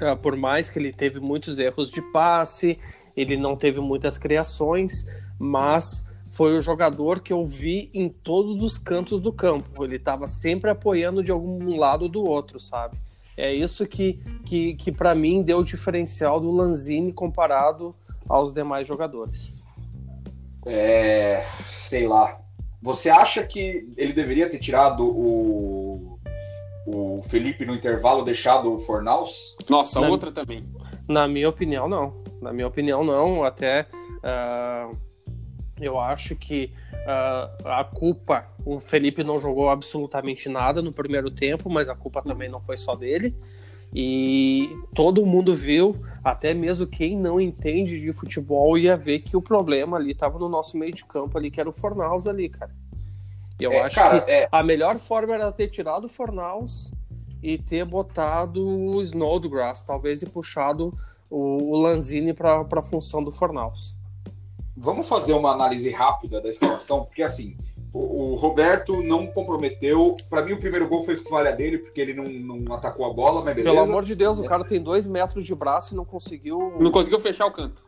ah, 0.00 0.16
por 0.16 0.36
mais 0.36 0.68
que 0.68 0.78
ele 0.78 0.92
teve 0.92 1.20
muitos 1.20 1.58
erros 1.58 1.90
de 1.90 2.02
passe, 2.12 2.78
ele 3.16 3.36
não 3.36 3.56
teve 3.56 3.80
muitas 3.80 4.18
criações, 4.18 5.06
mas 5.38 6.06
foi 6.30 6.54
o 6.54 6.60
jogador 6.60 7.20
que 7.20 7.32
eu 7.32 7.46
vi 7.46 7.90
em 7.94 8.08
todos 8.08 8.62
os 8.62 8.78
cantos 8.78 9.20
do 9.20 9.32
campo. 9.32 9.82
Ele 9.84 9.96
estava 9.96 10.26
sempre 10.26 10.70
apoiando 10.70 11.22
de 11.22 11.32
algum 11.32 11.76
lado 11.78 12.08
do 12.08 12.22
outro, 12.22 12.60
sabe? 12.60 12.98
É 13.36 13.52
isso 13.52 13.86
que, 13.86 14.20
que, 14.44 14.74
que 14.74 14.90
para 14.90 15.14
mim 15.14 15.42
deu 15.42 15.58
o 15.58 15.64
diferencial 15.64 16.40
do 16.40 16.50
Lanzini 16.50 17.12
comparado 17.12 17.94
aos 18.28 18.52
demais 18.52 18.88
jogadores. 18.88 19.54
É, 20.64 21.44
sei 21.66 22.08
lá. 22.08 22.40
Você 22.82 23.10
acha 23.10 23.44
que 23.44 23.88
ele 23.96 24.12
deveria 24.12 24.48
ter 24.48 24.58
tirado 24.58 25.04
o, 25.04 26.18
o 26.86 27.22
Felipe 27.24 27.66
no 27.66 27.74
intervalo, 27.74 28.24
deixado 28.24 28.72
o 28.72 28.80
Fornaus? 28.80 29.56
Nossa, 29.68 30.00
na, 30.00 30.08
outra 30.08 30.32
também. 30.32 30.64
Na 31.08 31.28
minha 31.28 31.48
opinião, 31.48 31.88
não. 31.88 32.22
Na 32.40 32.52
minha 32.52 32.66
opinião, 32.66 33.04
não. 33.04 33.44
Até 33.44 33.86
uh, 34.18 34.96
Eu 35.80 35.98
acho 35.98 36.34
que 36.34 36.72
uh, 36.92 37.68
a 37.68 37.84
culpa, 37.84 38.46
o 38.64 38.80
Felipe 38.80 39.22
não 39.22 39.38
jogou 39.38 39.68
absolutamente 39.68 40.48
nada 40.48 40.80
no 40.80 40.92
primeiro 40.92 41.30
tempo, 41.30 41.68
mas 41.68 41.88
a 41.88 41.94
culpa 41.94 42.22
também 42.22 42.48
não 42.48 42.60
foi 42.60 42.76
só 42.76 42.94
dele. 42.94 43.34
E 43.94 44.68
todo 44.94 45.24
mundo 45.24 45.54
viu, 45.54 45.96
até 46.24 46.52
mesmo 46.52 46.86
quem 46.86 47.16
não 47.16 47.40
entende 47.40 48.00
de 48.00 48.12
futebol 48.12 48.76
ia 48.76 48.96
ver 48.96 49.20
que 49.20 49.36
o 49.36 49.42
problema 49.42 49.96
ali 49.96 50.12
estava 50.12 50.38
no 50.38 50.48
nosso 50.48 50.76
meio 50.76 50.92
de 50.92 51.04
campo 51.04 51.38
ali, 51.38 51.50
que 51.50 51.60
era 51.60 51.68
o 51.68 51.72
Fornaus 51.72 52.26
ali, 52.26 52.48
cara. 52.48 52.74
Eu 53.60 53.72
é, 53.72 53.80
acho 53.80 53.94
cara, 53.94 54.20
que 54.20 54.30
é... 54.30 54.48
a 54.50 54.62
melhor 54.62 54.98
forma 54.98 55.34
era 55.34 55.50
ter 55.52 55.68
tirado 55.68 56.04
o 56.04 56.08
Fornaus 56.08 56.90
e 57.42 57.56
ter 57.56 57.84
botado 57.84 58.66
o 58.66 59.00
Snodgrass, 59.02 59.82
talvez 59.82 60.22
e 60.22 60.26
puxado 60.26 60.92
o, 61.30 61.72
o 61.72 61.80
Lanzini 61.80 62.34
para 62.34 62.60
a 62.60 62.82
função 62.82 63.22
do 63.22 63.32
Fornaus. 63.32 63.94
Vamos 64.76 65.08
fazer 65.08 65.32
uma 65.32 65.52
análise 65.52 65.90
rápida 65.90 66.40
da 66.40 66.50
escalação, 66.50 67.04
porque 67.04 67.22
assim, 67.22 67.56
o, 67.92 68.32
o 68.32 68.34
Roberto 68.34 69.02
não 69.02 69.26
comprometeu. 69.26 70.16
Para 70.28 70.42
mim, 70.42 70.52
o 70.52 70.60
primeiro 70.60 70.88
gol 70.88 71.04
foi 71.04 71.16
falha 71.16 71.52
dele, 71.52 71.78
porque 71.78 72.00
ele 72.00 72.12
não, 72.12 72.24
não 72.24 72.74
atacou 72.74 73.06
a 73.06 73.12
bola, 73.12 73.42
mas 73.42 73.54
beleza. 73.54 73.74
Pelo 73.74 73.88
amor 73.88 74.04
de 74.04 74.14
Deus, 74.14 74.38
é. 74.38 74.42
o 74.42 74.48
cara 74.48 74.64
tem 74.64 74.82
dois 74.82 75.06
metros 75.06 75.44
de 75.44 75.54
braço 75.54 75.94
e 75.94 75.96
não 75.96 76.04
conseguiu. 76.04 76.74
Não 76.78 76.90
conseguiu 76.90 77.18
fechar 77.18 77.46
o 77.46 77.50
canto. 77.50 77.84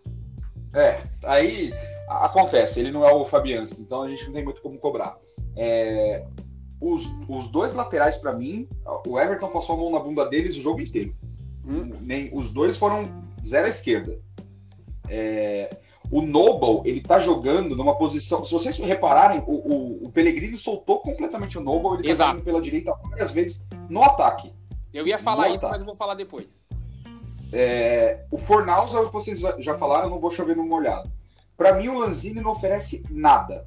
É, 0.74 1.03
aí 1.24 1.72
acontece, 2.09 2.80
ele 2.80 2.91
não 2.91 3.05
é 3.05 3.12
o 3.12 3.24
Fabianski, 3.24 3.80
então 3.80 4.03
a 4.03 4.09
gente 4.09 4.26
não 4.26 4.32
tem 4.32 4.45
muito 4.45 4.62
como 4.62 4.78
cobrar. 4.78 5.16
É, 5.57 6.24
os, 6.80 7.07
os 7.28 7.51
dois 7.51 7.74
laterais, 7.74 8.16
para 8.16 8.32
mim, 8.32 8.68
o 9.07 9.18
Everton 9.18 9.49
passou 9.49 9.74
a 9.74 9.78
mão 9.78 9.91
na 9.91 9.99
bunda 9.99 10.24
deles 10.26 10.57
o 10.57 10.61
jogo 10.61 10.80
inteiro. 10.80 11.14
Hum. 11.66 11.93
Nem, 12.01 12.30
os 12.32 12.51
dois 12.51 12.76
foram 12.76 13.05
zero 13.45 13.66
à 13.66 13.68
esquerda. 13.68 14.18
É, 15.09 15.70
o 16.11 16.23
Noble, 16.23 16.89
ele 16.89 17.01
tá 17.01 17.19
jogando 17.19 17.77
numa 17.77 17.97
posição. 17.97 18.45
Se 18.45 18.53
vocês 18.53 18.79
repararem, 18.79 19.43
o, 19.47 19.53
o, 19.53 20.07
o 20.07 20.13
Pellegrini 20.13 20.57
soltou 20.57 21.01
completamente 21.01 21.59
o 21.59 21.61
Noble, 21.61 21.99
ele 21.99 22.17
tá 22.17 22.27
jogando 22.27 22.45
pela 22.45 22.61
direita 22.61 22.95
várias 23.11 23.33
vezes 23.33 23.67
no 23.89 24.03
ataque. 24.03 24.53
Eu 24.93 25.07
ia 25.07 25.19
falar 25.19 25.49
isso, 25.49 25.67
ataque. 25.67 25.73
mas 25.73 25.81
eu 25.81 25.87
vou 25.87 25.95
falar 25.95 26.15
depois. 26.15 26.47
É, 27.53 28.25
o 28.31 28.39
Fornaus, 28.39 28.93
vocês 29.13 29.41
já 29.59 29.77
falaram, 29.77 30.05
eu 30.05 30.11
não 30.11 30.21
vou 30.21 30.31
chover 30.31 30.57
no 30.57 30.67
molhado. 30.67 31.11
Para 31.57 31.75
mim, 31.75 31.89
o 31.89 31.99
Lanzini 31.99 32.41
não 32.41 32.53
oferece 32.53 33.03
nada 33.11 33.67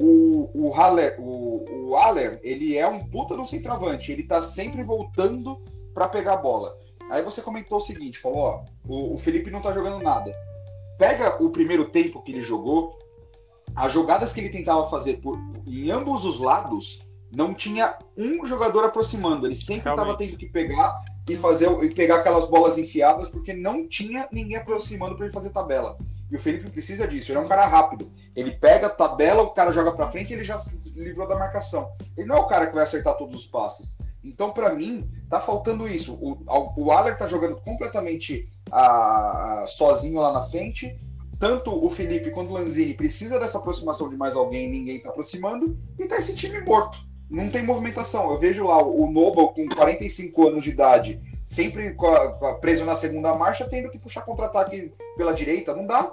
o, 0.00 0.50
o, 0.54 0.72
Haller, 0.72 1.14
o, 1.20 1.90
o 1.90 1.94
Haller, 1.94 2.40
ele 2.42 2.76
é 2.76 2.88
um 2.88 2.98
puta 2.98 3.36
no 3.36 3.44
centroavante, 3.44 4.10
ele 4.10 4.22
tá 4.22 4.42
sempre 4.42 4.82
voltando 4.82 5.60
para 5.92 6.08
pegar 6.08 6.34
a 6.34 6.38
bola. 6.38 6.74
Aí 7.10 7.22
você 7.22 7.42
comentou 7.42 7.76
o 7.76 7.82
seguinte, 7.82 8.18
falou, 8.18 8.38
ó, 8.38 8.64
o, 8.88 9.14
o 9.14 9.18
Felipe 9.18 9.50
não 9.50 9.60
tá 9.60 9.72
jogando 9.72 10.02
nada. 10.02 10.32
Pega 11.00 11.42
o 11.42 11.48
primeiro 11.48 11.86
tempo 11.86 12.20
que 12.20 12.30
ele 12.30 12.42
jogou, 12.42 12.94
as 13.74 13.90
jogadas 13.90 14.34
que 14.34 14.40
ele 14.40 14.50
tentava 14.50 14.86
fazer 14.90 15.14
por, 15.14 15.38
em 15.66 15.90
ambos 15.90 16.26
os 16.26 16.38
lados, 16.38 17.00
não 17.34 17.54
tinha 17.54 17.96
um 18.18 18.44
jogador 18.44 18.84
aproximando. 18.84 19.46
Ele 19.46 19.56
sempre 19.56 19.90
estava 19.90 20.14
tendo 20.18 20.36
que 20.36 20.44
pegar 20.44 21.02
e 21.26 21.34
fazer 21.38 21.70
e 21.82 21.88
pegar 21.88 22.16
aquelas 22.16 22.50
bolas 22.50 22.76
enfiadas 22.76 23.30
porque 23.30 23.54
não 23.54 23.88
tinha 23.88 24.28
ninguém 24.30 24.58
aproximando 24.58 25.16
para 25.16 25.24
ele 25.24 25.32
fazer 25.32 25.48
tabela. 25.48 25.96
E 26.30 26.36
o 26.36 26.38
Felipe 26.38 26.70
precisa 26.70 27.08
disso. 27.08 27.32
Ele 27.32 27.38
é 27.38 27.42
um 27.42 27.48
cara 27.48 27.66
rápido. 27.66 28.12
Ele 28.36 28.50
pega 28.50 28.88
a 28.88 28.90
tabela, 28.90 29.42
o 29.42 29.52
cara 29.52 29.72
joga 29.72 29.92
para 29.92 30.10
frente 30.10 30.30
e 30.30 30.34
ele 30.34 30.44
já 30.44 30.58
se 30.58 30.78
livrou 30.94 31.26
da 31.26 31.34
marcação. 31.34 31.90
Ele 32.14 32.28
não 32.28 32.36
é 32.36 32.40
o 32.40 32.46
cara 32.46 32.66
que 32.66 32.74
vai 32.74 32.84
acertar 32.84 33.16
todos 33.16 33.34
os 33.36 33.46
passes. 33.46 33.96
Então, 34.22 34.52
para 34.52 34.74
mim, 34.74 35.08
tá 35.28 35.40
faltando 35.40 35.88
isso. 35.88 36.14
O, 36.14 36.38
o 36.76 36.92
Aller 36.92 37.16
tá 37.16 37.26
jogando 37.26 37.56
completamente 37.56 38.48
a, 38.70 39.62
a, 39.62 39.66
sozinho 39.66 40.20
lá 40.20 40.32
na 40.32 40.42
frente. 40.42 40.98
Tanto 41.38 41.72
o 41.72 41.90
Felipe 41.90 42.30
quanto 42.30 42.50
o 42.50 42.52
Lanzini 42.52 42.92
precisa 42.92 43.38
dessa 43.38 43.58
aproximação 43.58 44.10
de 44.10 44.16
mais 44.16 44.36
alguém, 44.36 44.70
ninguém 44.70 45.00
tá 45.00 45.08
aproximando. 45.08 45.78
E 45.98 46.06
tá 46.06 46.18
esse 46.18 46.34
time 46.34 46.60
morto. 46.60 46.98
Não 47.30 47.48
tem 47.48 47.64
movimentação. 47.64 48.30
Eu 48.30 48.38
vejo 48.38 48.66
lá 48.66 48.82
o 48.82 49.10
Noble 49.10 49.54
com 49.54 49.68
45 49.74 50.48
anos 50.48 50.64
de 50.64 50.70
idade 50.70 51.20
sempre 51.50 51.96
preso 52.60 52.84
na 52.84 52.94
segunda 52.94 53.34
marcha, 53.34 53.68
tendo 53.68 53.90
que 53.90 53.98
puxar 53.98 54.22
contra-ataque 54.22 54.92
pela 55.16 55.34
direita. 55.34 55.74
Não 55.74 55.84
dá. 55.84 56.12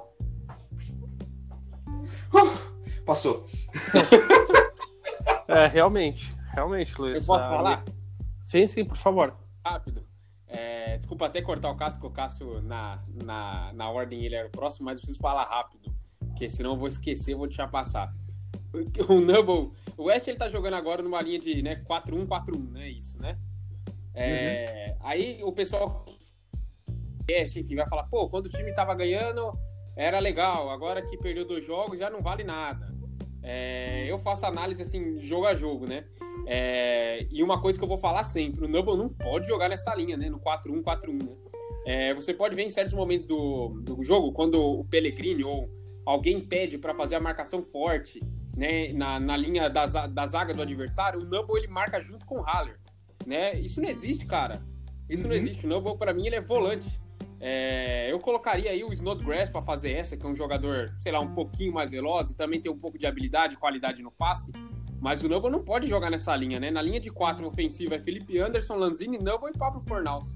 Uh, 2.34 3.04
passou. 3.06 3.46
é, 5.48 5.68
realmente. 5.68 6.36
Realmente, 6.52 7.00
Luiz. 7.00 7.20
Eu 7.20 7.26
posso 7.28 7.46
ah, 7.46 7.50
falar? 7.50 7.86
Sim, 8.48 8.66
sim, 8.66 8.86
por 8.86 8.96
favor. 8.96 9.36
Rápido. 9.66 10.08
É, 10.48 10.96
desculpa 10.96 11.26
até 11.26 11.42
cortar 11.42 11.70
o 11.70 11.76
Cássio, 11.76 12.00
porque 12.00 12.14
o 12.14 12.16
Cássio, 12.16 12.62
na, 12.62 13.04
na, 13.26 13.74
na 13.74 13.90
ordem, 13.90 14.24
ele 14.24 14.36
era 14.36 14.48
o 14.48 14.50
próximo, 14.50 14.86
mas 14.86 14.98
eu 14.98 15.02
preciso 15.02 15.20
falar 15.20 15.44
rápido, 15.44 15.94
porque 16.20 16.48
senão 16.48 16.72
eu 16.72 16.78
vou 16.78 16.88
esquecer, 16.88 17.36
vou 17.36 17.46
deixar 17.46 17.68
passar. 17.68 18.16
O 19.10 19.20
Nubble, 19.20 19.74
o 19.98 20.04
West 20.04 20.28
ele 20.30 20.38
tá 20.38 20.48
jogando 20.48 20.76
agora 20.76 21.02
numa 21.02 21.22
linha 21.22 21.40
de 21.40 21.62
né, 21.62 21.84
4-1-4-1, 21.84 22.72
né? 22.72 22.90
Isso, 22.90 23.20
né? 23.22 23.38
É, 24.14 24.92
uhum. 24.92 25.08
Aí 25.08 25.44
o 25.44 25.52
pessoal, 25.52 26.06
enfim, 27.30 27.76
vai 27.76 27.88
falar, 27.88 28.04
pô, 28.04 28.30
quando 28.30 28.46
o 28.46 28.50
time 28.50 28.74
tava 28.74 28.96
ganhando 28.96 29.58
era 29.94 30.20
legal, 30.20 30.70
agora 30.70 31.02
que 31.02 31.18
perdeu 31.18 31.46
dois 31.46 31.66
jogos 31.66 32.00
já 32.00 32.10
não 32.10 32.22
vale 32.22 32.46
nada. 32.46 32.96
É, 33.44 34.06
eu 34.10 34.18
faço 34.18 34.46
análise 34.46 34.82
assim, 34.82 35.20
jogo 35.20 35.48
a 35.48 35.54
jogo, 35.54 35.86
né? 35.86 36.06
É, 36.50 37.28
e 37.30 37.44
uma 37.44 37.62
coisa 37.62 37.78
que 37.78 37.84
eu 37.84 37.90
vou 37.90 37.98
falar 37.98 38.24
sempre, 38.24 38.66
o 38.66 38.68
Nubble 38.68 38.96
não 38.96 39.10
pode 39.10 39.48
jogar 39.48 39.68
nessa 39.68 39.94
linha, 39.94 40.16
né? 40.16 40.30
No 40.30 40.40
4-1-4-1, 40.40 41.24
né? 41.24 41.36
É, 41.86 42.14
você 42.14 42.34
pode 42.34 42.56
ver 42.56 42.64
em 42.64 42.70
certos 42.70 42.94
momentos 42.94 43.26
do, 43.26 43.82
do 43.82 44.02
jogo, 44.02 44.32
quando 44.32 44.56
o 44.56 44.86
Pellegrini 44.86 45.44
ou 45.44 45.70
alguém 46.06 46.40
pede 46.40 46.78
para 46.78 46.94
fazer 46.94 47.16
a 47.16 47.20
marcação 47.20 47.62
forte, 47.62 48.22
né? 48.56 48.94
Na, 48.94 49.20
na 49.20 49.36
linha 49.36 49.70
da, 49.70 49.86
da 49.86 50.26
zaga 50.26 50.54
do 50.54 50.62
adversário, 50.62 51.20
o 51.20 51.26
Nubble 51.26 51.58
ele 51.58 51.68
marca 51.68 52.00
junto 52.00 52.26
com 52.26 52.40
o 52.40 52.44
Haller 52.44 52.80
né? 53.28 53.60
Isso 53.60 53.82
não 53.82 53.90
existe, 53.90 54.26
cara. 54.26 54.64
Isso 55.10 55.24
uhum. 55.24 55.30
não 55.30 55.36
existe. 55.36 55.66
O 55.66 55.70
Noble, 55.70 55.98
para 55.98 56.14
mim, 56.14 56.26
ele 56.26 56.38
é 56.38 56.42
volante. 56.42 56.88
É, 57.40 58.12
eu 58.12 58.20
colocaria 58.20 58.72
aí 58.72 58.84
o 58.84 58.92
Snodgrass 58.94 59.50
para 59.50 59.62
fazer 59.62 59.92
essa, 59.92 60.18
que 60.18 60.26
é 60.26 60.30
um 60.30 60.34
jogador, 60.34 60.96
sei 60.98 61.12
lá, 61.12 61.20
um 61.20 61.36
pouquinho 61.36 61.74
mais 61.74 61.92
veloz 61.92 62.32
e 62.32 62.36
também 62.36 62.60
tem 62.60 62.72
um 62.72 62.80
pouco 62.80 62.98
de 62.98 63.06
habilidade 63.06 63.56
e 63.56 63.58
qualidade 63.58 64.02
no 64.02 64.10
passe. 64.10 64.52
Mas 65.00 65.24
o 65.24 65.30
Noble 65.30 65.52
não 65.52 65.64
pode 65.64 65.88
jogar 65.88 66.10
nessa 66.10 66.36
linha, 66.36 66.60
né? 66.60 66.72
Na 66.72 66.82
linha 66.82 67.00
de 67.00 67.12
quatro 67.12 67.46
ofensiva 67.46 67.96
é 67.96 68.00
Felipe 68.00 68.40
Anderson, 68.40 68.76
Lanzini, 68.76 69.18
Noble 69.18 69.52
e 69.54 69.58
Pablo 69.58 69.82
Fornaus. 69.82 70.36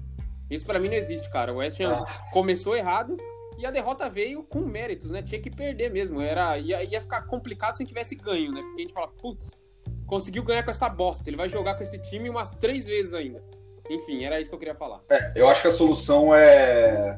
Isso 0.50 0.64
para 0.64 0.78
mim 0.78 0.88
não 0.88 0.94
existe, 0.94 1.28
cara. 1.30 1.52
O 1.52 1.56
West 1.56 1.80
Ham 1.80 2.04
ah. 2.06 2.30
começou 2.32 2.76
errado 2.76 3.16
e 3.58 3.66
a 3.66 3.70
derrota 3.70 4.08
veio 4.08 4.42
com 4.42 4.60
méritos, 4.60 5.10
né? 5.10 5.22
Tinha 5.22 5.40
que 5.40 5.50
perder 5.50 5.90
mesmo. 5.90 6.20
Era, 6.20 6.58
ia, 6.58 6.82
ia 6.84 7.00
ficar 7.00 7.22
complicado 7.22 7.76
se 7.76 7.84
tivesse 7.84 8.14
ganho, 8.14 8.52
né? 8.52 8.62
Porque 8.62 8.82
a 8.82 8.84
gente 8.84 8.94
fala, 8.94 9.08
putz, 9.08 9.62
conseguiu 10.06 10.44
ganhar 10.44 10.62
com 10.62 10.70
essa 10.70 10.88
bosta. 10.88 11.28
Ele 11.28 11.36
vai 11.36 11.48
jogar 11.48 11.74
com 11.74 11.82
esse 11.82 11.98
time 11.98 12.28
umas 12.28 12.54
três 12.54 12.86
vezes 12.86 13.14
ainda. 13.14 13.42
Enfim, 13.90 14.24
era 14.24 14.40
isso 14.40 14.50
que 14.50 14.54
eu 14.54 14.58
queria 14.58 14.74
falar. 14.74 15.00
É, 15.08 15.32
eu 15.34 15.48
acho 15.48 15.62
que 15.62 15.68
a 15.68 15.72
solução 15.72 16.34
é, 16.34 17.16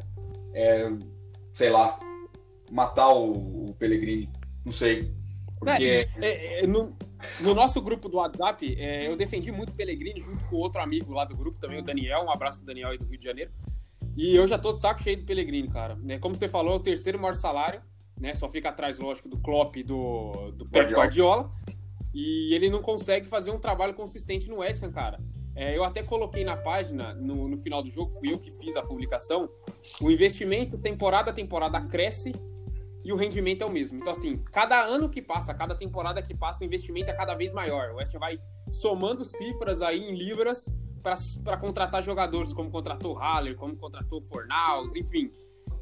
é 0.55 0.89
sei 1.53 1.71
lá, 1.71 1.99
matar 2.71 3.09
o, 3.09 3.69
o 3.69 3.75
Pellegrini. 3.75 4.31
Não 4.65 4.73
sei. 4.73 5.13
Porque... 5.59 6.09
É, 6.21 6.27
é, 6.27 6.61
é, 6.61 6.67
no, 7.41 7.49
no, 7.49 7.55
nosso 7.55 7.81
grupo 7.81 8.09
do 8.09 8.17
WhatsApp, 8.17 8.75
é, 8.79 9.09
eu 9.09 9.17
defendi 9.17 9.51
muito 9.51 9.71
o 9.71 9.75
Pellegrini 9.75 10.21
junto 10.21 10.45
com 10.47 10.57
outro 10.57 10.81
amigo 10.81 11.13
lá 11.13 11.25
do 11.25 11.37
grupo 11.37 11.59
também, 11.59 11.79
o 11.79 11.83
Daniel. 11.83 12.23
Um 12.23 12.31
abraço 12.31 12.59
pro 12.59 12.67
Daniel 12.67 12.91
aí 12.91 12.99
do 12.99 13.05
Rio 13.05 13.19
de 13.19 13.25
Janeiro. 13.25 13.51
E 14.17 14.35
eu 14.35 14.47
já 14.47 14.59
tô 14.59 14.73
de 14.73 14.81
saco 14.81 15.03
cheio 15.03 15.17
do 15.17 15.25
Pellegrini, 15.25 15.69
cara. 15.69 15.99
É, 16.09 16.19
como 16.19 16.35
você 16.35 16.49
falou, 16.49 16.75
é 16.75 16.77
o 16.77 16.81
terceiro 16.81 17.19
maior 17.19 17.35
salário, 17.35 17.83
né? 18.19 18.35
Só 18.35 18.49
fica 18.49 18.69
atrás, 18.69 18.99
lógico, 18.99 19.29
do 19.29 19.39
Klopp 19.39 19.77
e 19.77 19.83
do, 19.83 20.53
do 20.53 20.65
Pep 20.67 20.93
Guardiola. 20.93 21.05
Guardiola. 21.05 21.53
E 22.15 22.55
ele 22.55 22.71
não 22.71 22.81
consegue 22.81 23.27
fazer 23.27 23.51
um 23.51 23.59
trabalho 23.59 23.93
consistente 23.95 24.49
no 24.49 24.59
West 24.59 24.83
Ham, 24.83 24.93
cara. 24.93 25.19
É, 25.57 25.77
eu 25.77 25.85
até 25.85 26.03
coloquei 26.03 26.45
na 26.45 26.57
página, 26.57 27.15
no, 27.15 27.49
no, 27.49 27.57
final 27.57 27.83
do 27.83 27.89
jogo, 27.89 28.13
fui 28.13 28.33
eu 28.33 28.39
que 28.39 28.51
fiz 28.51 28.77
a 28.77 28.83
publicação. 28.83 29.49
O 30.01 30.11
investimento, 30.11 30.79
temporada 30.79 31.31
a 31.31 31.35
temporada, 31.35 31.81
cresce 31.81 32.33
e 33.05 33.13
o 33.13 33.17
rendimento 33.17 33.63
é 33.63 33.67
o 33.67 33.71
mesmo. 33.71 33.99
Então, 33.99 34.11
assim, 34.11 34.39
cada 34.51 34.83
ano 34.83 35.09
que 35.09 35.21
passa, 35.21 35.53
cada 35.53 35.75
temporada 35.75 36.23
que 36.23 36.35
passa, 36.35 36.65
o 36.65 36.67
investimento 36.67 37.11
é 37.11 37.15
cada 37.15 37.35
vez 37.35 37.53
maior. 37.53 37.91
O 37.91 37.97
West 37.97 38.15
vai 38.15 38.39
somando 38.71 39.25
cifras 39.25 39.83
aí 39.83 40.01
em 40.01 40.15
libras 40.15 40.75
para 41.45 41.57
contratar 41.59 42.03
jogadores, 42.03 42.55
como 42.55 42.71
contratou 42.71 43.15
Haller, 43.15 43.57
como 43.57 43.77
contratou 43.77 44.23
Fornaus, 44.23 44.97
enfim. 44.97 45.31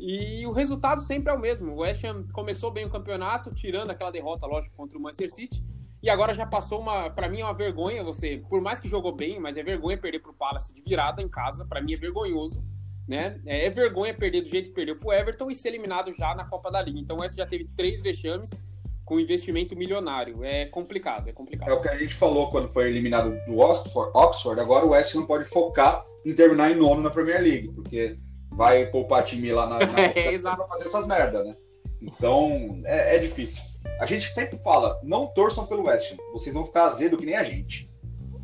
E 0.00 0.44
o 0.46 0.52
resultado 0.52 1.00
sempre 1.00 1.32
é 1.32 1.36
o 1.36 1.38
mesmo. 1.38 1.72
O 1.72 1.80
West 1.80 2.02
Ham 2.04 2.26
começou 2.32 2.72
bem 2.72 2.84
o 2.84 2.90
campeonato, 2.90 3.54
tirando 3.54 3.90
aquela 3.90 4.10
derrota, 4.10 4.46
lógico, 4.46 4.74
contra 4.74 4.98
o 4.98 5.00
Manchester 5.00 5.30
City 5.32 5.64
e 6.02 6.10
agora 6.10 6.34
já 6.34 6.44
passou 6.44 6.80
uma. 6.80 7.08
para 7.08 7.28
mim 7.28 7.40
é 7.40 7.44
uma 7.44 7.54
vergonha 7.54 8.02
você. 8.02 8.42
Por 8.48 8.60
mais 8.60 8.80
que 8.80 8.88
jogou 8.88 9.14
bem, 9.14 9.38
mas 9.38 9.56
é 9.56 9.62
vergonha 9.62 9.96
perder 9.96 10.18
pro 10.18 10.34
Palace 10.34 10.74
de 10.74 10.82
virada 10.82 11.22
em 11.22 11.28
casa. 11.28 11.64
para 11.64 11.80
mim 11.80 11.94
é 11.94 11.96
vergonhoso. 11.96 12.64
Né? 13.06 13.40
É, 13.44 13.66
é, 13.66 13.70
vergonha 13.70 14.14
perder 14.14 14.42
do 14.42 14.48
jeito 14.48 14.68
que 14.68 14.74
perdeu 14.74 14.96
pro 14.96 15.12
Everton 15.12 15.50
e 15.50 15.54
ser 15.54 15.68
eliminado 15.68 16.12
já 16.12 16.34
na 16.34 16.44
Copa 16.44 16.70
da 16.70 16.80
Liga. 16.80 17.00
Então 17.00 17.22
essa 17.22 17.36
já 17.36 17.46
teve 17.46 17.68
três 17.76 18.00
vexames 18.00 18.64
com 19.04 19.18
investimento 19.18 19.76
milionário. 19.76 20.44
É 20.44 20.66
complicado, 20.66 21.28
é 21.28 21.32
complicado. 21.32 21.68
É 21.68 21.72
o 21.72 21.80
que 21.80 21.88
a 21.88 21.96
gente 21.96 22.14
falou 22.14 22.50
quando 22.50 22.72
foi 22.72 22.88
eliminado 22.88 23.36
do 23.46 23.58
Oxford. 23.58 24.10
Oxford 24.14 24.60
agora 24.60 24.86
o 24.86 24.90
West 24.90 25.14
não 25.14 25.26
pode 25.26 25.44
focar 25.46 26.04
em 26.24 26.34
terminar 26.34 26.70
em 26.70 26.76
nono 26.76 27.02
na 27.02 27.10
Premier 27.10 27.42
League, 27.42 27.68
porque 27.74 28.16
vai 28.50 28.86
poupar 28.86 29.24
time 29.24 29.52
lá 29.52 29.66
na, 29.68 29.78
na 29.78 30.00
é, 30.14 30.38
pra 30.38 30.66
fazer 30.66 30.84
essas 30.84 31.06
merdas, 31.06 31.44
né? 31.44 31.56
Então 32.00 32.80
é, 32.84 33.16
é 33.16 33.18
difícil. 33.18 33.62
A 34.00 34.06
gente 34.06 34.32
sempre 34.32 34.58
fala, 34.58 34.98
não 35.02 35.26
torçam 35.28 35.66
pelo 35.66 35.86
West 35.88 36.12
Ham, 36.12 36.16
vocês 36.32 36.54
vão 36.54 36.64
ficar 36.64 36.84
azedo 36.84 37.16
que 37.16 37.26
nem 37.26 37.34
a 37.36 37.42
gente. 37.42 37.90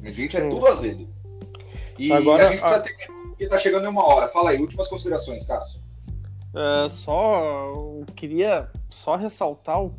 A 0.04 0.11
gente 0.11 0.36
é 0.36 0.44
Hum. 0.44 0.50
tudo 0.50 0.66
azedo. 0.66 1.09
E 1.98 2.12
Agora, 2.12 2.48
a 2.48 2.50
gente 2.50 2.61
precisa 2.61 2.80
ter 2.80 2.96
porque 3.39 3.47
tá 3.47 3.57
chegando 3.57 3.84
em 3.84 3.89
uma 3.89 4.05
hora. 4.05 4.26
Fala 4.26 4.51
aí, 4.51 4.61
últimas 4.61 4.89
considerações, 4.89 5.47
Cássio. 5.47 5.80
É, 6.55 6.89
só 6.89 7.70
eu 7.70 8.05
queria 8.16 8.68
só 8.91 9.14
ressaltar 9.14 9.80
o, 9.80 9.95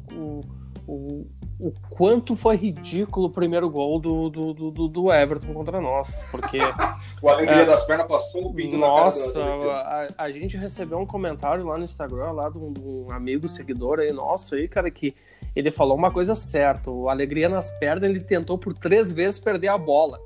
o, 0.85 1.25
o, 1.57 1.71
quanto 1.89 2.35
foi 2.35 2.57
ridículo 2.57 3.27
o 3.27 3.29
primeiro 3.29 3.69
gol 3.69 3.97
do, 3.97 4.29
do, 4.29 4.53
do, 4.53 4.87
do 4.89 5.13
Everton 5.13 5.53
contra 5.53 5.79
nós. 5.79 6.21
Porque, 6.29 6.59
O 7.21 7.29
Alegria 7.29 7.61
É. 7.61 7.65
das 7.65 7.85
Pernas 7.85 8.07
passou 8.07 8.47
o 8.47 8.53
pinto 8.53 8.77
nossa, 8.77 9.41
a, 9.41 10.07
a 10.17 10.31
gente 10.31 10.57
recebeu 10.57 10.97
um 10.97 11.05
comentário 11.05 11.65
lá 11.65 11.77
no 11.77 11.83
Instagram, 11.83 12.31
lá 12.31 12.49
de 12.49 12.57
um, 12.57 12.73
de 12.73 12.81
um 12.81 13.11
amigo 13.11 13.47
seguidor 13.47 13.99
aí, 13.99 14.11
nosso 14.11 14.55
aí, 14.55 14.67
cara, 14.67 14.89
que 14.89 15.13
ele 15.55 15.71
falou 15.71 15.97
uma 15.97 16.11
coisa 16.11 16.33
certa. 16.35 16.89
O 16.89 17.09
Alegria 17.09 17.47
nas 17.47 17.71
pernas, 17.71 18.09
ele 18.09 18.19
tentou 18.21 18.57
por 18.57 18.73
três 18.73 19.11
vezes 19.11 19.39
perder 19.39 19.67
a 19.69 19.77
bola. 19.77 20.19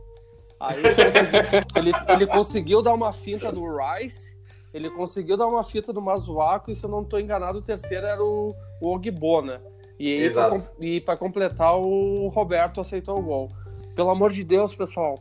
Aí 0.63 0.79
ele 0.79 0.95
conseguiu, 0.95 1.61
ele, 1.75 1.91
ele 2.07 2.27
conseguiu 2.27 2.81
dar 2.81 2.93
uma 2.93 3.11
finta 3.11 3.51
no 3.51 3.65
Rice, 3.77 4.33
ele 4.73 4.89
conseguiu 4.89 5.35
dar 5.35 5.45
uma 5.45 5.61
fita 5.61 5.91
no 5.91 6.01
Mazuaco, 6.01 6.71
e 6.71 6.75
se 6.75 6.85
eu 6.85 6.89
não 6.89 7.01
estou 7.01 7.19
enganado, 7.19 7.59
o 7.59 7.61
terceiro 7.61 8.05
era 8.05 8.23
o, 8.23 8.55
o 8.81 8.93
Ogbo, 8.93 9.41
né? 9.41 9.59
E 9.99 10.29
pra, 10.31 10.61
e 10.79 11.01
para 11.01 11.17
completar, 11.17 11.77
o 11.77 12.29
Roberto 12.29 12.79
aceitou 12.79 13.19
o 13.19 13.21
gol. 13.21 13.49
Pelo 13.93 14.09
amor 14.09 14.31
de 14.31 14.43
Deus, 14.43 14.73
pessoal, 14.73 15.19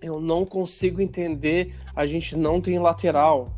eu 0.00 0.20
não 0.20 0.44
consigo 0.44 1.00
entender. 1.00 1.74
A 1.96 2.04
gente 2.04 2.36
não 2.36 2.60
tem 2.60 2.78
lateral. 2.78 3.48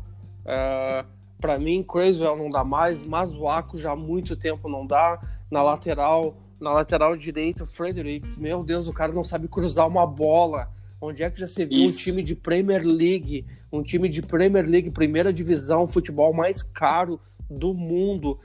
É, 0.45 1.05
para 1.39 1.59
mim, 1.59 1.83
Crazy 1.83 2.23
não 2.23 2.49
dá 2.49 2.63
mais, 2.63 3.03
Mazuaco 3.03 3.77
já 3.77 3.91
há 3.91 3.95
muito 3.95 4.35
tempo 4.37 4.69
não 4.69 4.87
dá. 4.87 5.21
Na 5.51 5.61
lateral, 5.61 6.33
na 6.59 6.71
lateral 6.71 7.15
direita, 7.15 7.63
o 7.63 7.67
Fredericks, 7.67 8.37
meu 8.37 8.63
Deus, 8.63 8.87
o 8.87 8.93
cara 8.93 9.11
não 9.11 9.23
sabe 9.23 9.49
cruzar 9.49 9.85
uma 9.85 10.07
bola. 10.07 10.71
Onde 11.05 11.21
é 11.23 11.29
que 11.29 11.39
já 11.39 11.47
se 11.47 11.65
viu 11.65 11.85
Isso. 11.85 11.95
um 11.95 12.01
time 12.03 12.23
de 12.23 12.33
Premier 12.35 12.81
League, 12.85 13.45
um 13.71 13.83
time 13.83 14.07
de 14.07 14.21
Premier 14.21 14.65
League, 14.67 14.89
primeira 14.89 15.33
divisão, 15.33 15.85
futebol 15.87 16.33
mais 16.33 16.63
caro 16.63 17.19
do 17.49 17.73
mundo, 17.73 18.39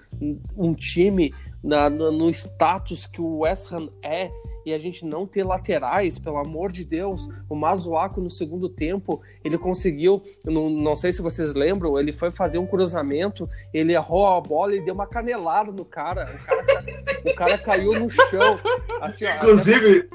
um 0.56 0.74
time 0.74 1.32
na- 1.62 1.88
no, 1.88 2.11
no 2.11 2.28
status 2.30 3.06
que 3.06 3.20
o 3.20 3.38
West 3.38 3.70
Ham 3.72 3.88
é, 4.02 4.30
e 4.66 4.72
a 4.74 4.78
gente 4.78 5.06
não 5.06 5.26
ter 5.26 5.44
laterais, 5.44 6.18
pelo 6.18 6.36
amor 6.36 6.70
de 6.70 6.84
Deus. 6.84 7.26
O 7.48 7.54
Mazuaco 7.54 8.20
no 8.20 8.28
segundo 8.28 8.68
tempo, 8.68 9.22
ele 9.44 9.56
conseguiu, 9.56 10.20
não, 10.44 10.68
não 10.68 10.94
sei 10.96 11.11
se 11.12 11.22
vocês 11.22 11.54
lembram, 11.54 11.98
ele 11.98 12.12
foi 12.12 12.30
fazer 12.30 12.59
um 12.59 12.66
cruzamento, 12.66 13.48
ele 13.72 13.94
errou 13.94 14.26
a 14.26 14.40
bola 14.40 14.74
e 14.76 14.84
deu 14.84 14.94
uma 14.94 15.06
canelada 15.06 15.72
no 15.72 15.84
cara. 15.86 16.36
O 16.38 16.44
cara, 16.44 16.62
ca- 16.64 17.30
o 17.30 17.34
cara 17.34 17.59
caiu 17.59 17.98
no 17.98 18.11
chão. 18.11 18.56
Assim, 19.00 19.24
ó, 19.24 19.36
Inclusive, 19.38 20.09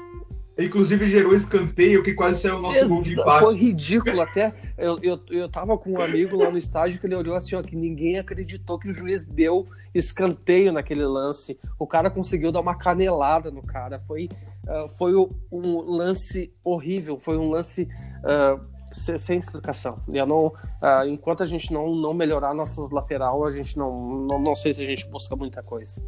inclusive 0.58 1.08
gerou 1.08 1.34
escanteio 1.34 2.02
que 2.02 2.14
quase 2.14 2.40
saiu 2.42 2.56
o 2.56 2.60
nosso 2.60 2.88
gol 2.88 3.02
de 3.02 3.12
Exa- 3.12 3.22
empate. 3.22 3.40
Foi 3.44 3.54
ridículo 3.56 4.20
até. 4.20 4.54
Eu, 4.78 4.98
eu, 5.02 5.20
eu 5.30 5.48
tava 5.48 5.76
com 5.76 5.90
um 5.92 6.00
amigo 6.00 6.36
lá 6.36 6.50
no 6.50 6.58
estádio 6.58 7.00
que 7.00 7.06
ele 7.06 7.16
olhou 7.16 7.34
assim, 7.34 7.54
ó, 7.56 7.62
que 7.62 7.74
ninguém 7.74 8.18
acreditou 8.18 8.78
que 8.78 8.88
o 8.88 8.92
juiz 8.92 9.24
deu 9.24 9.66
escanteio 9.94 10.72
naquele 10.72 11.04
lance. 11.04 11.58
O 11.78 11.86
cara 11.86 12.10
conseguiu 12.10 12.52
dar 12.52 12.60
uma 12.60 12.74
canelada 12.76 13.50
no 13.50 13.62
cara. 13.62 13.98
Foi, 14.00 14.28
ah, 14.68 14.86
foi 14.96 15.12
um 15.14 15.80
lance 15.82 16.52
horrível, 16.62 17.18
foi 17.18 17.36
um 17.36 17.50
lance 17.50 17.88
se- 18.92 19.18
sem 19.18 19.38
explicação. 19.40 20.00
Eu 20.12 20.24
não, 20.26 20.52
ah, 20.80 21.04
enquanto 21.06 21.42
a 21.42 21.46
gente 21.46 21.72
não, 21.72 21.94
não 21.96 22.14
melhorar 22.14 22.54
nossas 22.54 22.90
lateral, 22.90 23.44
a 23.44 23.50
gente 23.50 23.76
não, 23.76 24.24
não, 24.26 24.40
não 24.40 24.54
sei 24.54 24.72
se 24.72 24.80
a 24.82 24.84
gente 24.86 25.08
busca 25.08 25.34
muita 25.34 25.62
coisa. 25.62 26.00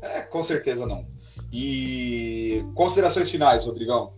É, 0.00 0.20
com 0.22 0.42
certeza 0.42 0.86
não. 0.86 1.06
E 1.52 2.64
considerações 2.74 3.30
finais, 3.30 3.66
Rodrigão. 3.66 4.14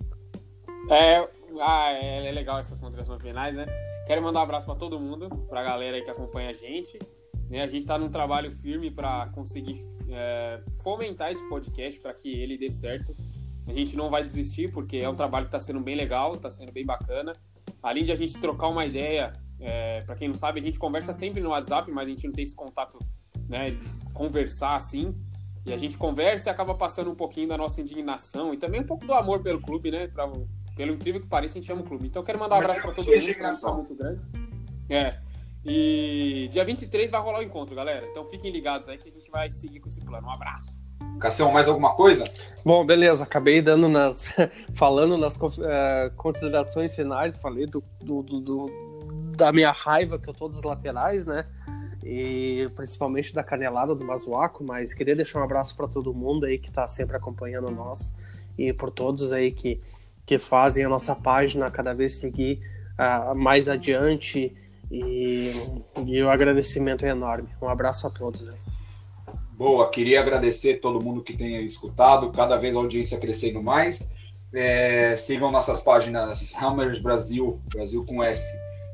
É, 0.88 1.28
ah, 1.60 1.92
é, 1.92 2.28
é 2.28 2.32
legal 2.32 2.58
essas 2.58 2.78
considerações 2.78 3.20
finais, 3.20 3.56
né? 3.56 3.66
Quero 4.06 4.22
mandar 4.22 4.40
um 4.40 4.42
abraço 4.42 4.66
pra 4.66 4.74
todo 4.74 5.00
mundo, 5.00 5.28
pra 5.48 5.62
galera 5.62 5.96
aí 5.96 6.02
que 6.02 6.10
acompanha 6.10 6.50
a 6.50 6.52
gente. 6.52 6.98
Né? 7.48 7.62
A 7.62 7.66
gente 7.66 7.86
tá 7.86 7.98
num 7.98 8.08
trabalho 8.08 8.52
firme 8.52 8.90
pra 8.90 9.28
conseguir 9.34 9.82
é, 10.08 10.60
fomentar 10.82 11.32
esse 11.32 11.46
podcast 11.48 12.00
pra 12.00 12.12
que 12.14 12.30
ele 12.30 12.56
dê 12.56 12.70
certo. 12.70 13.14
A 13.66 13.72
gente 13.72 13.96
não 13.96 14.10
vai 14.10 14.22
desistir, 14.22 14.70
porque 14.70 14.98
é 14.98 15.08
um 15.08 15.14
trabalho 15.14 15.46
que 15.46 15.52
tá 15.52 15.58
sendo 15.58 15.80
bem 15.80 15.96
legal, 15.96 16.36
tá 16.36 16.50
sendo 16.50 16.70
bem 16.70 16.84
bacana. 16.84 17.32
Além 17.82 18.04
de 18.04 18.12
a 18.12 18.14
gente 18.14 18.38
trocar 18.38 18.68
uma 18.68 18.84
ideia, 18.84 19.32
é, 19.58 20.02
para 20.02 20.14
quem 20.14 20.28
não 20.28 20.34
sabe, 20.34 20.60
a 20.60 20.62
gente 20.62 20.78
conversa 20.78 21.12
sempre 21.12 21.40
no 21.40 21.50
WhatsApp, 21.50 21.90
mas 21.90 22.06
a 22.06 22.08
gente 22.08 22.26
não 22.26 22.32
tem 22.32 22.44
esse 22.44 22.54
contato, 22.54 22.98
né? 23.48 23.78
Conversar 24.12 24.76
assim. 24.76 25.14
E 25.66 25.72
a 25.72 25.76
gente 25.78 25.96
conversa 25.96 26.48
e 26.48 26.52
acaba 26.52 26.74
passando 26.74 27.10
um 27.10 27.14
pouquinho 27.14 27.48
da 27.48 27.56
nossa 27.56 27.80
indignação 27.80 28.52
e 28.52 28.56
também 28.56 28.80
um 28.80 28.86
pouco 28.86 29.06
do 29.06 29.14
amor 29.14 29.40
pelo 29.42 29.60
clube, 29.60 29.90
né? 29.90 30.06
Pra, 30.08 30.30
pelo 30.76 30.92
incrível 30.92 31.20
que 31.20 31.26
pareça, 31.26 31.56
a 31.58 31.60
gente 31.60 31.72
ama 31.72 31.80
o 31.80 31.84
clube. 31.84 32.06
Então 32.06 32.20
eu 32.20 32.26
quero 32.26 32.38
mandar 32.38 32.56
um 32.56 32.58
abraço 32.58 32.82
pra 32.82 32.92
todo 32.92 33.06
mundo, 33.06 33.20
que 33.20 33.34
tá 33.34 33.72
muito 33.72 33.94
grande. 33.94 34.20
É. 34.90 35.18
E 35.64 36.48
dia 36.52 36.64
23 36.64 37.10
vai 37.10 37.20
rolar 37.20 37.38
o 37.38 37.42
encontro, 37.42 37.74
galera. 37.74 38.06
Então 38.10 38.24
fiquem 38.26 38.50
ligados 38.50 38.88
aí 38.88 38.98
que 38.98 39.08
a 39.08 39.12
gente 39.12 39.30
vai 39.30 39.50
seguir 39.50 39.80
com 39.80 39.88
esse 39.88 40.00
plano. 40.04 40.26
Um 40.26 40.30
abraço. 40.30 40.82
Cassião, 41.18 41.50
mais 41.50 41.68
alguma 41.68 41.94
coisa? 41.94 42.24
Bom, 42.64 42.84
beleza, 42.84 43.24
acabei 43.24 43.62
dando 43.62 43.88
nas. 43.88 44.30
falando 44.74 45.16
nas 45.16 45.38
eh, 45.60 46.12
considerações 46.16 46.94
finais, 46.94 47.36
falei 47.38 47.66
do, 47.66 47.82
do- 48.02 48.22
do- 48.22 48.40
do- 48.40 48.66
da 49.36 49.52
minha 49.52 49.70
raiva 49.72 50.18
que 50.18 50.28
eu 50.28 50.34
tô 50.34 50.48
dos 50.48 50.62
laterais, 50.62 51.24
né? 51.24 51.44
E 52.04 52.68
principalmente 52.76 53.32
da 53.32 53.42
canelada 53.42 53.94
do 53.94 54.04
Mazuaco, 54.04 54.62
mas 54.62 54.92
queria 54.92 55.16
deixar 55.16 55.40
um 55.40 55.44
abraço 55.44 55.74
para 55.74 55.88
todo 55.88 56.12
mundo 56.12 56.44
aí 56.44 56.58
que 56.58 56.70
tá 56.70 56.86
sempre 56.86 57.16
acompanhando 57.16 57.72
nós 57.72 58.14
e 58.58 58.72
por 58.72 58.90
todos 58.90 59.32
aí 59.32 59.50
que, 59.50 59.80
que 60.26 60.38
fazem 60.38 60.84
a 60.84 60.88
nossa 60.88 61.14
página 61.14 61.70
cada 61.70 61.94
vez 61.94 62.12
seguir 62.12 62.60
ah, 62.98 63.34
mais 63.34 63.68
adiante. 63.68 64.54
E, 64.90 65.50
e 66.06 66.22
o 66.22 66.30
agradecimento 66.30 67.06
é 67.06 67.08
enorme. 67.08 67.48
Um 67.60 67.68
abraço 67.68 68.06
a 68.06 68.10
todos. 68.10 68.42
Né? 68.42 68.52
Boa, 69.52 69.90
queria 69.90 70.20
agradecer 70.20 70.80
todo 70.80 71.02
mundo 71.02 71.22
que 71.22 71.36
tenha 71.36 71.60
escutado, 71.60 72.30
cada 72.30 72.56
vez 72.56 72.76
a 72.76 72.80
audiência 72.80 73.18
crescendo 73.18 73.62
mais. 73.62 74.12
É, 74.52 75.16
sigam 75.16 75.50
nossas 75.50 75.80
páginas 75.80 76.54
Hammers 76.54 77.00
Brasil, 77.00 77.60
Brasil 77.72 78.04
com 78.04 78.22
S, 78.22 78.42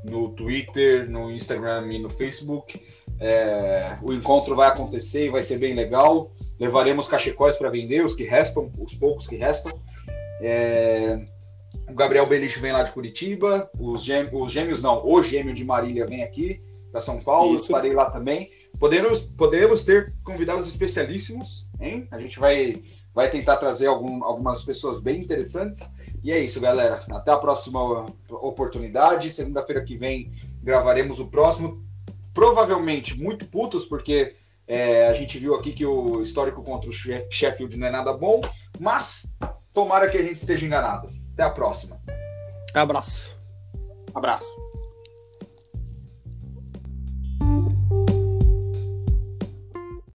no 0.09 0.29
Twitter, 0.29 1.09
no 1.09 1.31
Instagram 1.31 1.91
e 1.93 1.99
no 1.99 2.09
Facebook. 2.09 2.81
É, 3.21 3.97
o 4.01 4.11
encontro 4.11 4.55
vai 4.55 4.67
acontecer 4.67 5.27
e 5.27 5.29
vai 5.29 5.43
ser 5.43 5.57
bem 5.59 5.75
legal. 5.75 6.31
Levaremos 6.59 7.07
cachecóis 7.07 7.55
para 7.55 7.69
vender, 7.69 8.03
os 8.03 8.15
que 8.15 8.23
restam, 8.23 8.71
os 8.79 8.93
poucos 8.95 9.27
que 9.27 9.35
restam. 9.35 9.71
É, 10.41 11.19
o 11.87 11.93
Gabriel 11.93 12.25
Beliche 12.27 12.59
vem 12.59 12.71
lá 12.71 12.83
de 12.83 12.91
Curitiba, 12.91 13.69
os 13.79 14.03
gêmeos, 14.03 14.33
os 14.33 14.51
gêmeos 14.51 14.81
não, 14.81 15.05
o 15.05 15.21
gêmeo 15.21 15.53
de 15.53 15.63
Marília 15.63 16.05
vem 16.05 16.23
aqui 16.23 16.59
para 16.91 16.99
São 16.99 17.19
Paulo, 17.21 17.53
Isso. 17.53 17.63
estarei 17.65 17.91
lá 17.91 18.09
também. 18.09 18.49
Podemos, 18.79 19.21
podemos 19.21 19.83
ter 19.83 20.13
convidados 20.23 20.67
especialíssimos, 20.67 21.67
hein? 21.79 22.07
A 22.11 22.19
gente 22.19 22.39
vai, 22.39 22.81
vai 23.13 23.29
tentar 23.29 23.57
trazer 23.57 23.87
algum- 23.87 24.23
algumas 24.23 24.63
pessoas 24.63 24.99
bem 24.99 25.21
interessantes. 25.21 25.91
E 26.23 26.31
é 26.31 26.39
isso, 26.39 26.59
galera. 26.59 27.01
Até 27.11 27.31
a 27.31 27.37
próxima 27.37 28.05
oportunidade. 28.29 29.31
Segunda-feira 29.31 29.83
que 29.83 29.97
vem 29.97 30.31
gravaremos 30.63 31.19
o 31.19 31.27
próximo. 31.27 31.83
Provavelmente 32.33 33.19
muito 33.19 33.45
putos, 33.45 33.85
porque 33.85 34.35
é, 34.67 35.07
a 35.07 35.13
gente 35.13 35.37
viu 35.37 35.55
aqui 35.55 35.73
que 35.73 35.85
o 35.85 36.21
histórico 36.21 36.63
contra 36.63 36.89
o 36.89 36.93
She- 36.93 37.27
Sheffield 37.29 37.77
não 37.77 37.87
é 37.87 37.91
nada 37.91 38.13
bom. 38.13 38.41
Mas 38.79 39.25
tomara 39.73 40.09
que 40.09 40.17
a 40.17 40.23
gente 40.23 40.37
esteja 40.37 40.65
enganado. 40.65 41.09
Até 41.33 41.43
a 41.43 41.49
próxima. 41.49 41.99
Abraço. 42.73 43.37
Abraço. 44.13 44.60